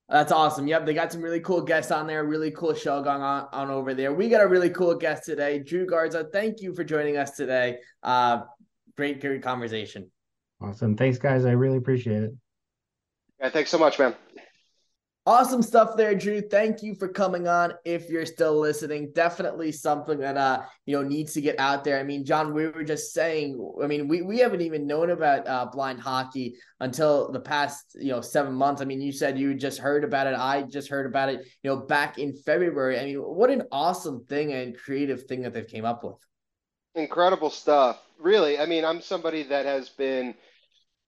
That's 0.08 0.32
awesome. 0.32 0.66
Yep, 0.66 0.86
they 0.86 0.94
got 0.94 1.12
some 1.12 1.22
really 1.22 1.40
cool 1.40 1.60
guests 1.60 1.92
on 1.92 2.06
there. 2.06 2.24
Really 2.24 2.50
cool 2.50 2.74
show 2.74 3.02
going 3.02 3.22
on, 3.22 3.46
on 3.52 3.70
over 3.70 3.94
there. 3.94 4.12
We 4.12 4.28
got 4.28 4.42
a 4.42 4.48
really 4.48 4.70
cool 4.70 4.94
guest 4.96 5.24
today, 5.24 5.60
Drew 5.60 5.86
Garza. 5.86 6.28
Thank 6.32 6.60
you 6.60 6.74
for 6.74 6.82
joining 6.82 7.16
us 7.16 7.32
today. 7.32 7.78
Uh, 8.02 8.42
great, 8.96 9.20
great 9.20 9.42
conversation. 9.42 10.10
Awesome. 10.60 10.96
Thanks, 10.96 11.18
guys. 11.18 11.44
I 11.44 11.52
really 11.52 11.76
appreciate 11.76 12.22
it. 12.22 12.32
Yeah, 13.40 13.50
thanks 13.50 13.70
so 13.70 13.78
much, 13.78 13.98
man. 13.98 14.14
Awesome 15.30 15.62
stuff 15.62 15.96
there, 15.96 16.12
Drew. 16.16 16.40
Thank 16.40 16.82
you 16.82 16.96
for 16.96 17.06
coming 17.06 17.46
on. 17.46 17.74
If 17.84 18.08
you're 18.08 18.26
still 18.26 18.58
listening, 18.58 19.12
definitely 19.14 19.70
something 19.70 20.18
that 20.18 20.36
uh 20.36 20.62
you 20.86 20.96
know 20.96 21.06
needs 21.06 21.34
to 21.34 21.40
get 21.40 21.60
out 21.60 21.84
there. 21.84 22.00
I 22.00 22.02
mean, 22.02 22.24
Jon, 22.24 22.52
we 22.52 22.66
were 22.66 22.82
just 22.82 23.14
saying. 23.14 23.56
I 23.80 23.86
mean, 23.86 24.08
we 24.08 24.22
we 24.22 24.38
haven't 24.38 24.60
even 24.60 24.88
known 24.88 25.10
about 25.10 25.46
uh, 25.46 25.66
blind 25.66 26.00
hockey 26.00 26.56
until 26.80 27.30
the 27.30 27.38
past 27.38 27.94
you 27.94 28.10
know 28.10 28.20
seven 28.20 28.54
months. 28.54 28.82
I 28.82 28.86
mean, 28.86 29.00
you 29.00 29.12
said 29.12 29.38
you 29.38 29.54
just 29.54 29.78
heard 29.78 30.02
about 30.02 30.26
it. 30.26 30.34
I 30.34 30.62
just 30.62 30.90
heard 30.90 31.06
about 31.06 31.28
it. 31.28 31.46
You 31.62 31.70
know, 31.70 31.76
back 31.76 32.18
in 32.18 32.34
February. 32.34 32.98
I 32.98 33.04
mean, 33.04 33.18
what 33.18 33.50
an 33.50 33.62
awesome 33.70 34.24
thing 34.24 34.52
and 34.52 34.76
creative 34.76 35.26
thing 35.26 35.42
that 35.42 35.54
they've 35.54 35.64
came 35.64 35.84
up 35.84 36.02
with. 36.02 36.16
Incredible 36.96 37.50
stuff. 37.50 38.02
Really, 38.18 38.58
I 38.58 38.66
mean, 38.66 38.84
I'm 38.84 39.00
somebody 39.00 39.44
that 39.44 39.64
has 39.64 39.90
been 39.90 40.34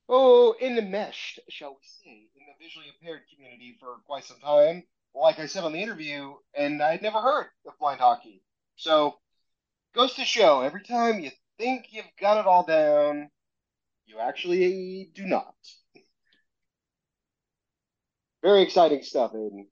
oh 0.08 0.54
enmeshed, 0.60 1.40
shall 1.48 1.70
we 1.70 1.88
say, 2.04 2.28
visually 2.62 2.86
impaired 2.88 3.22
community 3.34 3.76
for 3.80 3.96
quite 4.06 4.24
some 4.24 4.38
time. 4.38 4.84
Like 5.14 5.38
I 5.38 5.46
said 5.46 5.64
on 5.64 5.72
the 5.72 5.82
interview, 5.82 6.34
and 6.54 6.82
I'd 6.82 7.02
never 7.02 7.20
heard 7.20 7.46
of 7.66 7.78
blind 7.78 8.00
hockey. 8.00 8.42
So 8.76 9.16
goes 9.94 10.14
to 10.14 10.24
show 10.24 10.62
every 10.62 10.82
time 10.82 11.20
you 11.20 11.30
think 11.58 11.86
you've 11.90 12.04
got 12.20 12.38
it 12.38 12.46
all 12.46 12.64
down, 12.64 13.28
you 14.06 14.18
actually 14.18 15.10
do 15.14 15.26
not. 15.26 15.54
Very 18.42 18.62
exciting 18.62 19.02
stuff, 19.02 19.32
Aiden. 19.32 19.66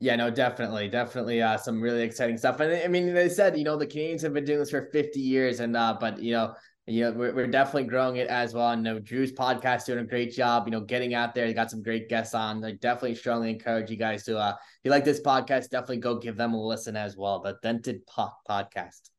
Yeah, 0.00 0.16
no, 0.16 0.30
definitely, 0.30 0.88
definitely, 0.88 1.42
uh, 1.42 1.56
some 1.56 1.80
really 1.80 2.02
exciting 2.02 2.36
stuff. 2.36 2.58
And 2.58 2.72
I 2.72 2.88
mean, 2.88 3.14
they 3.14 3.28
said, 3.28 3.56
you 3.56 3.62
know, 3.62 3.76
the 3.76 3.86
Canadians 3.86 4.22
have 4.22 4.34
been 4.34 4.44
doing 4.44 4.58
this 4.58 4.70
for 4.70 4.88
50 4.92 5.20
years, 5.20 5.60
and 5.60 5.76
uh, 5.76 5.96
but 6.00 6.20
you 6.20 6.32
know, 6.32 6.54
you 6.86 7.02
know, 7.02 7.12
we're, 7.12 7.34
we're 7.34 7.46
definitely 7.46 7.84
growing 7.84 8.16
it 8.16 8.28
as 8.28 8.54
well. 8.54 8.70
And 8.70 8.82
know, 8.82 8.98
Drew's 8.98 9.32
podcast 9.32 9.86
doing 9.86 10.00
a 10.00 10.04
great 10.04 10.32
job, 10.32 10.66
you 10.66 10.72
know, 10.72 10.80
getting 10.80 11.14
out 11.14 11.34
there. 11.34 11.46
He 11.46 11.52
got 11.52 11.70
some 11.70 11.82
great 11.82 12.08
guests 12.08 12.34
on. 12.34 12.64
I 12.64 12.72
definitely 12.72 13.14
strongly 13.14 13.50
encourage 13.50 13.90
you 13.90 13.96
guys 13.96 14.24
to, 14.24 14.38
uh, 14.38 14.50
if 14.50 14.80
you 14.84 14.90
like 14.90 15.04
this 15.04 15.20
podcast, 15.20 15.70
definitely 15.70 15.98
go 15.98 16.18
give 16.18 16.36
them 16.36 16.54
a 16.54 16.60
listen 16.60 16.96
as 16.96 17.16
well. 17.16 17.40
The 17.40 17.56
Dented 17.62 18.04
Puck 18.06 18.36
podcast. 18.48 19.10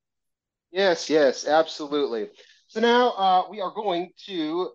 Yes, 0.72 1.10
yes, 1.10 1.48
absolutely. 1.48 2.30
So 2.68 2.82
now 2.82 3.12
uh, 3.12 3.44
we 3.50 3.62
are 3.62 3.72
going 3.72 4.12
to 4.26 4.72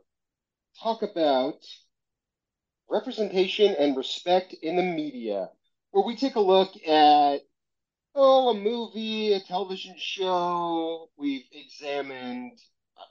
talk 0.80 1.02
about 1.02 1.56
representation 2.88 3.74
and 3.78 3.96
respect 3.96 4.54
in 4.62 4.76
the 4.76 4.82
media, 4.82 5.50
where 5.90 6.06
we 6.06 6.16
take 6.16 6.36
a 6.36 6.40
look 6.40 6.70
at 6.86 7.40
oh, 8.14 8.50
a 8.50 8.54
movie, 8.54 9.34
a 9.34 9.40
television 9.40 9.94
show. 9.98 11.10
We've 11.18 11.44
examined 11.52 12.58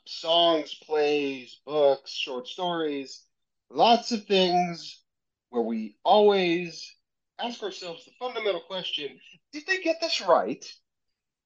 songs, 0.06 0.74
plays, 0.86 1.60
books, 1.66 2.12
short 2.12 2.48
stories, 2.48 3.24
lots 3.70 4.12
of 4.12 4.26
things 4.26 5.02
where 5.50 5.64
we 5.64 5.98
always 6.04 6.96
ask 7.40 7.62
ourselves 7.62 8.06
the 8.06 8.12
fundamental 8.20 8.62
question 8.62 9.20
did 9.54 9.64
they 9.66 9.80
get 9.80 9.98
this 10.02 10.22
right? 10.22 10.66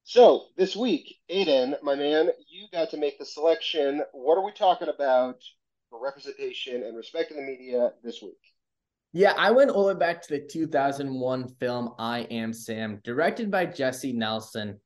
So, 0.03 0.47
this 0.57 0.75
week, 0.75 1.15
Aiden, 1.29 1.81
my 1.83 1.95
man, 1.95 2.29
you 2.49 2.67
got 2.73 2.89
to 2.89 2.97
make 2.97 3.19
the 3.19 3.25
selection. 3.25 4.01
What 4.11 4.37
are 4.37 4.43
we 4.43 4.51
talking 4.51 4.89
about 4.89 5.37
for 5.89 6.03
representation 6.03 6.83
and 6.83 6.97
respect 6.97 7.31
in 7.31 7.37
the 7.37 7.43
media 7.43 7.91
this 8.03 8.21
week? 8.21 8.39
Yeah, 9.13 9.33
I 9.37 9.51
went 9.51 9.69
all 9.69 9.85
the 9.85 9.93
way 9.93 9.99
back 9.99 10.21
to 10.23 10.29
the 10.29 10.39
2001 10.39 11.49
film 11.59 11.93
I 11.99 12.21
Am 12.31 12.51
Sam, 12.51 12.99
directed 13.03 13.51
by 13.51 13.67
Jessie 13.67 14.13
Nelson. 14.13 14.79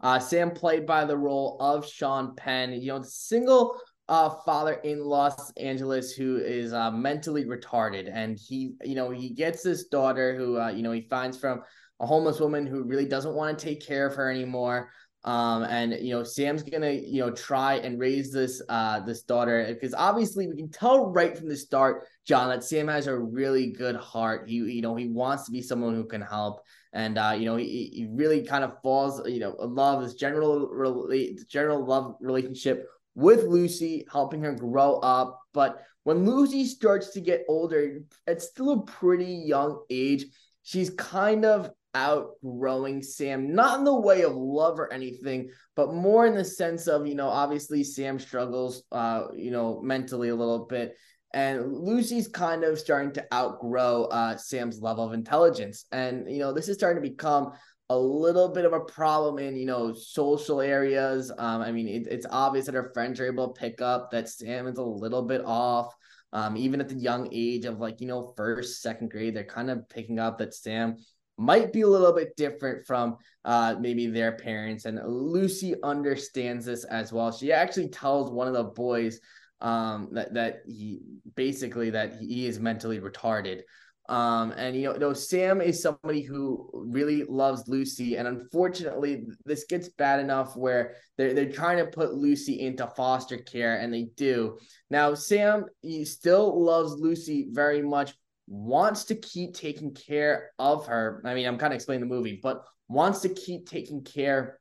Uh, 0.00 0.18
Sam 0.18 0.50
played 0.50 0.86
by 0.86 1.04
the 1.04 1.16
role 1.16 1.56
of 1.60 1.86
Sean 1.86 2.34
Penn, 2.36 2.72
you 2.72 2.88
know, 2.88 3.02
single 3.02 3.80
uh, 4.08 4.30
father 4.44 4.74
in 4.74 5.04
Los 5.04 5.52
Angeles 5.52 6.12
who 6.12 6.36
is 6.36 6.72
uh, 6.72 6.90
mentally 6.90 7.44
retarded, 7.44 8.10
and 8.12 8.38
he, 8.38 8.72
you 8.84 8.94
know, 8.94 9.10
he 9.10 9.30
gets 9.30 9.62
this 9.62 9.86
daughter 9.86 10.36
who, 10.36 10.58
uh, 10.58 10.70
you 10.70 10.82
know, 10.82 10.92
he 10.92 11.02
finds 11.02 11.38
from 11.38 11.62
a 12.00 12.06
homeless 12.06 12.40
woman 12.40 12.66
who 12.66 12.84
really 12.84 13.06
doesn't 13.06 13.34
want 13.34 13.58
to 13.58 13.64
take 13.64 13.84
care 13.84 14.06
of 14.06 14.14
her 14.14 14.30
anymore. 14.30 14.90
Um, 15.24 15.64
and 15.64 15.92
you 15.92 16.14
know, 16.14 16.22
Sam's 16.22 16.62
gonna, 16.62 16.92
you 16.92 17.20
know, 17.20 17.32
try 17.32 17.74
and 17.74 17.98
raise 17.98 18.32
this 18.32 18.62
uh 18.68 19.00
this 19.00 19.22
daughter 19.22 19.66
because 19.68 19.92
obviously 19.92 20.46
we 20.46 20.56
can 20.56 20.70
tell 20.70 21.10
right 21.10 21.36
from 21.36 21.48
the 21.48 21.56
start, 21.56 22.06
Jon, 22.24 22.48
that 22.48 22.62
Sam 22.62 22.86
has 22.86 23.08
a 23.08 23.18
really 23.18 23.72
good 23.72 23.96
heart. 23.96 24.48
He, 24.48 24.54
you 24.54 24.80
know, 24.80 24.94
he 24.94 25.08
wants 25.08 25.44
to 25.46 25.50
be 25.50 25.60
someone 25.60 25.94
who 25.94 26.04
can 26.04 26.22
help 26.22 26.60
and 26.92 27.18
uh, 27.18 27.34
you 27.36 27.44
know 27.44 27.56
he, 27.56 27.90
he 27.92 28.08
really 28.10 28.44
kind 28.44 28.64
of 28.64 28.80
falls 28.82 29.26
you 29.28 29.40
know 29.40 29.54
in 29.62 29.74
love 29.74 30.02
this 30.02 30.14
general 30.14 30.68
relate 30.68 31.40
general 31.48 31.84
love 31.84 32.14
relationship 32.20 32.86
with 33.18 33.44
Lucy, 33.44 34.06
helping 34.10 34.42
her 34.42 34.52
grow 34.52 34.94
up. 35.00 35.40
But 35.52 35.82
when 36.04 36.24
Lucy 36.24 36.64
starts 36.64 37.10
to 37.10 37.20
get 37.20 37.44
older, 37.48 37.98
it's 38.28 38.46
still 38.46 38.70
a 38.70 38.86
pretty 38.86 39.42
young 39.44 39.82
age. 39.90 40.26
She's 40.62 40.90
kind 40.90 41.44
of 41.44 41.70
outgrowing 41.94 43.02
Sam, 43.02 43.52
not 43.52 43.78
in 43.78 43.84
the 43.84 44.00
way 44.00 44.22
of 44.22 44.36
love 44.36 44.78
or 44.78 44.92
anything, 44.92 45.50
but 45.74 45.92
more 45.92 46.26
in 46.26 46.36
the 46.36 46.44
sense 46.44 46.86
of, 46.86 47.08
you 47.08 47.16
know, 47.16 47.28
obviously 47.28 47.82
Sam 47.82 48.20
struggles, 48.20 48.84
uh, 48.92 49.24
you 49.34 49.50
know, 49.50 49.80
mentally 49.82 50.28
a 50.28 50.36
little 50.36 50.66
bit 50.66 50.94
and 51.34 51.72
Lucy's 51.72 52.28
kind 52.28 52.64
of 52.64 52.78
starting 52.78 53.12
to 53.12 53.34
outgrow 53.34 54.04
uh, 54.04 54.36
Sam's 54.36 54.80
level 54.80 55.04
of 55.04 55.12
intelligence. 55.12 55.84
And, 55.92 56.30
you 56.30 56.38
know, 56.38 56.52
this 56.52 56.68
is 56.68 56.76
starting 56.76 57.02
to 57.02 57.08
become 57.08 57.52
a 57.90 57.98
little 57.98 58.48
bit 58.48 58.64
of 58.64 58.72
a 58.72 58.80
problem 58.80 59.38
in, 59.38 59.56
you 59.56 59.66
know, 59.66 59.92
social 59.92 60.60
areas. 60.60 61.30
Um, 61.38 61.62
I 61.62 61.72
mean, 61.72 61.88
it, 61.88 62.06
it's 62.10 62.26
obvious 62.30 62.66
that 62.66 62.74
her 62.74 62.90
friends 62.92 63.20
are 63.20 63.26
able 63.26 63.48
to 63.48 63.60
pick 63.60 63.80
up 63.80 64.10
that 64.10 64.28
Sam 64.28 64.66
is 64.66 64.78
a 64.78 64.82
little 64.82 65.22
bit 65.22 65.42
off. 65.44 65.94
Um, 66.32 66.56
even 66.58 66.80
at 66.80 66.90
the 66.90 66.94
young 66.94 67.28
age 67.32 67.64
of 67.64 67.78
like, 67.78 68.00
you 68.00 68.06
know, 68.06 68.34
first, 68.36 68.82
second 68.82 69.10
grade, 69.10 69.34
they're 69.34 69.44
kind 69.44 69.70
of 69.70 69.88
picking 69.88 70.18
up 70.18 70.38
that 70.38 70.54
Sam 70.54 70.96
might 71.38 71.72
be 71.72 71.82
a 71.82 71.88
little 71.88 72.12
bit 72.12 72.36
different 72.36 72.86
from 72.86 73.16
uh, 73.44 73.76
maybe 73.80 74.08
their 74.08 74.32
parents. 74.32 74.84
And 74.84 75.00
Lucy 75.06 75.74
understands 75.82 76.66
this 76.66 76.84
as 76.84 77.12
well. 77.12 77.32
She 77.32 77.52
actually 77.52 77.88
tells 77.88 78.30
one 78.30 78.48
of 78.48 78.54
the 78.54 78.64
boys 78.64 79.20
um, 79.60 80.08
that 80.12 80.34
that 80.34 80.62
he 80.66 81.00
basically 81.34 81.90
that 81.90 82.18
he 82.20 82.46
is 82.46 82.60
mentally 82.60 83.00
retarded. 83.00 83.62
Um, 84.08 84.52
and 84.52 84.74
you 84.74 84.84
know, 84.84 84.94
you 84.94 85.00
know, 85.00 85.12
Sam 85.12 85.60
is 85.60 85.82
somebody 85.82 86.22
who 86.22 86.70
really 86.72 87.24
loves 87.24 87.68
Lucy, 87.68 88.16
and 88.16 88.26
unfortunately, 88.26 89.26
this 89.44 89.64
gets 89.64 89.90
bad 89.90 90.20
enough 90.20 90.56
where 90.56 90.94
they're 91.18 91.34
they're 91.34 91.52
trying 91.52 91.76
to 91.78 91.86
put 91.86 92.14
Lucy 92.14 92.60
into 92.60 92.86
foster 92.86 93.36
care, 93.36 93.80
and 93.80 93.92
they 93.92 94.08
do. 94.16 94.58
Now, 94.88 95.12
Sam 95.12 95.66
he 95.82 96.06
still 96.06 96.64
loves 96.64 96.92
Lucy 96.92 97.48
very 97.50 97.82
much, 97.82 98.14
wants 98.46 99.04
to 99.04 99.14
keep 99.14 99.54
taking 99.54 99.92
care 99.92 100.52
of 100.58 100.86
her. 100.86 101.20
I 101.26 101.34
mean, 101.34 101.46
I'm 101.46 101.58
kind 101.58 101.74
of 101.74 101.76
explaining 101.76 102.08
the 102.08 102.14
movie, 102.14 102.40
but 102.42 102.64
wants 102.88 103.20
to 103.20 103.28
keep 103.28 103.68
taking 103.68 104.04
care 104.04 104.58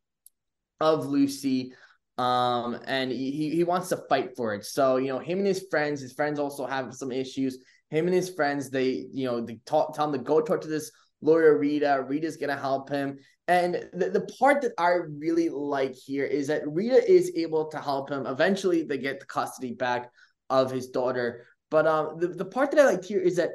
of 0.81 1.05
Lucy 1.05 1.73
um, 2.17 2.79
and 2.85 3.11
he 3.11 3.51
he 3.51 3.63
wants 3.63 3.89
to 3.89 3.97
fight 4.09 4.35
for 4.35 4.53
it. 4.53 4.65
So 4.65 4.97
you 4.97 5.07
know, 5.07 5.19
him 5.19 5.39
and 5.39 5.47
his 5.47 5.65
friends, 5.69 6.01
his 6.01 6.13
friends 6.13 6.39
also 6.39 6.65
have 6.65 6.93
some 6.93 7.11
issues. 7.11 7.59
Him 7.89 8.07
and 8.07 8.15
his 8.15 8.29
friends, 8.29 8.69
they 8.69 9.07
you 9.13 9.25
know, 9.27 9.41
they 9.41 9.59
talk, 9.65 9.95
tell 9.95 10.07
him 10.07 10.13
to 10.13 10.17
go 10.17 10.41
talk 10.41 10.61
to 10.61 10.67
this 10.67 10.91
lawyer 11.21 11.57
Rita. 11.57 12.05
Rita's 12.07 12.37
gonna 12.37 12.57
help 12.57 12.89
him. 12.89 13.17
And 13.47 13.87
the, 13.93 14.09
the 14.09 14.27
part 14.39 14.61
that 14.63 14.73
I 14.77 14.97
really 15.17 15.47
like 15.47 15.95
here 15.95 16.25
is 16.25 16.47
that 16.47 16.67
Rita 16.67 17.09
is 17.09 17.31
able 17.35 17.69
to 17.69 17.79
help 17.79 18.09
him. 18.09 18.25
Eventually, 18.25 18.83
they 18.83 18.97
get 18.97 19.19
the 19.19 19.25
custody 19.25 19.73
back 19.73 20.11
of 20.49 20.69
his 20.69 20.89
daughter. 20.89 21.45
But 21.69 21.87
um, 21.87 22.17
the, 22.19 22.27
the 22.27 22.45
part 22.45 22.71
that 22.71 22.79
I 22.79 22.85
liked 22.85 23.05
here 23.05 23.19
is 23.19 23.37
that 23.37 23.51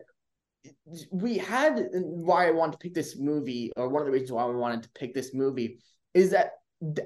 we 1.11 1.37
had 1.39 1.89
why 1.93 2.47
I 2.47 2.53
wanted 2.53 2.73
to 2.73 2.79
pick 2.79 2.95
this 2.95 3.19
movie, 3.19 3.73
or 3.77 3.89
one 3.89 4.01
of 4.01 4.07
the 4.07 4.13
reasons 4.13 4.33
why 4.33 4.47
we 4.47 4.55
wanted 4.57 4.85
to 4.85 4.91
pick 4.95 5.13
this 5.13 5.35
movie, 5.35 5.79
is 6.15 6.31
that 6.31 6.53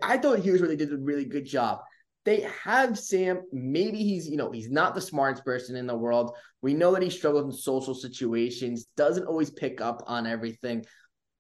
I 0.02 0.18
thought 0.18 0.40
here's 0.40 0.60
where 0.60 0.68
they 0.68 0.76
did 0.76 0.92
a 0.92 0.98
really 0.98 1.24
good 1.24 1.44
job. 1.44 1.80
They 2.24 2.48
have 2.64 2.98
Sam. 2.98 3.42
Maybe 3.52 3.98
he's, 3.98 4.28
you 4.28 4.36
know, 4.36 4.50
he's 4.50 4.70
not 4.70 4.94
the 4.94 5.00
smartest 5.00 5.44
person 5.44 5.76
in 5.76 5.86
the 5.86 5.96
world. 5.96 6.36
We 6.60 6.74
know 6.74 6.92
that 6.92 7.02
he 7.02 7.10
struggles 7.10 7.44
in 7.44 7.52
social 7.52 7.94
situations, 7.94 8.86
doesn't 8.96 9.26
always 9.26 9.50
pick 9.50 9.80
up 9.80 10.02
on 10.06 10.26
everything, 10.26 10.84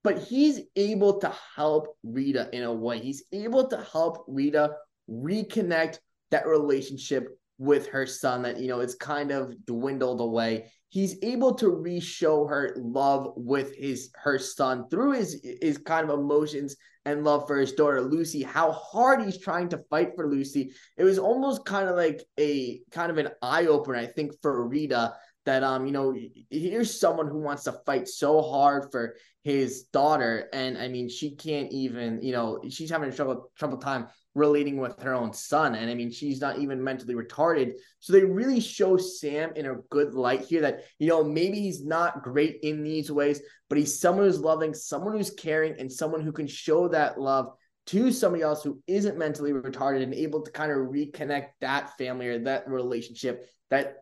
but 0.04 0.18
he's 0.18 0.60
able 0.76 1.18
to 1.20 1.34
help 1.56 1.96
Rita 2.04 2.48
in 2.52 2.62
a 2.62 2.72
way. 2.72 3.00
He's 3.00 3.24
able 3.32 3.66
to 3.68 3.84
help 3.90 4.24
Rita 4.28 4.74
reconnect 5.10 5.98
that 6.30 6.46
relationship 6.46 7.28
with 7.58 7.88
her 7.88 8.06
son 8.06 8.42
that, 8.42 8.60
you 8.60 8.68
know, 8.68 8.80
it's 8.80 8.94
kind 8.94 9.32
of 9.32 9.54
dwindled 9.66 10.20
away 10.20 10.70
he's 10.96 11.18
able 11.20 11.52
to 11.52 11.68
re-show 11.68 12.46
her 12.46 12.74
love 12.78 13.34
with 13.36 13.76
his 13.76 14.10
her 14.14 14.38
son 14.38 14.88
through 14.88 15.12
his 15.12 15.44
his 15.60 15.76
kind 15.76 16.08
of 16.08 16.18
emotions 16.18 16.74
and 17.04 17.22
love 17.22 17.46
for 17.46 17.58
his 17.58 17.72
daughter 17.72 18.00
Lucy. 18.00 18.42
How 18.42 18.72
hard 18.72 19.22
he's 19.22 19.38
trying 19.38 19.68
to 19.68 19.84
fight 19.90 20.12
for 20.16 20.26
Lucy. 20.26 20.72
It 20.96 21.04
was 21.04 21.18
almost 21.18 21.66
kind 21.66 21.86
of 21.86 21.96
like 21.96 22.24
a 22.40 22.80
kind 22.90 23.10
of 23.10 23.18
an 23.18 23.28
eye 23.42 23.66
opener, 23.66 23.98
I 23.98 24.06
think, 24.06 24.32
for 24.40 24.66
Rita. 24.66 25.12
That 25.44 25.62
um, 25.62 25.84
you 25.84 25.92
know, 25.92 26.16
here's 26.48 26.98
someone 26.98 27.28
who 27.28 27.40
wants 27.40 27.64
to 27.64 27.72
fight 27.84 28.08
so 28.08 28.40
hard 28.40 28.90
for 28.90 29.16
his 29.44 29.82
daughter, 29.92 30.48
and 30.54 30.78
I 30.78 30.88
mean, 30.88 31.10
she 31.10 31.36
can't 31.36 31.70
even, 31.72 32.22
you 32.22 32.32
know, 32.32 32.62
she's 32.70 32.90
having 32.90 33.10
a 33.10 33.14
trouble 33.14 33.52
trouble 33.58 33.76
time 33.76 34.06
relating 34.36 34.76
with 34.76 35.00
her 35.02 35.14
own 35.14 35.32
son. 35.32 35.74
And 35.74 35.90
I 35.90 35.94
mean, 35.94 36.10
she's 36.10 36.42
not 36.42 36.58
even 36.58 36.84
mentally 36.84 37.14
retarded. 37.14 37.72
So 38.00 38.12
they 38.12 38.22
really 38.22 38.60
show 38.60 38.98
Sam 38.98 39.50
in 39.56 39.64
a 39.64 39.76
good 39.88 40.12
light 40.12 40.42
here 40.42 40.60
that, 40.60 40.80
you 40.98 41.08
know, 41.08 41.24
maybe 41.24 41.58
he's 41.58 41.84
not 41.84 42.22
great 42.22 42.58
in 42.62 42.84
these 42.84 43.10
ways, 43.10 43.40
but 43.70 43.78
he's 43.78 43.98
someone 43.98 44.26
who's 44.26 44.38
loving, 44.38 44.74
someone 44.74 45.14
who's 45.14 45.30
caring, 45.30 45.80
and 45.80 45.90
someone 45.90 46.20
who 46.20 46.32
can 46.32 46.46
show 46.46 46.86
that 46.88 47.18
love 47.18 47.48
to 47.86 48.12
somebody 48.12 48.42
else 48.42 48.62
who 48.62 48.82
isn't 48.86 49.16
mentally 49.16 49.52
retarded 49.52 50.02
and 50.02 50.12
able 50.12 50.42
to 50.42 50.50
kind 50.50 50.70
of 50.70 50.78
reconnect 50.78 51.46
that 51.62 51.96
family 51.96 52.28
or 52.28 52.38
that 52.40 52.68
relationship, 52.68 53.48
that 53.70 53.96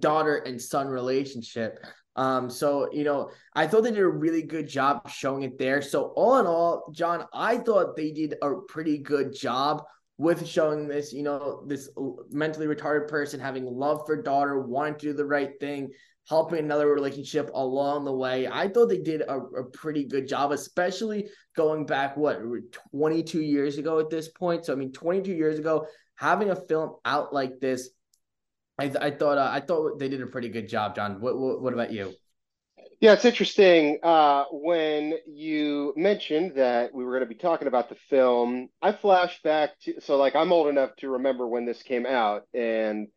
daughter 0.00 0.36
and 0.36 0.60
son 0.60 0.88
relationship. 0.88 1.78
Um, 2.16 2.48
so 2.48 2.88
you 2.92 3.04
know, 3.04 3.30
I 3.54 3.66
thought 3.66 3.82
they 3.82 3.90
did 3.90 4.00
a 4.00 4.08
really 4.08 4.42
good 4.42 4.68
job 4.68 5.08
showing 5.10 5.42
it 5.42 5.58
there. 5.58 5.82
So 5.82 6.12
all 6.16 6.38
in 6.38 6.46
all, 6.46 6.90
Jon, 6.92 7.26
I 7.32 7.58
thought 7.58 7.96
they 7.96 8.12
did 8.12 8.34
a 8.42 8.54
pretty 8.68 8.98
good 8.98 9.34
job 9.34 9.82
with 10.16 10.46
showing 10.46 10.86
this, 10.86 11.12
you 11.12 11.22
know, 11.22 11.64
this 11.66 11.88
mentally 12.30 12.66
retarded 12.66 13.08
person 13.08 13.40
having 13.40 13.64
love 13.64 14.02
for 14.06 14.20
daughter, 14.22 14.60
wanting 14.60 14.94
to 14.94 15.06
do 15.06 15.12
the 15.12 15.24
right 15.24 15.58
thing, 15.58 15.90
helping 16.28 16.60
another 16.60 16.92
relationship 16.92 17.50
along 17.52 18.04
the 18.04 18.12
way. 18.12 18.46
I 18.46 18.68
thought 18.68 18.88
they 18.88 19.02
did 19.02 19.22
a, 19.22 19.36
a 19.36 19.64
pretty 19.64 20.04
good 20.04 20.28
job, 20.28 20.52
especially 20.52 21.28
going 21.56 21.84
back, 21.84 22.16
what, 22.16 22.40
22 22.92 23.40
years 23.40 23.78
ago 23.78 23.98
at 23.98 24.08
this 24.08 24.28
point. 24.28 24.64
So, 24.64 24.72
I 24.72 24.76
mean, 24.76 24.92
22 24.92 25.32
years 25.32 25.58
ago, 25.58 25.86
having 26.14 26.50
a 26.50 26.56
film 26.56 26.94
out 27.04 27.34
like 27.34 27.58
this, 27.60 27.90
I, 28.78 28.92
I 29.00 29.10
thought 29.10 29.38
uh, 29.38 29.50
I 29.52 29.60
thought 29.60 29.98
they 29.98 30.08
did 30.08 30.20
a 30.20 30.26
pretty 30.26 30.48
good 30.48 30.68
job, 30.68 30.96
Jon. 30.96 31.20
What, 31.20 31.38
what, 31.38 31.62
what 31.62 31.72
about 31.72 31.92
you? 31.92 32.12
Yeah, 33.00 33.12
it's 33.12 33.24
interesting. 33.24 33.98
Uh, 34.02 34.44
when 34.50 35.14
you 35.26 35.92
mentioned 35.96 36.54
that 36.56 36.94
we 36.94 37.04
were 37.04 37.12
going 37.12 37.28
to 37.28 37.34
be 37.34 37.40
talking 37.40 37.68
about 37.68 37.88
the 37.88 37.96
film, 38.08 38.68
I 38.80 38.92
flashed 38.92 39.42
back 39.42 39.78
to 39.82 40.00
so 40.00 40.16
like 40.16 40.34
I'm 40.34 40.52
old 40.52 40.68
enough 40.68 40.96
to 40.96 41.10
remember 41.10 41.46
when 41.46 41.66
this 41.66 41.82
came 41.82 42.06
out, 42.06 42.42
and 42.54 43.08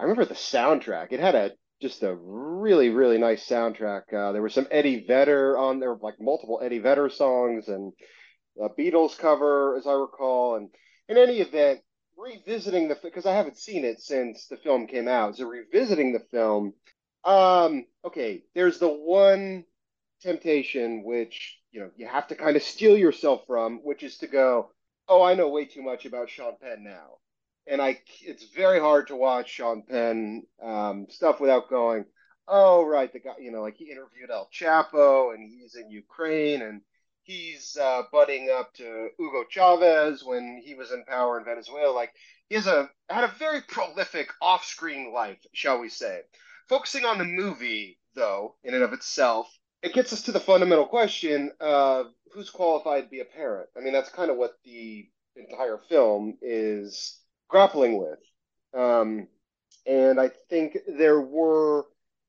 I 0.00 0.04
remember 0.04 0.24
the 0.24 0.34
soundtrack. 0.34 1.08
It 1.12 1.20
had 1.20 1.34
a 1.34 1.52
just 1.82 2.02
a 2.02 2.14
really 2.14 2.88
really 2.88 3.18
nice 3.18 3.46
soundtrack. 3.46 4.12
Uh, 4.12 4.32
there 4.32 4.42
was 4.42 4.54
some 4.54 4.68
Eddie 4.70 5.04
Vedder 5.06 5.58
on 5.58 5.78
there, 5.78 5.94
like 6.00 6.14
multiple 6.20 6.60
Eddie 6.62 6.78
Vedder 6.78 7.10
songs 7.10 7.68
and 7.68 7.92
a 8.60 8.68
Beatles 8.68 9.18
cover, 9.18 9.76
as 9.76 9.86
I 9.86 9.92
recall. 9.92 10.56
And 10.56 10.70
in 11.08 11.18
any 11.18 11.40
event, 11.40 11.80
revisiting 12.16 12.88
the 12.88 12.98
because 13.02 13.26
I 13.26 13.34
haven't 13.34 13.58
seen 13.58 13.84
it 13.84 14.00
since 14.00 14.46
the 14.46 14.56
film 14.56 14.86
came 14.86 15.08
out. 15.08 15.36
So 15.36 15.46
revisiting 15.46 16.12
the 16.12 16.24
film, 16.30 16.74
um, 17.24 17.86
okay, 18.04 18.44
there's 18.54 18.78
the 18.78 18.88
one 18.88 19.64
temptation 20.22 21.04
which 21.04 21.58
you 21.70 21.80
know 21.80 21.90
you 21.96 22.06
have 22.06 22.28
to 22.28 22.34
kind 22.34 22.56
of 22.56 22.62
steel 22.62 22.96
yourself 22.96 23.42
from, 23.46 23.80
which 23.84 24.02
is 24.02 24.18
to 24.18 24.26
go, 24.26 24.70
oh, 25.08 25.22
I 25.22 25.34
know 25.34 25.48
way 25.48 25.64
too 25.64 25.82
much 25.82 26.06
about 26.06 26.30
Sean 26.30 26.54
Penn 26.60 26.84
now, 26.84 27.18
and 27.66 27.80
I 27.80 28.00
it's 28.22 28.44
very 28.54 28.80
hard 28.80 29.08
to 29.08 29.16
watch 29.16 29.50
Sean 29.50 29.82
Penn 29.82 30.44
um, 30.62 31.06
stuff 31.10 31.40
without 31.40 31.70
going, 31.70 32.04
oh, 32.48 32.84
right, 32.86 33.12
the 33.12 33.20
guy, 33.20 33.34
you 33.40 33.50
know, 33.50 33.62
like 33.62 33.76
he 33.76 33.90
interviewed 33.90 34.30
El 34.30 34.48
Chapo 34.52 35.34
and 35.34 35.42
he's 35.42 35.74
in 35.74 35.90
Ukraine 35.90 36.62
and 36.62 36.80
he's 37.24 37.76
uh, 37.76 38.02
butting 38.12 38.50
up 38.56 38.72
to 38.74 39.08
Hugo 39.18 39.44
Chavez 39.48 40.22
when 40.24 40.62
he 40.64 40.74
was 40.74 40.92
in 40.92 41.04
power 41.04 41.38
in 41.38 41.44
Venezuela. 41.44 41.92
Like 41.92 42.12
he 42.48 42.54
has 42.54 42.66
a 42.66 42.90
had 43.08 43.24
a 43.24 43.34
very 43.38 43.60
prolific 43.62 44.28
off-screen 44.40 45.12
life, 45.12 45.38
shall 45.52 45.80
we 45.80 45.88
say. 45.88 46.20
Focusing 46.68 47.04
on 47.04 47.18
the 47.18 47.24
movie, 47.24 47.98
though, 48.14 48.54
in 48.62 48.74
and 48.74 48.82
of 48.82 48.92
itself, 48.92 49.46
it 49.82 49.92
gets 49.92 50.12
us 50.12 50.22
to 50.22 50.32
the 50.32 50.40
fundamental 50.40 50.86
question 50.86 51.50
of 51.60 52.06
who's 52.32 52.50
qualified 52.50 53.04
to 53.04 53.10
be 53.10 53.20
a 53.20 53.24
parent. 53.24 53.68
I 53.76 53.80
mean, 53.80 53.92
that's 53.92 54.08
kind 54.08 54.30
of 54.30 54.36
what 54.36 54.54
the 54.64 55.06
entire 55.36 55.78
film 55.88 56.38
is 56.40 57.18
grappling 57.48 57.98
with. 57.98 58.18
Um, 58.72 59.28
and 59.86 60.18
I 60.18 60.30
think 60.48 60.78
there 60.88 61.20
were 61.20 61.84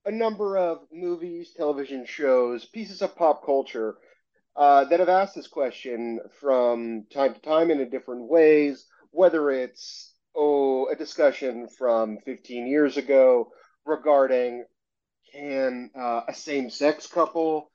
a 0.06 0.12
number 0.12 0.58
of 0.58 0.82
movies, 0.91 1.54
television 1.56 2.06
shows, 2.06 2.66
pieces 2.66 3.02
of 3.02 3.16
pop 3.16 3.46
culture 3.46 3.96
uh, 4.56 4.86
that 4.86 4.99
have 4.99 5.10
asked 5.10 5.36
this 5.36 5.47
question 5.47 6.20
from 6.39 7.06
time 7.14 7.34
to 7.34 7.41
time 7.41 7.72
in 7.72 7.89
different 7.89 8.30
ways, 8.30 8.86
whether 9.12 9.51
it's 9.51 10.14
oh 10.36 10.88
a 10.88 10.95
discussion 10.95 11.68
from 11.68 12.18
15 12.26 12.68
years 12.68 12.97
ago 12.97 13.51
regarding 13.86 14.66
can 15.32 15.89
uh, 15.97 16.22
a 16.28 16.34
same-sex 16.34 17.08
couple 17.08 17.70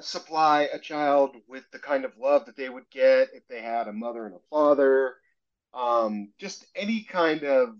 supply 0.00 0.68
a 0.72 0.78
child 0.78 1.34
with 1.48 1.64
the 1.72 1.78
kind 1.78 2.04
of 2.04 2.12
love 2.18 2.46
that 2.46 2.56
they 2.56 2.68
would 2.68 2.88
get 2.90 3.28
if 3.32 3.46
they 3.48 3.62
had 3.62 3.88
a 3.88 3.92
mother 3.92 4.26
and 4.26 4.34
a 4.34 4.48
father? 4.50 5.14
Um, 5.72 6.32
just 6.38 6.66
any 6.74 7.02
kind 7.04 7.44
of 7.44 7.70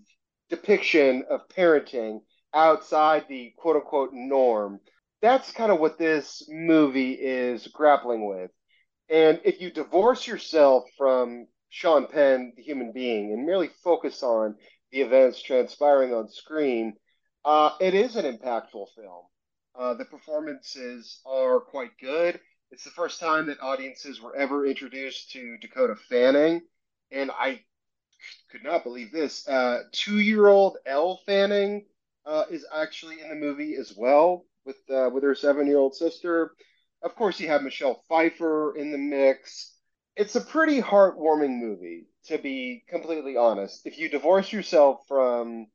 depiction 0.49 1.25
of 1.29 1.47
parenting 1.49 2.21
outside 2.53 3.25
the 3.27 3.53
quote-unquote 3.57 4.13
norm 4.13 4.79
that's 5.21 5.51
kind 5.51 5.71
of 5.71 5.79
what 5.79 5.97
this 5.97 6.43
movie 6.49 7.13
is 7.13 7.67
grappling 7.67 8.27
with. 8.27 8.51
And 9.09 9.39
if 9.45 9.61
you 9.61 9.71
divorce 9.71 10.27
yourself 10.27 10.85
from 10.97 11.47
Sean 11.69 12.07
Penn, 12.07 12.53
the 12.55 12.63
human 12.63 12.91
being, 12.91 13.31
and 13.31 13.45
merely 13.45 13.69
focus 13.83 14.21
on 14.21 14.55
the 14.91 15.01
events 15.01 15.41
transpiring 15.41 16.13
on 16.13 16.29
screen, 16.29 16.93
uh, 17.45 17.71
it 17.79 17.93
is 17.93 18.15
an 18.15 18.25
impactful 18.25 18.87
film. 18.95 19.23
Uh, 19.75 19.93
the 19.93 20.05
performances 20.05 21.21
are 21.25 21.59
quite 21.59 21.91
good. 22.01 22.39
It's 22.71 22.83
the 22.83 22.89
first 22.91 23.19
time 23.19 23.47
that 23.47 23.61
audiences 23.61 24.21
were 24.21 24.35
ever 24.35 24.65
introduced 24.65 25.31
to 25.31 25.57
Dakota 25.61 25.95
Fanning, 26.09 26.61
and 27.11 27.31
I 27.31 27.61
could 28.51 28.63
not 28.63 28.83
believe 28.83 29.11
this. 29.11 29.47
Uh, 29.47 29.83
two-year-old 29.93 30.77
Elle 30.85 31.21
Fanning 31.25 31.85
uh, 32.25 32.43
is 32.49 32.65
actually 32.75 33.21
in 33.21 33.29
the 33.29 33.35
movie 33.35 33.75
as 33.75 33.93
well 33.95 34.46
with 34.67 34.77
uh, 34.93 35.09
with 35.11 35.23
her 35.23 35.33
seven 35.33 35.65
year 35.65 35.77
old 35.77 35.95
sister. 35.95 36.51
Of 37.01 37.15
course, 37.15 37.39
you 37.39 37.47
have 37.47 37.63
Michelle 37.63 38.03
Pfeiffer 38.07 38.75
in 38.75 38.91
the 38.91 38.97
mix. 38.97 39.73
It's 40.15 40.35
a 40.35 40.41
pretty 40.41 40.81
heartwarming 40.81 41.59
movie, 41.59 42.07
to 42.25 42.37
be 42.37 42.83
completely 42.89 43.37
honest. 43.37 43.85
If 43.85 43.97
you 43.97 44.09
divorce 44.09 44.51
yourself 44.51 45.01
from 45.07 45.67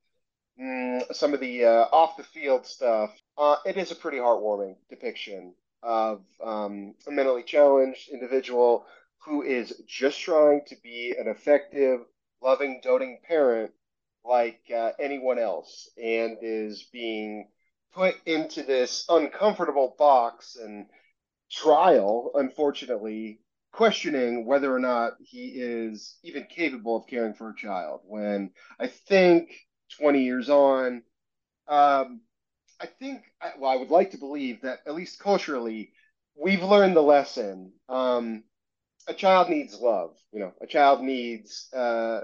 mm, 0.61 1.15
some 1.15 1.33
of 1.33 1.41
the 1.41 1.65
uh, 1.65 1.85
off 1.93 2.17
the 2.17 2.25
field 2.25 2.67
stuff, 2.67 3.11
uh, 3.39 3.57
it 3.65 3.77
is 3.77 3.91
a 3.91 3.97
pretty 3.97 4.19
heartwarming 4.19 4.77
depiction 4.91 5.55
of 5.83 6.23
um, 6.45 6.95
a 7.09 7.11
mentally 7.11 7.43
challenged 7.43 8.11
individual 8.11 8.85
who 9.25 9.43
is 9.43 9.83
just 9.87 10.21
trying 10.21 10.61
to 10.67 10.77
be 10.83 11.15
an 11.19 11.29
effective, 11.29 12.01
loving, 12.43 12.81
doting 12.83 13.21
parent 13.27 13.73
like 14.25 14.61
uh, 14.75 14.91
anyone 15.01 15.39
else 15.39 15.89
and 15.97 16.39
is 16.43 16.85
being 16.93 17.49
put 17.93 18.17
into 18.27 18.63
this 18.63 19.05
uncomfortable 19.09 19.95
box 19.99 20.57
and 20.57 20.87
trial, 21.51 22.31
unfortunately, 22.35 23.41
questioning 23.73 24.47
whether 24.47 24.75
or 24.75 24.79
not 24.79 25.15
he 25.21 25.49
is 25.49 26.17
even 26.23 26.45
capable 26.45 26.97
of 26.97 27.07
caring 27.07 27.35
for 27.35 27.51
a 27.51 27.57
child. 27.57 28.01
When 28.05 28.51
I 28.79 28.87
think 28.87 29.51
20 29.99 30.23
years 30.23 30.49
on, 30.49 31.03
um, 31.69 32.21
I 32.81 32.87
think, 32.87 33.23
well, 33.59 33.71
I 33.71 33.77
would 33.77 33.91
like 33.91 34.11
to 34.11 34.19
believe 34.19 34.63
that 34.63 34.81
at 34.87 34.95
least 34.95 35.21
culturally, 35.21 35.93
we've 36.35 36.63
learned 36.63 36.97
the 36.97 37.03
lesson. 37.03 37.73
Um, 37.89 38.45
a 39.07 39.15
child 39.15 39.49
needs 39.49 39.79
love. 39.81 40.17
You 40.33 40.41
know, 40.41 40.53
a 40.61 40.67
child 40.67 41.03
needs 41.03 41.69
uh, 41.75 42.23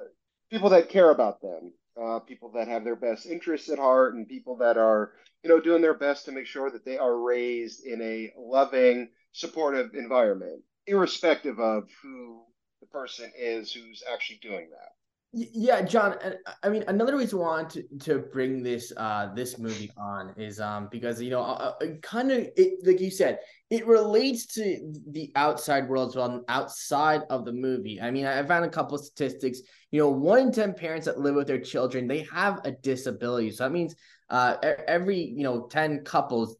people 0.51 0.71
that 0.71 0.89
care 0.89 1.11
about 1.11 1.41
them, 1.41 1.73
uh, 2.01 2.19
people 2.21 2.53
that 2.53 2.69
have 2.69 2.85
their 2.85 2.97
best 2.97 3.27
interests 3.27 3.69
at 3.69 3.79
heart, 3.79 4.15
and 4.15 4.29
people 4.29 4.59
that 4.59 4.77
are 4.77 5.13
you 5.43 5.51
know, 5.51 5.61
doing 5.61 5.83
their 5.83 5.95
best 5.95 6.25
to 6.25 6.33
make 6.33 6.47
sure 6.47 6.71
that 6.71 6.85
they 6.85 6.99
are 6.99 7.19
raised 7.19 7.85
in 7.85 8.01
a 8.03 8.33
loving, 8.37 9.09
supportive 9.33 9.95
environment, 9.95 10.63
irrespective 10.87 11.61
of 11.61 11.89
who 12.03 12.43
the 12.81 12.87
person 12.87 13.31
is 13.39 13.73
who's 13.73 14.03
actually 14.13 14.39
doing 14.43 14.69
that. 14.71 14.93
Yeah, 15.35 15.83
Jon. 15.83 16.17
I 16.63 16.71
mean, 16.71 16.85
another 16.89 17.15
reason 17.15 17.39
I 17.39 17.43
want 17.43 17.71
to, 17.71 17.83
to 18.01 18.19
bring 18.19 18.63
this 18.63 18.95
uh 18.97 19.29
this 19.35 19.59
movie 19.59 19.91
on 19.99 20.33
is 20.39 20.59
um 20.59 20.89
because 20.91 21.21
you 21.21 21.29
know 21.29 21.43
uh, 21.43 21.75
uh 21.83 21.87
kind 22.01 22.33
of 22.33 22.49
like 22.83 22.99
you 22.99 23.11
said 23.11 23.39
it 23.69 23.87
relates 23.87 24.47
to 24.55 24.91
the 25.11 25.31
outside 25.37 25.87
world 25.87 26.09
as 26.09 26.17
well 26.17 26.43
outside 26.49 27.25
of 27.29 27.45
the 27.45 27.53
movie. 27.53 28.01
I 28.01 28.11
mean, 28.11 28.25
I 28.25 28.43
found 28.43 28.65
a 28.65 28.71
couple 28.71 28.97
statistics. 28.97 29.61
You 29.91 30.01
know, 30.01 30.09
one 30.09 30.39
in 30.39 30.53
ten 30.53 30.73
parents 30.73 31.05
that 31.05 31.21
live 31.21 31.35
with 31.35 31.47
their 31.47 31.61
children 31.61 32.09
they 32.09 32.27
have 32.33 32.61
a 32.65 32.73
disability. 32.73 33.51
So 33.51 33.65
that 33.65 33.73
means 33.73 33.95
uh, 34.31 34.57
every 34.87 35.19
you 35.19 35.43
know 35.43 35.67
10 35.67 36.05
couples 36.05 36.57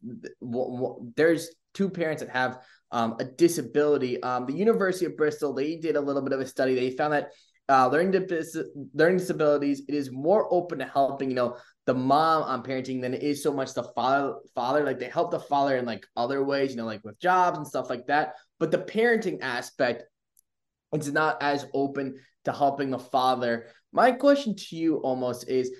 there's 1.15 1.49
two 1.73 1.89
parents 1.89 2.21
that 2.21 2.31
have 2.31 2.59
um, 2.91 3.15
a 3.19 3.23
disability. 3.23 4.21
Um, 4.23 4.45
the 4.45 4.53
university 4.53 5.05
of 5.05 5.15
bristol 5.15 5.53
they 5.53 5.75
did 5.75 5.95
a 5.95 6.01
little 6.01 6.21
bit 6.21 6.33
of 6.33 6.39
a 6.39 6.47
study. 6.47 6.75
They 6.75 6.91
found 6.91 7.13
that 7.13 7.29
uh, 7.69 7.87
learning, 7.87 8.25
dis- 8.27 8.57
learning 8.95 9.19
disabilities 9.19 9.83
it 9.87 9.93
is 9.93 10.11
more 10.11 10.51
open 10.51 10.79
to 10.79 10.85
helping 10.85 11.29
you 11.29 11.35
know 11.35 11.55
the 11.85 11.93
mom 11.93 12.43
on 12.43 12.63
parenting 12.63 13.01
than 13.01 13.13
it 13.13 13.21
is 13.21 13.43
so 13.43 13.53
much 13.53 13.73
the 13.73 13.83
father 13.95 14.35
father 14.55 14.83
like 14.83 14.99
they 14.99 15.09
help 15.09 15.29
the 15.29 15.39
father 15.39 15.77
in 15.77 15.85
like 15.85 16.05
other 16.17 16.43
ways 16.43 16.71
you 16.71 16.77
know 16.77 16.85
like 16.85 17.03
with 17.03 17.19
jobs 17.19 17.57
and 17.57 17.67
stuff 17.67 17.89
like 17.89 18.07
that. 18.07 18.33
But 18.59 18.71
the 18.71 18.79
parenting 18.79 19.39
aspect 19.41 20.03
it's 20.91 21.07
not 21.07 21.41
as 21.43 21.67
open 21.73 22.15
to 22.45 22.51
helping 22.51 22.89
the 22.89 22.99
father. 22.99 23.67
My 23.91 24.11
question 24.11 24.55
to 24.55 24.75
you 24.75 24.97
almost 24.97 25.47
is 25.47 25.71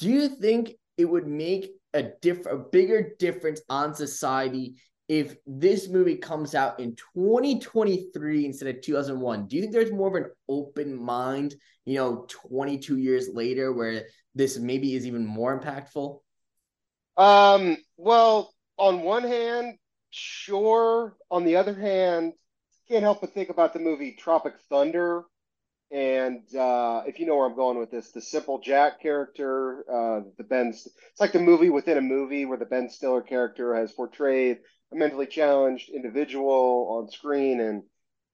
do 0.00 0.08
you 0.08 0.28
think 0.28 0.74
it 0.96 1.04
would 1.04 1.26
make 1.26 1.70
a 1.92 2.02
different 2.22 2.58
a 2.58 2.64
bigger 2.70 3.12
difference 3.18 3.60
on 3.68 3.94
society 3.94 4.76
if 5.08 5.36
this 5.46 5.88
movie 5.88 6.16
comes 6.16 6.54
out 6.54 6.80
in 6.80 6.96
2023 7.14 8.46
instead 8.46 8.74
of 8.74 8.80
2001 8.82 9.46
do 9.46 9.56
you 9.56 9.62
think 9.62 9.72
there's 9.72 9.92
more 9.92 10.08
of 10.08 10.24
an 10.24 10.30
open 10.48 10.96
mind 10.96 11.54
you 11.84 11.94
know 11.96 12.26
22 12.28 12.98
years 12.98 13.28
later 13.32 13.72
where 13.72 14.04
this 14.34 14.58
maybe 14.58 14.94
is 14.94 15.06
even 15.06 15.24
more 15.24 15.58
impactful? 15.58 16.20
Um 17.16 17.76
well 17.96 18.52
on 18.76 19.02
one 19.02 19.22
hand 19.22 19.78
sure. 20.10 21.16
On 21.30 21.44
the 21.44 21.56
other 21.56 21.74
hand 21.74 22.32
can't 22.88 23.02
help 23.02 23.20
but 23.20 23.32
think 23.32 23.48
about 23.48 23.72
the 23.72 23.78
movie 23.78 24.12
tropic 24.12 24.54
thunder 24.68 25.24
and 25.94 26.42
uh, 26.56 27.02
if 27.06 27.20
you 27.20 27.26
know 27.26 27.36
where 27.36 27.46
I'm 27.46 27.54
going 27.54 27.78
with 27.78 27.92
this, 27.92 28.10
the 28.10 28.20
simple 28.20 28.58
Jack 28.58 29.00
character, 29.00 29.84
uh, 29.88 30.22
the 30.36 30.42
Ben, 30.42 30.70
it's 30.70 30.88
like 31.20 31.30
the 31.30 31.38
movie 31.38 31.70
within 31.70 31.96
a 31.96 32.02
movie 32.02 32.46
where 32.46 32.58
the 32.58 32.64
Ben 32.64 32.90
Stiller 32.90 33.22
character 33.22 33.76
has 33.76 33.92
portrayed 33.92 34.58
a 34.92 34.96
mentally 34.96 35.26
challenged 35.26 35.90
individual 35.90 36.98
on 36.98 37.12
screen, 37.12 37.60
and 37.60 37.84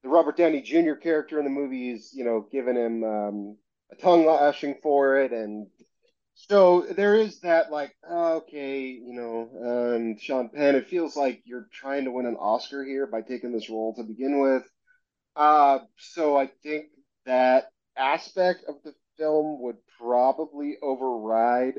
the 0.02 0.08
Robert 0.08 0.38
Downey 0.38 0.62
Jr. 0.62 0.94
character 0.94 1.38
in 1.38 1.44
the 1.44 1.50
movie 1.50 1.90
is, 1.90 2.12
you 2.14 2.24
know, 2.24 2.48
giving 2.50 2.76
him 2.76 3.04
um, 3.04 3.58
a 3.92 3.96
tongue 3.96 4.24
lashing 4.24 4.76
for 4.82 5.18
it, 5.18 5.30
and 5.30 5.66
so 6.32 6.86
there 6.96 7.14
is 7.14 7.40
that 7.40 7.70
like, 7.70 7.94
okay, 8.11 8.86
you 8.86 9.12
know, 9.12 9.94
um, 9.94 10.16
Sean 10.18 10.48
Penn, 10.48 10.76
it 10.76 10.88
feels 10.88 11.14
like 11.14 11.42
you're 11.44 11.68
trying 11.70 12.04
to 12.04 12.11
win 12.11 12.24
an 12.24 12.36
Oscar 12.40 12.82
here 12.82 13.06
by 13.06 13.20
taking 13.20 13.52
this 13.52 13.68
role 13.68 13.94
to 13.96 14.02
begin 14.02 14.40
with. 14.40 14.62
Uh, 15.36 15.80
so 15.98 16.38
I 16.38 16.50
think 16.62 16.86
that 17.31 17.70
aspect 17.97 18.64
of 18.68 18.74
the 18.85 18.93
film 19.16 19.62
would 19.62 19.76
probably 20.01 20.76
override 20.83 21.74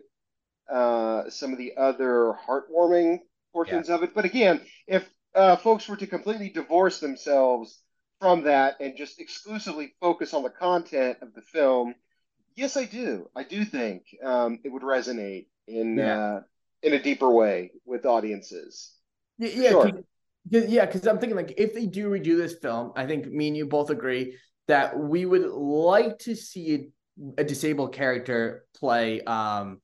uh, 0.72 1.30
some 1.30 1.52
of 1.52 1.58
the 1.58 1.74
other 1.78 2.36
heartwarming 2.48 3.20
portions 3.52 3.90
yeah. 3.90 3.96
of 3.96 4.04
it. 4.04 4.16
But 4.16 4.24
again, 4.24 4.62
if 4.88 5.08
uh, 5.36 5.58
folks 5.58 5.90
were 5.90 5.98
to 5.98 6.08
completely 6.08 6.50
divorce 6.50 7.02
themselves 7.02 7.82
from 8.22 8.44
that 8.44 8.78
and 8.80 8.96
just 8.96 9.20
exclusively 9.20 9.94
focus 10.00 10.34
on 10.34 10.44
the 10.44 10.50
content 10.50 11.18
of 11.22 11.34
the 11.34 11.42
film, 11.42 11.96
yes, 12.56 12.78
I 12.78 12.86
do. 12.86 13.28
I 13.36 13.44
do 13.44 13.66
think 13.66 14.04
um, 14.24 14.60
it 14.64 14.70
would 14.70 14.84
resonate 14.84 15.48
in 15.68 15.98
yeah. 15.98 16.18
uh, 16.18 16.42
in 16.82 16.94
a 16.94 17.04
deeper 17.04 17.30
way 17.30 17.72
with 17.86 18.06
audiences. 18.06 18.94
Yeah, 19.38 19.50
yeah, 19.50 19.70
sure. 19.72 19.92
yeah. 20.50 20.86
Because 20.86 21.06
I'm 21.08 21.20
thinking 21.20 21.36
like 21.36 21.56
if 21.58 21.74
they 21.74 21.88
do 21.88 22.10
redo 22.10 22.38
this 22.38 22.54
film, 22.54 22.94
I 22.96 23.06
think 23.06 23.26
me 23.28 23.50
and 23.50 23.58
you 23.58 23.66
both 23.66 23.90
agree 23.90 24.38
that 24.68 24.98
we 24.98 25.26
would 25.26 25.50
like 25.50 26.20
to 26.20 26.36
see 26.36 26.92
a, 27.38 27.42
a 27.42 27.44
disabled 27.44 27.94
character 27.94 28.66
play 28.76 29.22
um 29.22 29.82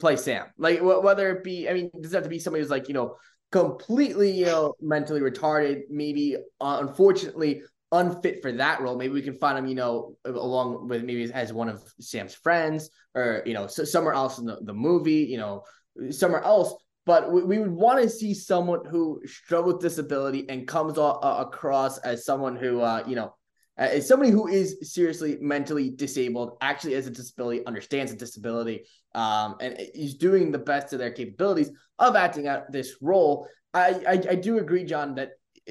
play 0.00 0.16
Sam. 0.16 0.46
Like 0.58 0.80
whether 0.82 1.30
it 1.30 1.44
be, 1.44 1.68
I 1.68 1.74
mean, 1.74 1.90
does 2.00 2.12
it 2.12 2.16
have 2.16 2.24
to 2.24 2.30
be 2.30 2.38
somebody 2.38 2.62
who's 2.62 2.70
like 2.70 2.88
you 2.88 2.94
know 2.94 3.16
completely 3.50 4.30
you 4.30 4.46
know 4.46 4.74
mentally 4.80 5.20
retarded, 5.20 5.82
maybe 5.90 6.36
uh, 6.60 6.78
unfortunately 6.80 7.62
unfit 7.92 8.40
for 8.40 8.50
that 8.52 8.80
role. 8.80 8.96
Maybe 8.96 9.12
we 9.12 9.22
can 9.22 9.34
find 9.34 9.58
him, 9.58 9.66
you 9.66 9.74
know, 9.74 10.16
along 10.24 10.88
with 10.88 11.04
maybe 11.04 11.30
as 11.32 11.52
one 11.52 11.68
of 11.68 11.82
Sam's 12.00 12.34
friends, 12.34 12.90
or 13.14 13.42
you 13.46 13.54
know, 13.54 13.66
so 13.66 13.84
somewhere 13.84 14.14
else 14.14 14.38
in 14.38 14.46
the, 14.46 14.58
the 14.62 14.74
movie, 14.74 15.26
you 15.30 15.36
know, 15.36 15.62
somewhere 16.10 16.42
else. 16.42 16.74
But 17.04 17.30
we, 17.30 17.42
we 17.42 17.58
would 17.58 17.70
want 17.70 18.02
to 18.02 18.08
see 18.08 18.32
someone 18.32 18.84
who 18.84 19.20
struggles 19.26 19.74
with 19.74 19.82
disability 19.82 20.48
and 20.48 20.66
comes 20.66 20.98
a- 20.98 21.00
across 21.00 21.98
as 21.98 22.24
someone 22.24 22.56
who, 22.56 22.80
uh, 22.80 23.04
you 23.06 23.16
know, 23.16 23.34
uh, 23.78 23.82
as 23.82 24.06
somebody 24.06 24.30
who 24.30 24.48
is 24.48 24.76
seriously 24.82 25.38
mentally 25.40 25.90
disabled, 25.90 26.56
actually 26.60 26.94
has 26.94 27.06
a 27.06 27.10
disability, 27.10 27.64
understands 27.66 28.12
a 28.12 28.16
disability, 28.16 28.84
um, 29.14 29.56
and 29.60 29.76
is 29.94 30.16
doing 30.16 30.52
the 30.52 30.58
best 30.58 30.92
of 30.92 30.98
their 30.98 31.12
capabilities 31.12 31.70
of 31.98 32.16
acting 32.16 32.46
out 32.46 32.70
this 32.70 32.96
role. 33.00 33.48
I, 33.74 34.02
I, 34.06 34.12
I 34.30 34.34
do 34.34 34.58
agree, 34.58 34.84
Jon, 34.84 35.14
that 35.14 35.30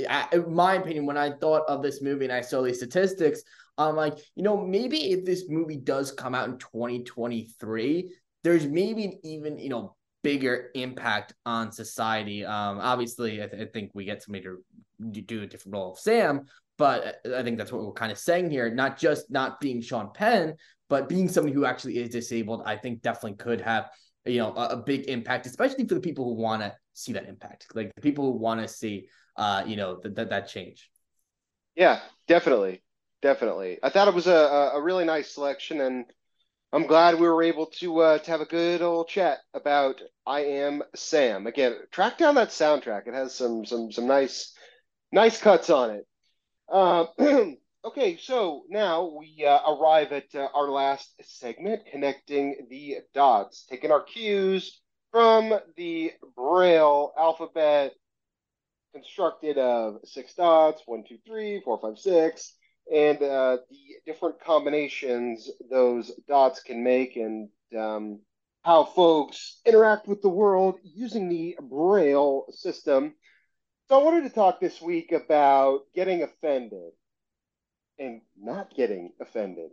I, 0.10 0.28
in 0.34 0.54
my 0.54 0.76
opinion, 0.76 1.06
when 1.06 1.18
I 1.18 1.32
thought 1.32 1.64
of 1.68 1.84
this 1.84 2.02
movie 2.02 2.26
and 2.26 2.34
I 2.34 2.42
saw 2.42 2.62
these 2.62 2.78
statistics, 2.78 3.44
I'm 3.78 3.96
like, 3.96 4.18
you 4.36 4.44
know, 4.44 4.58
maybe 4.58 5.12
if 5.12 5.26
this 5.26 5.46
movie 5.50 5.78
does 5.78 6.12
come 6.12 6.36
out 6.36 6.50
in 6.50 6.58
2023, 6.58 8.12
there's 8.44 8.66
maybe 8.66 9.06
an 9.06 9.20
even, 9.24 9.60
you 9.60 9.70
know, 9.70 9.96
bigger 10.24 10.70
impact 10.76 11.34
on 11.46 11.72
society. 11.72 12.46
Um, 12.46 12.80
obviously, 12.80 13.42
I, 13.44 13.48
th- 13.48 13.62
I 13.62 13.72
think 13.72 13.92
we 13.94 14.06
get 14.06 14.24
somebody 14.24 14.44
to 14.44 15.22
do 15.22 15.42
a 15.42 15.48
different 15.48 15.76
role 15.76 15.92
of 15.94 16.00
Sam, 16.00 16.46
but 16.82 17.22
I 17.32 17.44
think 17.44 17.60
that's 17.60 17.72
what 17.72 17.86
we're 17.86 17.92
kind 17.92 18.12
of 18.12 18.18
saying 18.18 18.50
here. 18.50 18.68
Not 18.74 18.98
just 18.98 19.30
not 19.30 19.60
being 19.62 19.82
Sean 19.82 20.10
Penn, 20.12 20.56
but 20.90 21.08
being 21.08 21.30
somebody 21.30 21.54
who 21.54 21.64
actually 21.64 22.00
is 22.00 22.10
disabled. 22.10 22.64
I 22.66 22.76
think 22.76 23.04
definitely 23.04 23.38
could 23.38 23.62
have 23.62 23.92
you 24.26 24.40
know 24.40 24.52
a, 24.56 24.70
a 24.70 24.78
big 24.78 25.08
impact, 25.08 25.46
especially 25.46 25.88
for 25.88 25.94
the 25.94 26.02
people 26.02 26.26
who 26.26 26.42
want 26.42 26.64
to 26.64 26.74
see 26.94 27.14
that 27.14 27.30
impact, 27.30 27.68
like 27.76 27.94
the 27.94 28.02
people 28.02 28.26
who 28.26 28.40
want 28.40 28.62
to 28.62 28.68
see 28.68 29.08
uh 29.36 29.64
you 29.64 29.76
know 29.76 30.00
that 30.02 30.30
that 30.32 30.48
change. 30.48 30.90
Yeah, 31.76 32.00
definitely, 32.28 32.82
definitely. 33.22 33.78
I 33.84 33.92
thought 33.92 34.08
it 34.08 34.16
was 34.16 34.26
a 34.26 34.72
a 34.74 34.82
really 34.82 35.06
nice 35.06 35.30
selection, 35.30 35.82
and 35.82 36.06
I'm 36.74 36.88
glad 36.88 37.20
we 37.20 37.30
were 37.30 37.44
able 37.44 37.68
to 37.80 38.00
uh, 38.00 38.18
to 38.18 38.32
have 38.32 38.42
a 38.42 38.46
good 38.46 38.82
old 38.82 39.08
chat 39.08 39.38
about 39.54 40.02
I 40.26 40.40
Am 40.46 40.82
Sam. 40.96 41.46
Again, 41.46 41.76
track 41.92 42.18
down 42.18 42.34
that 42.36 42.50
soundtrack. 42.50 43.08
It 43.08 43.14
has 43.14 43.36
some 43.36 43.66
some 43.66 43.92
some 43.92 44.08
nice 44.08 44.56
nice 45.12 45.40
cuts 45.40 45.70
on 45.70 45.92
it. 45.92 46.08
Uh, 46.72 47.06
okay, 47.86 48.18
so 48.18 48.64
now 48.70 49.12
we 49.18 49.46
uh, 49.46 49.60
arrive 49.74 50.14
at 50.14 50.34
uh, 50.34 50.48
our 50.56 50.70
last 50.70 51.12
segment, 51.22 51.82
connecting 51.92 52.68
the 52.70 53.00
dots, 53.14 53.66
taking 53.70 53.92
our 53.92 54.02
cues 54.02 54.80
from 55.12 55.54
the 55.76 56.14
Braille 56.36 57.12
alphabet, 57.18 57.94
constructed 58.94 59.58
of 59.58 59.98
six 60.06 60.34
dots, 60.34 60.82
one, 60.86 61.04
two, 61.08 61.18
three, 61.28 61.62
four, 61.66 61.78
five, 61.82 61.98
six, 61.98 62.54
and 62.94 63.22
uh, 63.22 63.58
the 63.70 63.78
different 64.06 64.40
combinations 64.40 65.50
those 65.70 66.10
dots 66.30 66.62
can 66.62 66.82
make, 66.82 67.18
and 67.18 67.50
um, 67.78 68.22
how 68.64 68.86
folks 68.86 69.60
interact 69.66 70.08
with 70.08 70.22
the 70.22 70.30
world 70.30 70.76
using 70.84 71.28
the 71.28 71.58
Braille 71.62 72.46
system. 72.52 73.14
So 73.92 74.00
I 74.00 74.04
wanted 74.06 74.24
to 74.24 74.30
talk 74.30 74.62
this 74.62 74.82
week 74.82 75.12
about 75.12 75.82
getting 75.94 76.24
offended 76.24 76.94
and 78.00 78.22
not 78.42 78.74
getting 78.74 79.12
offended. 79.20 79.72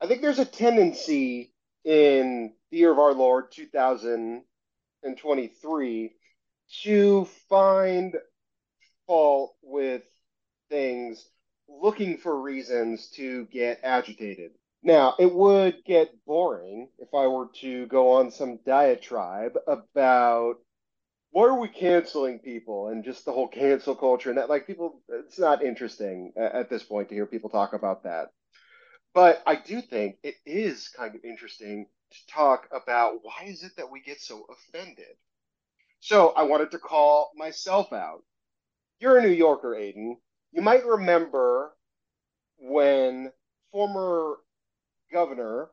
I 0.00 0.08
think 0.08 0.22
there's 0.22 0.40
a 0.40 0.44
tendency 0.44 1.54
in 1.84 2.52
the 2.72 2.78
year 2.78 2.90
of 2.90 2.98
our 2.98 3.14
Lord 3.14 3.52
2023 3.52 6.12
to 6.82 7.28
find 7.48 8.16
fault 9.06 9.54
with 9.62 10.02
things 10.68 11.24
looking 11.68 12.16
for 12.16 12.42
reasons 12.42 13.10
to 13.10 13.44
get 13.52 13.78
agitated. 13.84 14.50
Now, 14.82 15.14
it 15.16 15.32
would 15.32 15.84
get 15.84 16.10
boring 16.26 16.88
if 16.98 17.14
I 17.14 17.28
were 17.28 17.50
to 17.60 17.86
go 17.86 18.14
on 18.14 18.32
some 18.32 18.58
diatribe 18.66 19.56
about 19.68 20.56
why 21.34 21.48
are 21.48 21.58
we 21.58 21.66
canceling 21.66 22.38
people 22.38 22.86
and 22.88 23.02
just 23.04 23.24
the 23.24 23.32
whole 23.32 23.48
cancel 23.48 23.96
culture 23.96 24.28
and 24.28 24.38
that 24.38 24.48
like 24.48 24.68
people 24.68 25.02
it's 25.08 25.36
not 25.36 25.64
interesting 25.64 26.32
at 26.36 26.70
this 26.70 26.84
point 26.84 27.08
to 27.08 27.14
hear 27.16 27.26
people 27.26 27.50
talk 27.50 27.72
about 27.72 28.04
that. 28.04 28.28
But 29.14 29.42
i 29.44 29.56
do 29.56 29.80
think 29.82 30.18
it 30.22 30.36
is 30.46 30.88
kind 30.96 31.12
of 31.12 31.24
interesting 31.24 31.86
to 32.12 32.18
talk 32.32 32.68
about 32.70 33.14
why 33.22 33.46
is 33.46 33.64
it 33.64 33.72
that 33.76 33.90
we 33.90 34.00
get 34.00 34.20
so 34.20 34.46
offended? 34.48 35.16
So 35.98 36.28
i 36.36 36.44
wanted 36.44 36.70
to 36.70 36.78
call 36.78 37.32
myself 37.34 37.92
out. 37.92 38.22
You're 39.00 39.18
a 39.18 39.22
new 39.22 39.28
yorker 39.28 39.74
aiden. 39.74 40.18
You 40.52 40.62
might 40.62 40.86
remember 40.86 41.72
when 42.58 43.32
former 43.72 44.36
governor 45.12 45.70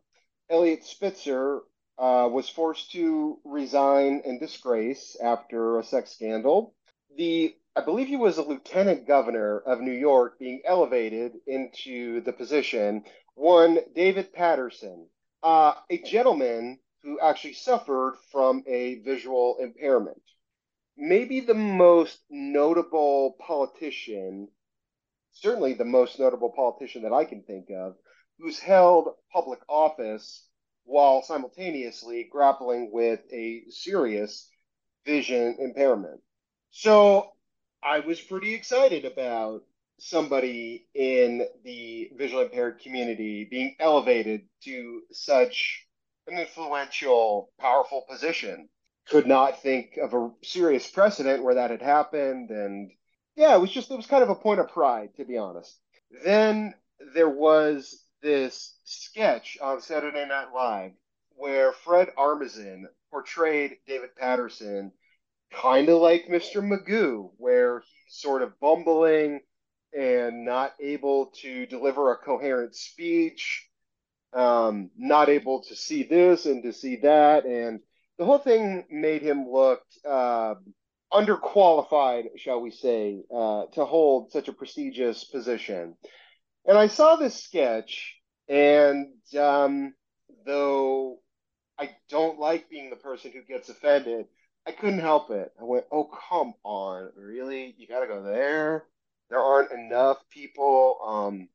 eliot 0.49 0.83
spitzer 0.83 1.61
uh, 2.01 2.27
was 2.27 2.49
forced 2.49 2.91
to 2.91 3.39
resign 3.45 4.23
in 4.25 4.39
disgrace 4.39 5.15
after 5.23 5.77
a 5.77 5.83
sex 5.83 6.11
scandal. 6.11 6.73
The 7.15 7.55
I 7.75 7.81
believe 7.81 8.07
he 8.07 8.17
was 8.17 8.37
a 8.37 8.43
lieutenant 8.43 9.07
governor 9.07 9.59
of 9.59 9.79
New 9.79 9.93
York 9.93 10.39
being 10.39 10.63
elevated 10.65 11.33
into 11.45 12.21
the 12.21 12.33
position. 12.33 13.03
One 13.35 13.79
David 13.95 14.33
Paterson, 14.33 15.07
uh, 15.43 15.75
a 15.91 15.99
gentleman 15.99 16.79
who 17.03 17.19
actually 17.19 17.53
suffered 17.53 18.17
from 18.31 18.63
a 18.65 18.95
visual 18.95 19.57
impairment. 19.59 20.21
Maybe 20.97 21.39
the 21.39 21.53
most 21.53 22.19
notable 22.31 23.37
politician, 23.39 24.47
certainly 25.33 25.73
the 25.73 25.85
most 25.85 26.19
notable 26.19 26.49
politician 26.49 27.03
that 27.03 27.13
I 27.13 27.25
can 27.25 27.43
think 27.43 27.69
of, 27.69 27.95
who's 28.39 28.59
held 28.59 29.09
public 29.31 29.59
office 29.69 30.47
while 30.85 31.21
simultaneously 31.23 32.27
grappling 32.31 32.91
with 32.91 33.21
a 33.31 33.63
serious 33.69 34.49
vision 35.05 35.57
impairment. 35.59 36.21
So 36.71 37.31
I 37.83 37.99
was 37.99 38.19
pretty 38.21 38.53
excited 38.53 39.05
about 39.05 39.63
somebody 39.99 40.87
in 40.95 41.45
the 41.63 42.09
visually 42.15 42.45
impaired 42.45 42.79
community 42.79 43.47
being 43.49 43.75
elevated 43.79 44.41
to 44.63 45.01
such 45.11 45.85
an 46.27 46.37
influential, 46.39 47.51
powerful 47.59 48.05
position. 48.09 48.69
Could 49.09 49.27
not 49.27 49.61
think 49.61 49.97
of 50.01 50.13
a 50.13 50.31
serious 50.43 50.87
precedent 50.89 51.43
where 51.43 51.55
that 51.55 51.71
had 51.71 51.81
happened. 51.81 52.49
And 52.49 52.91
yeah, 53.35 53.55
it 53.55 53.59
was 53.59 53.71
just, 53.71 53.91
it 53.91 53.95
was 53.95 54.07
kind 54.07 54.23
of 54.23 54.29
a 54.29 54.35
point 54.35 54.59
of 54.59 54.69
pride, 54.69 55.09
to 55.17 55.25
be 55.25 55.37
honest. 55.37 55.77
Then 56.23 56.73
there 57.13 57.29
was 57.29 58.03
this 58.21 58.75
sketch 58.83 59.57
on 59.61 59.81
Saturday 59.81 60.25
Night 60.25 60.53
Live 60.53 60.91
where 61.35 61.73
Fred 61.73 62.09
Armisen 62.17 62.83
portrayed 63.09 63.77
David 63.87 64.15
Paterson 64.15 64.91
kind 65.51 65.89
of 65.89 65.99
like 65.99 66.27
Mr. 66.27 66.61
Magoo, 66.61 67.31
where 67.37 67.79
he's 67.79 68.15
sort 68.15 68.41
of 68.41 68.59
bumbling 68.59 69.41
and 69.97 70.45
not 70.45 70.73
able 70.79 71.27
to 71.41 71.65
deliver 71.65 72.11
a 72.11 72.17
coherent 72.17 72.75
speech, 72.75 73.67
um, 74.33 74.91
not 74.97 75.29
able 75.29 75.63
to 75.63 75.75
see 75.75 76.03
this 76.03 76.45
and 76.45 76.63
to 76.63 76.71
see 76.71 76.97
that. 76.97 77.45
And 77.45 77.81
the 78.17 78.25
whole 78.25 78.37
thing 78.37 78.85
made 78.89 79.21
him 79.21 79.49
look 79.49 79.81
uh, 80.07 80.55
underqualified, 81.11 82.37
shall 82.37 82.61
we 82.61 82.71
say, 82.71 83.23
uh, 83.35 83.65
to 83.73 83.83
hold 83.83 84.31
such 84.31 84.47
a 84.47 84.53
prestigious 84.53 85.23
position. 85.23 85.95
And 86.65 86.77
I 86.77 86.87
saw 86.87 87.15
this 87.15 87.41
sketch, 87.41 88.15
and 88.47 89.07
um, 89.37 89.93
though 90.45 91.19
I 91.77 91.91
don't 92.09 92.39
like 92.39 92.69
being 92.69 92.89
the 92.89 92.95
person 92.95 93.31
who 93.31 93.41
gets 93.41 93.69
offended, 93.69 94.27
I 94.67 94.71
couldn't 94.71 94.99
help 94.99 95.31
it. 95.31 95.51
I 95.59 95.63
went, 95.63 95.85
"Oh, 95.91 96.09
come 96.29 96.53
on, 96.63 97.11
really? 97.15 97.73
You 97.77 97.87
got 97.87 98.01
to 98.01 98.07
go 98.07 98.21
there? 98.23 98.85
There 99.29 99.39
aren't 99.39 99.71
enough 99.71 100.17
people, 100.29 100.99
um, 101.03 101.49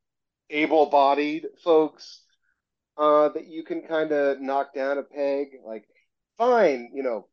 able-bodied 0.51 1.47
folks, 1.63 2.23
uh, 2.97 3.29
that 3.31 3.47
you 3.47 3.63
can 3.63 3.83
kind 3.83 4.13
of 4.13 4.41
knock 4.41 4.75
down 4.75 4.99
a 4.99 5.03
peg. 5.03 5.49
Like, 5.65 5.85
fine, 6.39 6.91
you 6.95 7.03
know, 7.03 7.29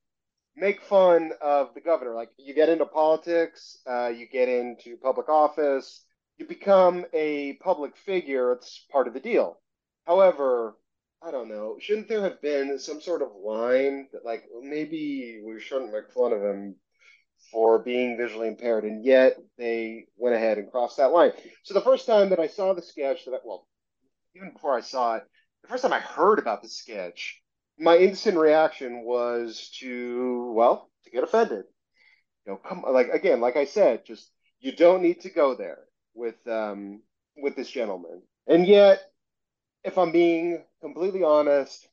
make 0.56 0.82
fun 0.84 1.32
of 1.42 1.74
the 1.74 1.82
governor. 1.82 2.14
Like, 2.14 2.30
you 2.38 2.54
get 2.54 2.70
into 2.70 2.86
politics, 2.86 3.80
uh, 3.90 4.10
you 4.10 4.28
get 4.28 4.50
into 4.50 4.98
public 4.98 5.30
office, 5.30 6.04
you 6.44 6.48
become 6.48 7.06
a 7.14 7.54
public 7.64 7.96
figure. 7.96 8.52
It's 8.52 8.86
part 8.92 9.08
of 9.08 9.14
the 9.14 9.20
deal. 9.20 9.60
However, 10.06 10.76
I 11.22 11.32
don't 11.32 11.50
know. 11.50 11.78
Shouldn't 11.80 12.10
there 12.10 12.24
have 12.24 12.42
been 12.42 12.78
some 12.80 13.00
sort 13.00 13.22
of 13.22 13.30
line 13.42 14.08
that, 14.12 14.26
like, 14.26 14.44
maybe 14.62 15.42
we 15.46 15.60
shouldn't 15.60 15.94
make 15.94 16.12
fun 16.12 16.34
of 16.34 16.42
him 16.42 16.76
for 17.52 17.80
being 17.80 18.18
visually 18.18 18.48
impaired, 18.48 18.84
and 18.84 19.06
yet 19.06 19.38
they 19.58 20.06
went 20.18 20.36
ahead 20.36 20.58
and 20.58 20.70
crossed 20.70 20.98
that 20.98 21.12
line. 21.12 21.32
So 21.64 21.74
the 21.74 21.82
first 21.82 22.06
time 22.06 22.30
that 22.30 22.40
I 22.40 22.48
saw 22.48 22.74
the 22.74 22.82
sketch, 22.82 23.26
that 23.26 23.34
I, 23.34 23.38
well, 23.44 23.68
even 24.36 24.52
before 24.52 24.76
I 24.76 24.82
saw 24.82 25.16
it, 25.16 25.24
the 25.62 25.70
first 25.70 25.84
time 25.84 25.94
I 25.94 26.00
heard 26.00 26.40
about 26.40 26.62
the 26.62 26.70
sketch, 26.70 27.42
my 27.80 27.98
instant 27.98 28.38
reaction 28.38 29.04
was 29.04 29.72
to, 29.80 30.54
well, 30.56 30.90
to 31.06 31.10
get 31.10 31.24
offended. 31.24 31.66
You 32.46 32.54
know, 32.54 32.58
come 32.58 32.84
like 32.90 33.08
again, 33.08 33.40
like 33.40 33.56
I 33.56 33.64
said, 33.64 34.06
just 34.06 34.30
you 34.60 34.74
don't 34.74 35.02
need 35.02 35.22
to 35.22 35.30
go 35.30 35.56
there 35.56 35.80
with 36.14 36.36
um 36.48 37.02
with 37.38 37.56
this 37.56 37.70
gentleman, 37.70 38.22
and 38.48 38.68
yet 38.68 39.02
if 39.84 39.98
I'm 39.98 40.12
being 40.12 40.64
completely 40.82 41.24
honest, 41.24 41.88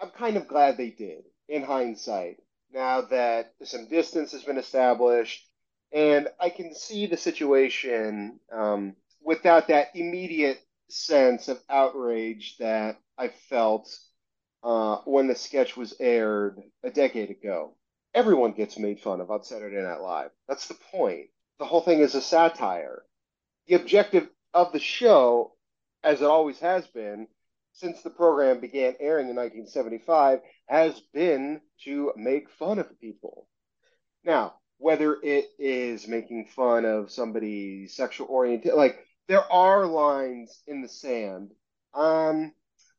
I'm 0.00 0.10
kind 0.10 0.36
of 0.36 0.48
glad 0.48 0.76
they 0.76 0.90
did 0.90 1.24
in 1.48 1.62
hindsight. 1.62 2.38
Now 2.72 3.02
that 3.02 3.52
some 3.64 3.88
distance 3.88 4.32
has 4.32 4.42
been 4.42 4.58
established, 4.58 5.46
and 5.92 6.28
I 6.40 6.50
can 6.50 6.74
see 6.74 7.06
the 7.06 7.16
situation 7.16 8.40
um, 8.52 8.96
without 9.22 9.68
that 9.68 9.94
immediate 9.94 10.60
sense 10.88 11.48
of 11.48 11.60
outrage 11.68 12.56
that 12.58 12.98
I 13.16 13.28
felt 13.28 13.88
uh, 14.62 14.96
when 15.04 15.28
the 15.28 15.34
sketch 15.34 15.76
was 15.76 15.94
aired 16.00 16.60
a 16.82 16.90
decade 16.90 17.30
ago. 17.30 17.76
Everyone 18.14 18.52
gets 18.52 18.78
made 18.78 19.00
fun 19.00 19.20
of 19.20 19.30
on 19.30 19.44
Saturday 19.44 19.80
Night 19.82 20.00
Live. 20.00 20.30
That's 20.48 20.68
the 20.68 20.74
point. 20.74 21.26
The 21.58 21.64
whole 21.64 21.80
thing 21.80 22.00
is 22.00 22.14
a 22.14 22.20
satire. 22.20 23.02
The 23.66 23.74
objective 23.74 24.28
of 24.52 24.72
the 24.72 24.78
show, 24.78 25.54
as 26.02 26.20
it 26.20 26.26
always 26.26 26.58
has 26.60 26.86
been, 26.86 27.28
since 27.72 28.02
the 28.02 28.10
program 28.10 28.60
began 28.60 28.94
airing 29.00 29.28
in 29.28 29.36
1975 29.36 30.40
has 30.66 31.00
been 31.12 31.60
to 31.84 32.12
make 32.16 32.50
fun 32.50 32.78
of 32.78 33.00
people. 33.00 33.48
Now, 34.24 34.54
whether 34.78 35.18
it 35.22 35.46
is 35.58 36.06
making 36.06 36.46
fun 36.46 36.84
of 36.84 37.10
somebody's 37.10 37.96
sexual 37.96 38.28
orientation, 38.28 38.76
like 38.76 39.04
there 39.28 39.50
are 39.52 39.86
lines 39.86 40.62
in 40.66 40.82
the 40.82 40.88
sand. 40.88 41.52
Um, 41.94 42.52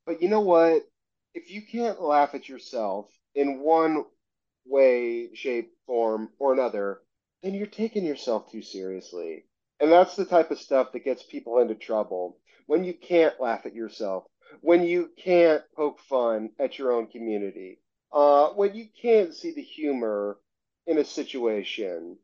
but 0.05 0.22
you 0.22 0.30
know 0.30 0.41
what? 0.41 0.84
If 1.34 1.51
you 1.51 1.61
can't 1.61 2.01
laugh 2.01 2.34
at 2.34 2.49
yourself 2.49 3.09
in 3.34 3.59
one 3.59 4.05
way, 4.66 5.34
shape, 5.36 5.74
form, 5.86 6.30
or 6.39 6.53
another, 6.53 7.01
then 7.43 7.53
you're 7.53 7.68
taking 7.68 8.05
yourself 8.05 8.51
too 8.51 8.61
seriously. 8.61 9.45
And 9.80 9.92
that's 9.92 10.16
the 10.16 10.26
type 10.26 10.52
of 10.52 10.60
stuff 10.60 10.92
that 10.94 11.04
gets 11.04 11.24
people 11.24 11.60
into 11.60 11.76
trouble. 11.76 12.38
When 12.68 12.84
you 12.84 12.94
can't 12.94 13.40
laugh 13.40 13.66
at 13.66 13.76
yourself, 13.76 14.26
when 14.62 14.84
you 14.84 15.10
can't 15.18 15.64
poke 15.76 16.00
fun 16.00 16.52
at 16.60 16.80
your 16.80 16.94
own 16.94 17.08
community, 17.08 17.80
uh, 18.12 18.50
when 18.50 18.74
you 18.74 18.88
can't 19.02 19.34
see 19.34 19.54
the 19.54 19.62
humor 19.62 20.38
in 20.88 20.98
a 20.98 21.04
situation, 21.04 22.18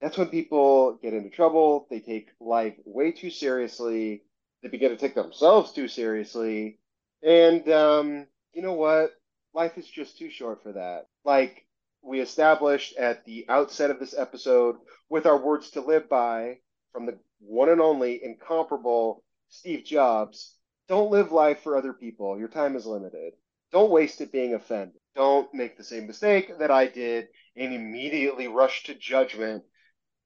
that's 0.00 0.16
when 0.16 0.28
people 0.28 0.98
get 1.02 1.14
into 1.14 1.30
trouble. 1.30 1.86
They 1.90 2.00
take 2.00 2.30
life 2.40 2.74
way 2.84 3.12
too 3.12 3.30
seriously. 3.30 4.22
They 4.62 4.68
begin 4.68 4.90
to 4.90 4.96
take 4.96 5.14
themselves 5.14 5.72
too 5.72 5.88
seriously. 5.88 6.78
And 7.22 7.68
um, 7.68 8.26
you 8.52 8.62
know 8.62 8.72
what? 8.72 9.12
Life 9.52 9.78
is 9.78 9.86
just 9.86 10.18
too 10.18 10.30
short 10.30 10.62
for 10.62 10.72
that. 10.72 11.06
Like 11.24 11.66
we 12.02 12.20
established 12.20 12.96
at 12.96 13.24
the 13.24 13.46
outset 13.48 13.90
of 13.90 14.00
this 14.00 14.14
episode 14.16 14.76
with 15.08 15.26
our 15.26 15.38
words 15.38 15.70
to 15.70 15.80
live 15.80 16.08
by 16.08 16.58
from 16.94 17.06
the 17.06 17.18
one 17.40 17.68
and 17.68 17.80
only 17.80 18.24
incomparable 18.24 19.22
Steve 19.48 19.84
Jobs, 19.84 20.54
don't 20.88 21.10
live 21.10 21.32
life 21.32 21.60
for 21.62 21.76
other 21.76 21.92
people. 21.92 22.38
Your 22.38 22.48
time 22.48 22.76
is 22.76 22.86
limited. 22.86 23.34
Don't 23.72 23.90
waste 23.90 24.20
it 24.20 24.30
being 24.32 24.54
offended. 24.54 25.00
Don't 25.16 25.52
make 25.52 25.76
the 25.76 25.84
same 25.84 26.06
mistake 26.06 26.58
that 26.58 26.70
I 26.70 26.86
did 26.86 27.26
and 27.56 27.74
immediately 27.74 28.46
rush 28.46 28.84
to 28.84 28.94
judgment, 28.94 29.64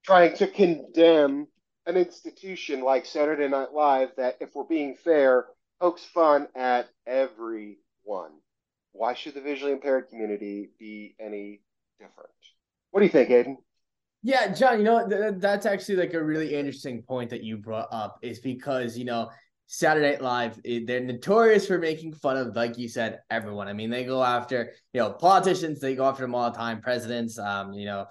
trying 0.04 0.36
to 0.36 0.46
condemn 0.46 1.48
an 1.86 1.96
institution 1.96 2.82
like 2.82 3.06
Saturday 3.06 3.48
Night 3.48 3.72
Live 3.72 4.10
that, 4.16 4.36
if 4.40 4.54
we're 4.54 4.64
being 4.64 4.94
fair, 4.94 5.46
pokes 5.80 6.04
fun 6.04 6.48
at 6.54 6.88
everyone. 7.06 8.32
Why 8.92 9.14
should 9.14 9.34
the 9.34 9.40
visually 9.40 9.72
impaired 9.72 10.08
community 10.10 10.70
be 10.78 11.14
any 11.18 11.62
different? 11.98 12.30
What 12.90 13.00
do 13.00 13.06
you 13.06 13.12
think, 13.12 13.30
Aiden? 13.30 13.56
Yeah, 14.22 14.52
Jon, 14.52 14.78
you 14.78 14.84
know, 14.84 15.08
th- 15.08 15.34
that's 15.38 15.64
actually 15.64 15.96
like 15.96 16.14
a 16.14 16.22
really 16.22 16.54
interesting 16.54 17.02
point 17.02 17.30
that 17.30 17.44
you 17.44 17.56
brought 17.56 17.88
up 17.92 18.18
is 18.22 18.40
because, 18.40 18.98
you 18.98 19.04
know, 19.04 19.30
Saturday 19.68 20.10
Night 20.12 20.22
Live, 20.22 20.58
eh, 20.64 20.80
they're 20.84 21.00
notorious 21.00 21.66
for 21.66 21.78
making 21.78 22.14
fun 22.14 22.36
of, 22.36 22.56
like 22.56 22.76
you 22.78 22.88
said, 22.88 23.20
everyone. 23.30 23.68
I 23.68 23.74
mean, 23.74 23.90
they 23.90 24.04
go 24.04 24.24
after, 24.24 24.72
you 24.92 25.00
know, 25.00 25.10
politicians, 25.12 25.78
they 25.78 25.94
go 25.94 26.06
after 26.06 26.22
them 26.22 26.34
all 26.34 26.50
the 26.50 26.56
time, 26.56 26.80
presidents, 26.80 27.38
um, 27.38 27.72
you 27.72 27.86
know, 27.86 28.06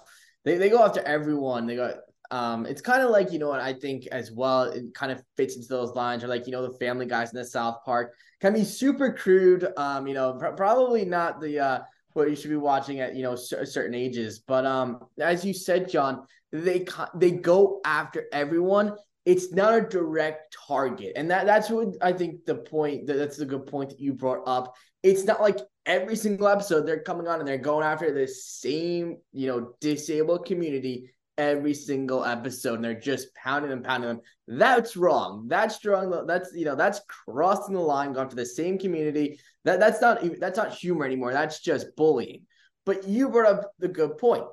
they, 0.45 0.57
they 0.57 0.69
go 0.69 0.83
after 0.85 1.01
everyone. 1.01 1.67
They 1.67 1.75
go, 1.75 1.93
um, 2.31 2.65
it's 2.65 2.81
kind 2.81 3.01
of 3.01 3.09
like, 3.09 3.33
you 3.33 3.39
know, 3.39 3.49
what 3.49 3.59
I 3.59 3.73
think 3.73 4.07
as 4.07 4.31
well, 4.31 4.63
it 4.63 4.93
kind 4.93 5.11
of 5.11 5.21
fits 5.35 5.55
into 5.55 5.67
those 5.67 5.93
lines, 5.93 6.23
or 6.23 6.27
like, 6.27 6.45
you 6.45 6.53
know, 6.53 6.65
the 6.65 6.77
family 6.77 7.05
guys 7.05 7.33
in 7.33 7.37
the 7.37 7.45
South 7.45 7.79
Park 7.83 8.13
can 8.39 8.53
be 8.53 8.63
super 8.63 9.11
crude. 9.11 9.67
Um, 9.75 10.07
you 10.07 10.13
know, 10.13 10.35
pr- 10.35 10.55
probably 10.55 11.03
not 11.03 11.41
the, 11.41 11.59
uh, 11.59 11.79
what 12.17 12.29
you 12.29 12.35
should 12.35 12.49
be 12.49 12.57
watching 12.57 12.99
at, 12.99 13.15
you 13.15 13.23
know, 13.23 13.35
c- 13.35 13.63
certain 13.65 13.95
ages. 13.95 14.39
But, 14.39 14.65
um, 14.65 14.99
as 15.19 15.45
you 15.45 15.53
said, 15.53 15.89
Jon, 15.89 16.25
they, 16.51 16.85
they 17.15 17.31
go 17.31 17.79
after 17.85 18.25
everyone 18.31 18.93
it's 19.27 19.51
not 19.51 19.75
a 19.75 19.81
direct 19.81 20.55
target. 20.69 21.11
And 21.17 21.29
that 21.31 21.45
that's 21.45 21.69
what 21.69 21.89
I 22.01 22.13
think 22.13 22.45
the 22.45 22.55
point 22.55 23.07
that, 23.07 23.17
that's 23.17 23.39
a 23.39 23.45
good 23.45 23.67
point 23.67 23.89
that 23.89 23.99
you 23.99 24.13
brought 24.13 24.41
up. 24.47 24.73
It's 25.03 25.25
not 25.25 25.41
like 25.41 25.57
every 25.85 26.15
single 26.15 26.47
episode 26.47 26.87
they're 26.87 27.03
coming 27.03 27.27
on 27.27 27.39
and 27.39 27.47
they're 27.47 27.57
going 27.57 27.85
after 27.85 28.13
the 28.13 28.25
same, 28.25 29.17
you 29.33 29.47
know, 29.47 29.73
disabled 29.81 30.45
community 30.45 31.11
every 31.37 31.73
single 31.73 32.25
episode 32.25 32.75
and 32.75 32.83
they're 32.83 32.99
just 32.99 33.33
pounding 33.35 33.71
and 33.71 33.83
pounding 33.83 34.09
them. 34.09 34.21
That's 34.47 34.97
wrong. 34.97 35.45
That's 35.47 35.75
strong. 35.75 36.25
That's 36.25 36.51
you 36.53 36.65
know, 36.65 36.75
that's 36.75 37.01
crossing 37.07 37.75
the 37.75 37.81
line, 37.81 38.13
going 38.13 38.29
to 38.29 38.35
the 38.35 38.45
same 38.45 38.77
community. 38.77 39.39
That 39.65 39.79
that's 39.79 40.01
not 40.01 40.21
that's 40.39 40.57
not 40.57 40.73
humor 40.73 41.05
anymore. 41.05 41.33
That's 41.33 41.59
just 41.59 41.95
bullying. 41.95 42.43
But 42.85 43.07
you 43.07 43.29
brought 43.29 43.51
up 43.51 43.71
the 43.79 43.89
good 43.89 44.17
point 44.17 44.45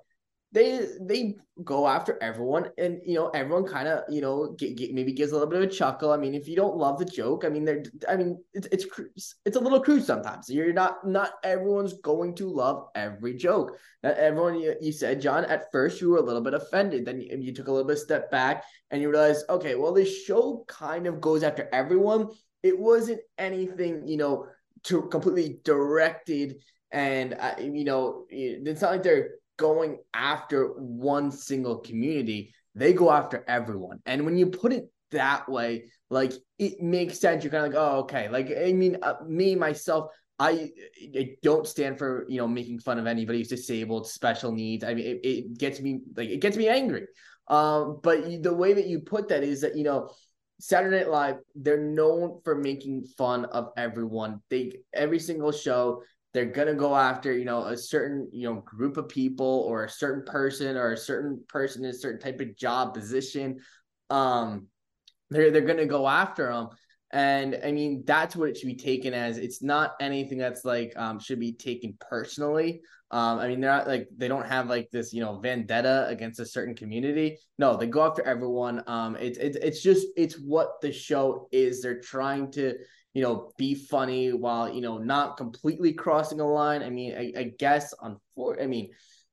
they 0.54 0.86
they 1.00 1.34
go 1.64 1.88
after 1.88 2.16
everyone, 2.22 2.70
and 2.78 3.00
you 3.04 3.14
know 3.14 3.28
everyone 3.30 3.66
kind 3.66 3.88
of 3.88 4.04
you 4.08 4.20
know 4.20 4.54
get, 4.56 4.76
get, 4.76 4.94
maybe 4.94 5.12
gives 5.12 5.32
a 5.32 5.34
little 5.34 5.48
bit 5.48 5.60
of 5.60 5.68
a 5.68 5.72
chuckle. 5.72 6.12
I 6.12 6.16
mean, 6.16 6.32
if 6.32 6.46
you 6.46 6.54
don't 6.54 6.76
love 6.76 6.98
the 6.98 7.04
joke, 7.04 7.44
I 7.44 7.48
mean, 7.48 7.64
they're 7.64 7.82
I 8.08 8.16
mean 8.16 8.38
it's 8.54 8.68
it's 8.70 9.34
it's 9.44 9.56
a 9.56 9.60
little 9.60 9.80
crude 9.80 10.04
sometimes. 10.04 10.48
You're 10.48 10.72
not 10.72 11.04
not 11.06 11.32
everyone's 11.42 11.94
going 11.94 12.36
to 12.36 12.48
love 12.48 12.86
every 12.94 13.34
joke. 13.34 13.76
Not 14.04 14.16
everyone 14.16 14.60
you, 14.60 14.76
you 14.80 14.92
said, 14.92 15.20
Jon. 15.20 15.44
At 15.44 15.72
first, 15.72 16.00
you 16.00 16.10
were 16.10 16.18
a 16.18 16.22
little 16.22 16.42
bit 16.42 16.54
offended. 16.54 17.04
Then 17.04 17.20
you, 17.20 17.36
you 17.36 17.52
took 17.52 17.66
a 17.66 17.72
little 17.72 17.88
bit 17.88 17.98
step 17.98 18.30
back, 18.30 18.62
and 18.92 19.02
you 19.02 19.10
realized, 19.10 19.44
okay, 19.50 19.74
well, 19.74 19.92
this 19.92 20.24
show 20.24 20.64
kind 20.68 21.08
of 21.08 21.20
goes 21.20 21.42
after 21.42 21.68
everyone. 21.72 22.28
It 22.62 22.78
wasn't 22.78 23.20
anything, 23.36 24.06
you 24.06 24.16
know, 24.16 24.46
to 24.84 25.02
completely 25.02 25.58
directed 25.64 26.56
and 26.92 27.34
uh, 27.34 27.54
you 27.58 27.84
know 27.84 28.24
it's 28.30 28.80
not 28.80 28.92
like 28.92 29.02
they're 29.02 29.30
going 29.56 29.98
after 30.12 30.68
one 30.76 31.30
single 31.30 31.78
community. 31.78 32.54
They 32.74 32.92
go 32.92 33.10
after 33.10 33.44
everyone. 33.46 34.00
And 34.06 34.24
when 34.24 34.36
you 34.36 34.46
put 34.46 34.72
it 34.72 34.90
that 35.10 35.48
way, 35.48 35.90
like 36.10 36.32
it 36.58 36.80
makes 36.80 37.20
sense. 37.20 37.44
You're 37.44 37.52
kind 37.52 37.66
of 37.66 37.72
like, 37.72 37.80
oh, 37.80 37.98
okay. 38.00 38.28
Like, 38.28 38.50
I 38.56 38.72
mean, 38.72 38.98
uh, 39.02 39.14
me, 39.26 39.54
myself, 39.54 40.10
I, 40.38 40.70
I 41.16 41.36
don't 41.42 41.66
stand 41.66 41.98
for, 41.98 42.26
you 42.28 42.38
know, 42.38 42.48
making 42.48 42.80
fun 42.80 42.98
of 42.98 43.06
anybody 43.06 43.38
who's 43.38 43.48
disabled, 43.48 44.08
special 44.08 44.50
needs. 44.50 44.82
I 44.82 44.94
mean, 44.94 45.06
it, 45.06 45.20
it 45.26 45.58
gets 45.58 45.80
me 45.80 46.00
like, 46.16 46.28
it 46.28 46.40
gets 46.40 46.56
me 46.56 46.68
angry. 46.68 47.06
Um, 47.46 48.00
but 48.02 48.42
the 48.42 48.54
way 48.54 48.72
that 48.72 48.86
you 48.86 49.00
put 49.00 49.28
that 49.28 49.44
is 49.44 49.60
that, 49.60 49.76
you 49.76 49.84
know, 49.84 50.10
Saturday 50.60 50.98
Night 50.98 51.10
Live, 51.10 51.36
they're 51.54 51.80
known 51.80 52.40
for 52.44 52.54
making 52.56 53.04
fun 53.18 53.44
of 53.46 53.68
everyone. 53.76 54.40
They 54.50 54.72
every 54.92 55.18
single 55.18 55.52
show 55.52 56.02
they're 56.34 56.44
gonna 56.44 56.74
go 56.74 56.94
after 56.94 57.32
you 57.32 57.44
know 57.44 57.64
a 57.64 57.76
certain 57.76 58.28
you 58.32 58.42
know 58.42 58.60
group 58.60 58.96
of 58.96 59.08
people 59.08 59.64
or 59.68 59.84
a 59.84 59.88
certain 59.88 60.24
person 60.24 60.76
or 60.76 60.92
a 60.92 60.96
certain 60.96 61.42
person 61.48 61.84
in 61.84 61.90
a 61.90 61.94
certain 61.94 62.20
type 62.20 62.40
of 62.40 62.56
job 62.56 62.92
position. 62.92 63.60
Um 64.10 64.66
they're 65.30 65.50
they're 65.50 65.62
gonna 65.62 65.86
go 65.86 66.06
after 66.06 66.52
them 66.52 66.68
and 67.12 67.58
i 67.64 67.70
mean 67.70 68.02
that's 68.04 68.34
what 68.34 68.48
it 68.48 68.56
should 68.56 68.66
be 68.66 68.74
taken 68.74 69.14
as. 69.14 69.38
It's 69.38 69.62
not 69.62 69.94
anything 70.00 70.36
that's 70.36 70.64
like 70.64 70.92
um 70.96 71.20
should 71.20 71.40
be 71.40 71.52
taken 71.52 71.96
personally. 72.00 72.82
Um 73.12 73.38
i 73.38 73.46
mean 73.46 73.60
they're 73.60 73.70
not 73.70 73.86
like 73.86 74.08
they 74.16 74.26
don't 74.26 74.46
have 74.46 74.68
like 74.68 74.90
this 74.90 75.12
you 75.12 75.20
know 75.20 75.38
vendetta 75.38 76.06
against 76.08 76.40
a 76.40 76.46
certain 76.46 76.74
community. 76.74 77.38
No 77.58 77.76
they 77.76 77.86
go 77.86 78.04
after 78.04 78.24
everyone. 78.24 78.82
Um 78.88 79.14
it's 79.20 79.38
it's, 79.38 79.56
it's 79.56 79.82
just 79.82 80.08
it's 80.16 80.34
what 80.34 80.80
the 80.82 80.90
show 80.90 81.48
is. 81.52 81.80
They're 81.80 82.00
trying 82.00 82.50
to 82.52 82.74
you 83.14 83.22
know, 83.22 83.52
be 83.56 83.74
funny 83.74 84.32
while, 84.32 84.68
you 84.68 84.80
know, 84.80 84.98
not 84.98 85.36
completely 85.36 85.92
crossing 85.92 86.40
a 86.40 86.46
line. 86.46 86.82
I 86.82 86.90
mean, 86.90 87.14
I, 87.16 87.32
I 87.38 87.52
guess 87.58 87.94
on 87.94 88.20
for 88.34 88.60
I 88.60 88.66
mean, 88.66 88.90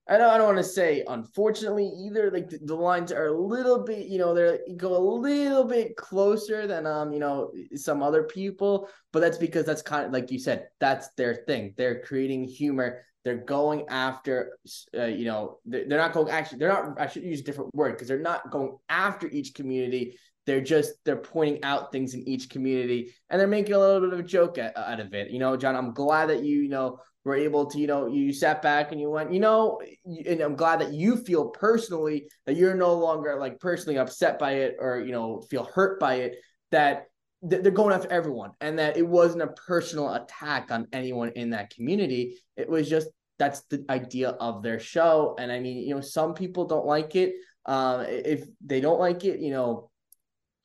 I 0.07 0.17
don't, 0.17 0.29
I 0.29 0.37
don't 0.37 0.47
want 0.47 0.57
to 0.57 0.63
say 0.63 1.03
unfortunately 1.07 1.87
either. 1.87 2.31
Like 2.31 2.49
the, 2.49 2.59
the, 2.63 2.75
lines 2.75 3.11
are 3.11 3.27
a 3.27 3.39
little 3.39 3.83
bit, 3.83 4.07
you 4.07 4.19
know, 4.19 4.33
they 4.33 4.59
go 4.77 4.95
a 4.95 5.03
little 5.19 5.63
bit 5.63 5.95
closer 5.95 6.67
than 6.67 6.85
um, 6.85 7.11
you 7.11 7.19
know, 7.19 7.51
some 7.75 8.03
other 8.03 8.23
people, 8.23 8.87
but 9.13 9.19
that's 9.19 9.37
because 9.37 9.65
that's 9.65 9.81
kind 9.81 10.05
of 10.05 10.11
like 10.11 10.31
you 10.31 10.39
said, 10.39 10.67
that's 10.79 11.09
their 11.17 11.43
thing. 11.47 11.73
They're 11.77 12.01
creating 12.01 12.43
humor. 12.43 13.03
They're 13.23 13.37
going 13.37 13.85
after, 13.89 14.57
uh, 14.97 15.05
you 15.05 15.25
know, 15.25 15.59
they're, 15.65 15.87
they're 15.87 15.99
not 15.99 16.13
going 16.13 16.29
actually. 16.29 16.57
They're 16.59 16.69
not. 16.69 16.99
I 16.99 17.07
should 17.07 17.23
use 17.23 17.41
a 17.41 17.43
different 17.43 17.73
word 17.75 17.91
because 17.91 18.07
they're 18.07 18.19
not 18.19 18.49
going 18.49 18.77
after 18.89 19.27
each 19.27 19.53
community. 19.53 20.17
They're 20.45 20.61
just 20.61 20.93
they're 21.05 21.17
pointing 21.17 21.63
out 21.63 21.91
things 21.91 22.13
in 22.13 22.27
each 22.27 22.49
community 22.49 23.13
and 23.29 23.39
they're 23.39 23.47
making 23.47 23.73
a 23.73 23.79
little 23.79 24.01
bit 24.01 24.13
of 24.13 24.19
a 24.19 24.27
joke 24.27 24.57
at, 24.57 24.75
out 24.77 24.99
of 24.99 25.13
it. 25.13 25.29
You 25.29 25.39
know, 25.39 25.55
Jon, 25.55 25.75
I'm 25.75 25.93
glad 25.93 26.29
that 26.29 26.43
you 26.43 26.61
you 26.61 26.69
know 26.69 26.99
were 27.23 27.35
able 27.35 27.65
to 27.67 27.79
you 27.79 27.87
know 27.87 28.07
you 28.07 28.33
sat 28.33 28.61
back 28.61 28.91
and 28.91 28.99
you 28.99 29.09
went 29.09 29.31
you 29.31 29.39
know 29.39 29.79
and 30.25 30.41
I'm 30.41 30.55
glad 30.55 30.81
that 30.81 30.93
you 30.93 31.17
feel 31.17 31.49
personally 31.49 32.27
that 32.45 32.55
you're 32.55 32.75
no 32.75 32.95
longer 32.95 33.37
like 33.39 33.59
personally 33.59 33.99
upset 33.99 34.39
by 34.39 34.53
it 34.53 34.77
or 34.79 34.99
you 34.99 35.11
know 35.11 35.41
feel 35.41 35.65
hurt 35.65 35.99
by 35.99 36.15
it 36.15 36.37
that 36.71 37.05
they're 37.43 37.71
going 37.71 37.93
after 37.93 38.11
everyone 38.11 38.51
and 38.61 38.79
that 38.79 38.97
it 38.97 39.07
wasn't 39.07 39.41
a 39.41 39.47
personal 39.47 40.13
attack 40.13 40.71
on 40.71 40.87
anyone 40.93 41.31
in 41.35 41.51
that 41.51 41.69
community 41.69 42.37
it 42.55 42.69
was 42.69 42.89
just 42.89 43.07
that's 43.37 43.61
the 43.69 43.83
idea 43.89 44.29
of 44.29 44.61
their 44.61 44.79
show 44.79 45.35
and 45.39 45.51
i 45.51 45.59
mean 45.59 45.77
you 45.77 45.93
know 45.93 46.01
some 46.01 46.33
people 46.33 46.65
don't 46.65 46.85
like 46.85 47.15
it 47.15 47.33
uh, 47.67 48.05
if 48.07 48.43
they 48.65 48.81
don't 48.81 48.99
like 48.99 49.23
it 49.23 49.39
you 49.39 49.51
know 49.51 49.90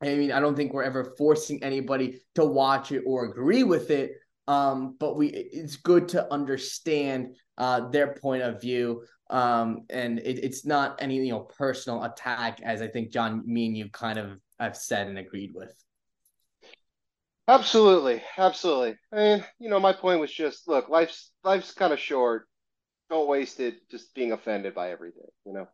I 0.03 0.15
mean, 0.15 0.33
I 0.33 0.41
don't 0.41 0.55
think 0.55 0.73
we're 0.73 0.83
ever 0.83 1.15
forcing 1.17 1.63
anybody 1.63 2.21
to 2.35 2.45
watch 2.45 2.93
it 2.93 3.03
or 3.07 3.25
agree 3.25 3.65
with 3.65 3.91
it. 3.91 4.13
Um, 4.49 4.97
but 5.01 5.17
we 5.17 5.29
it's 5.29 5.77
good 5.77 6.09
to 6.09 6.33
understand 6.33 7.35
uh, 7.59 7.89
their 7.89 8.15
point 8.15 8.43
of 8.43 8.61
view. 8.61 9.05
Um, 9.29 9.87
and 9.91 10.21
it, 10.21 10.45
it's 10.45 10.65
not 10.65 11.03
any 11.03 11.17
you 11.17 11.33
know 11.33 11.41
personal 11.41 12.05
attack, 12.05 12.61
as 12.63 12.83
I 12.83 12.89
think 12.89 13.11
Jon, 13.11 13.43
me 13.47 13.67
and 13.67 13.77
you 13.77 13.89
kind 13.89 14.19
of 14.19 14.39
have 14.61 14.77
said 14.77 15.09
and 15.09 15.19
agreed 15.19 15.53
with. 15.55 15.75
Absolutely, 17.49 18.23
absolutely. 18.39 18.97
I 19.13 19.17
mean, 19.17 19.45
you 19.59 19.71
know, 19.71 19.79
my 19.79 19.93
point 19.93 20.21
was 20.21 20.33
just 20.33 20.69
look, 20.69 20.89
life's 20.89 21.31
life's 21.45 21.73
kind 21.73 21.93
of 21.93 21.99
short. 21.99 22.49
Don't 23.09 23.29
waste 23.29 23.61
it 23.61 23.89
just 23.89 24.15
being 24.15 24.33
offended 24.33 24.75
by 24.75 24.91
everything, 24.91 25.29
you 25.45 25.53
know. 25.53 25.69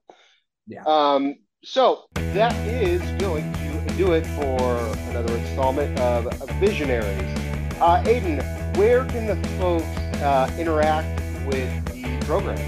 Yeah. 0.66 0.82
Um. 0.86 1.36
So 1.64 2.06
that 2.14 2.54
is 2.66 3.00
going 3.20 3.52
to 3.52 3.94
do 3.96 4.14
it 4.14 4.26
for 4.26 4.76
another 5.10 5.36
installment 5.36 5.96
of 6.00 6.24
Visionaries. 6.58 7.22
Uh, 7.80 8.02
Aiden, 8.04 8.42
where 8.76 9.04
can 9.04 9.26
the 9.28 9.48
folks 9.58 9.84
uh, 10.20 10.52
interact 10.58 11.20
with 11.46 11.84
the 11.92 12.26
program? 12.26 12.58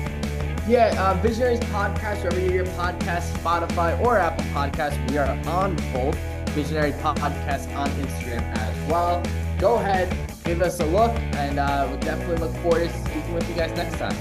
Yeah, 0.69 0.95
uh, 0.97 1.21
Visionaries 1.21 1.59
Podcast, 1.61 2.23
wherever 2.23 2.39
you 2.39 2.53
your 2.53 2.67
podcast, 2.67 3.33
Spotify 3.39 3.99
or 4.01 4.17
Apple 4.17 4.45
Podcasts, 4.47 5.11
we 5.11 5.19
are 5.19 5.27
on 5.49 5.75
both. 5.93 6.17
Visionary 6.51 6.93
Podcast 6.93 7.77
on 7.77 7.91
Instagram 7.91 8.43
as 8.59 8.91
well. 8.91 9.21
Go 9.59 9.75
ahead, 9.75 10.17
give 10.45 10.63
us 10.63 10.79
a 10.79 10.87
look, 10.87 11.11
and 11.35 11.59
uh, 11.59 11.89
we'll 11.91 11.99
definitely 11.99 12.37
look 12.37 12.55
forward 12.59 12.89
to 12.89 13.05
speaking 13.07 13.35
with 13.35 13.49
you 13.49 13.57
guys 13.57 13.77
next 13.77 13.99
time. 13.99 14.17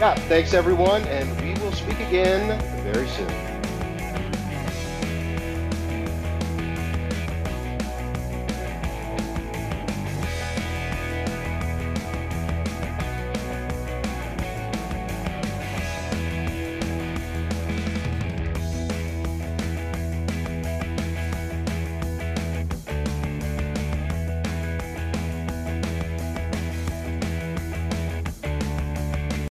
Yeah, 0.00 0.16
thanks 0.26 0.52
everyone, 0.52 1.02
and 1.02 1.30
we 1.40 1.54
will 1.62 1.70
speak 1.70 2.00
again 2.00 2.60
very 2.82 3.06
soon. 3.06 3.51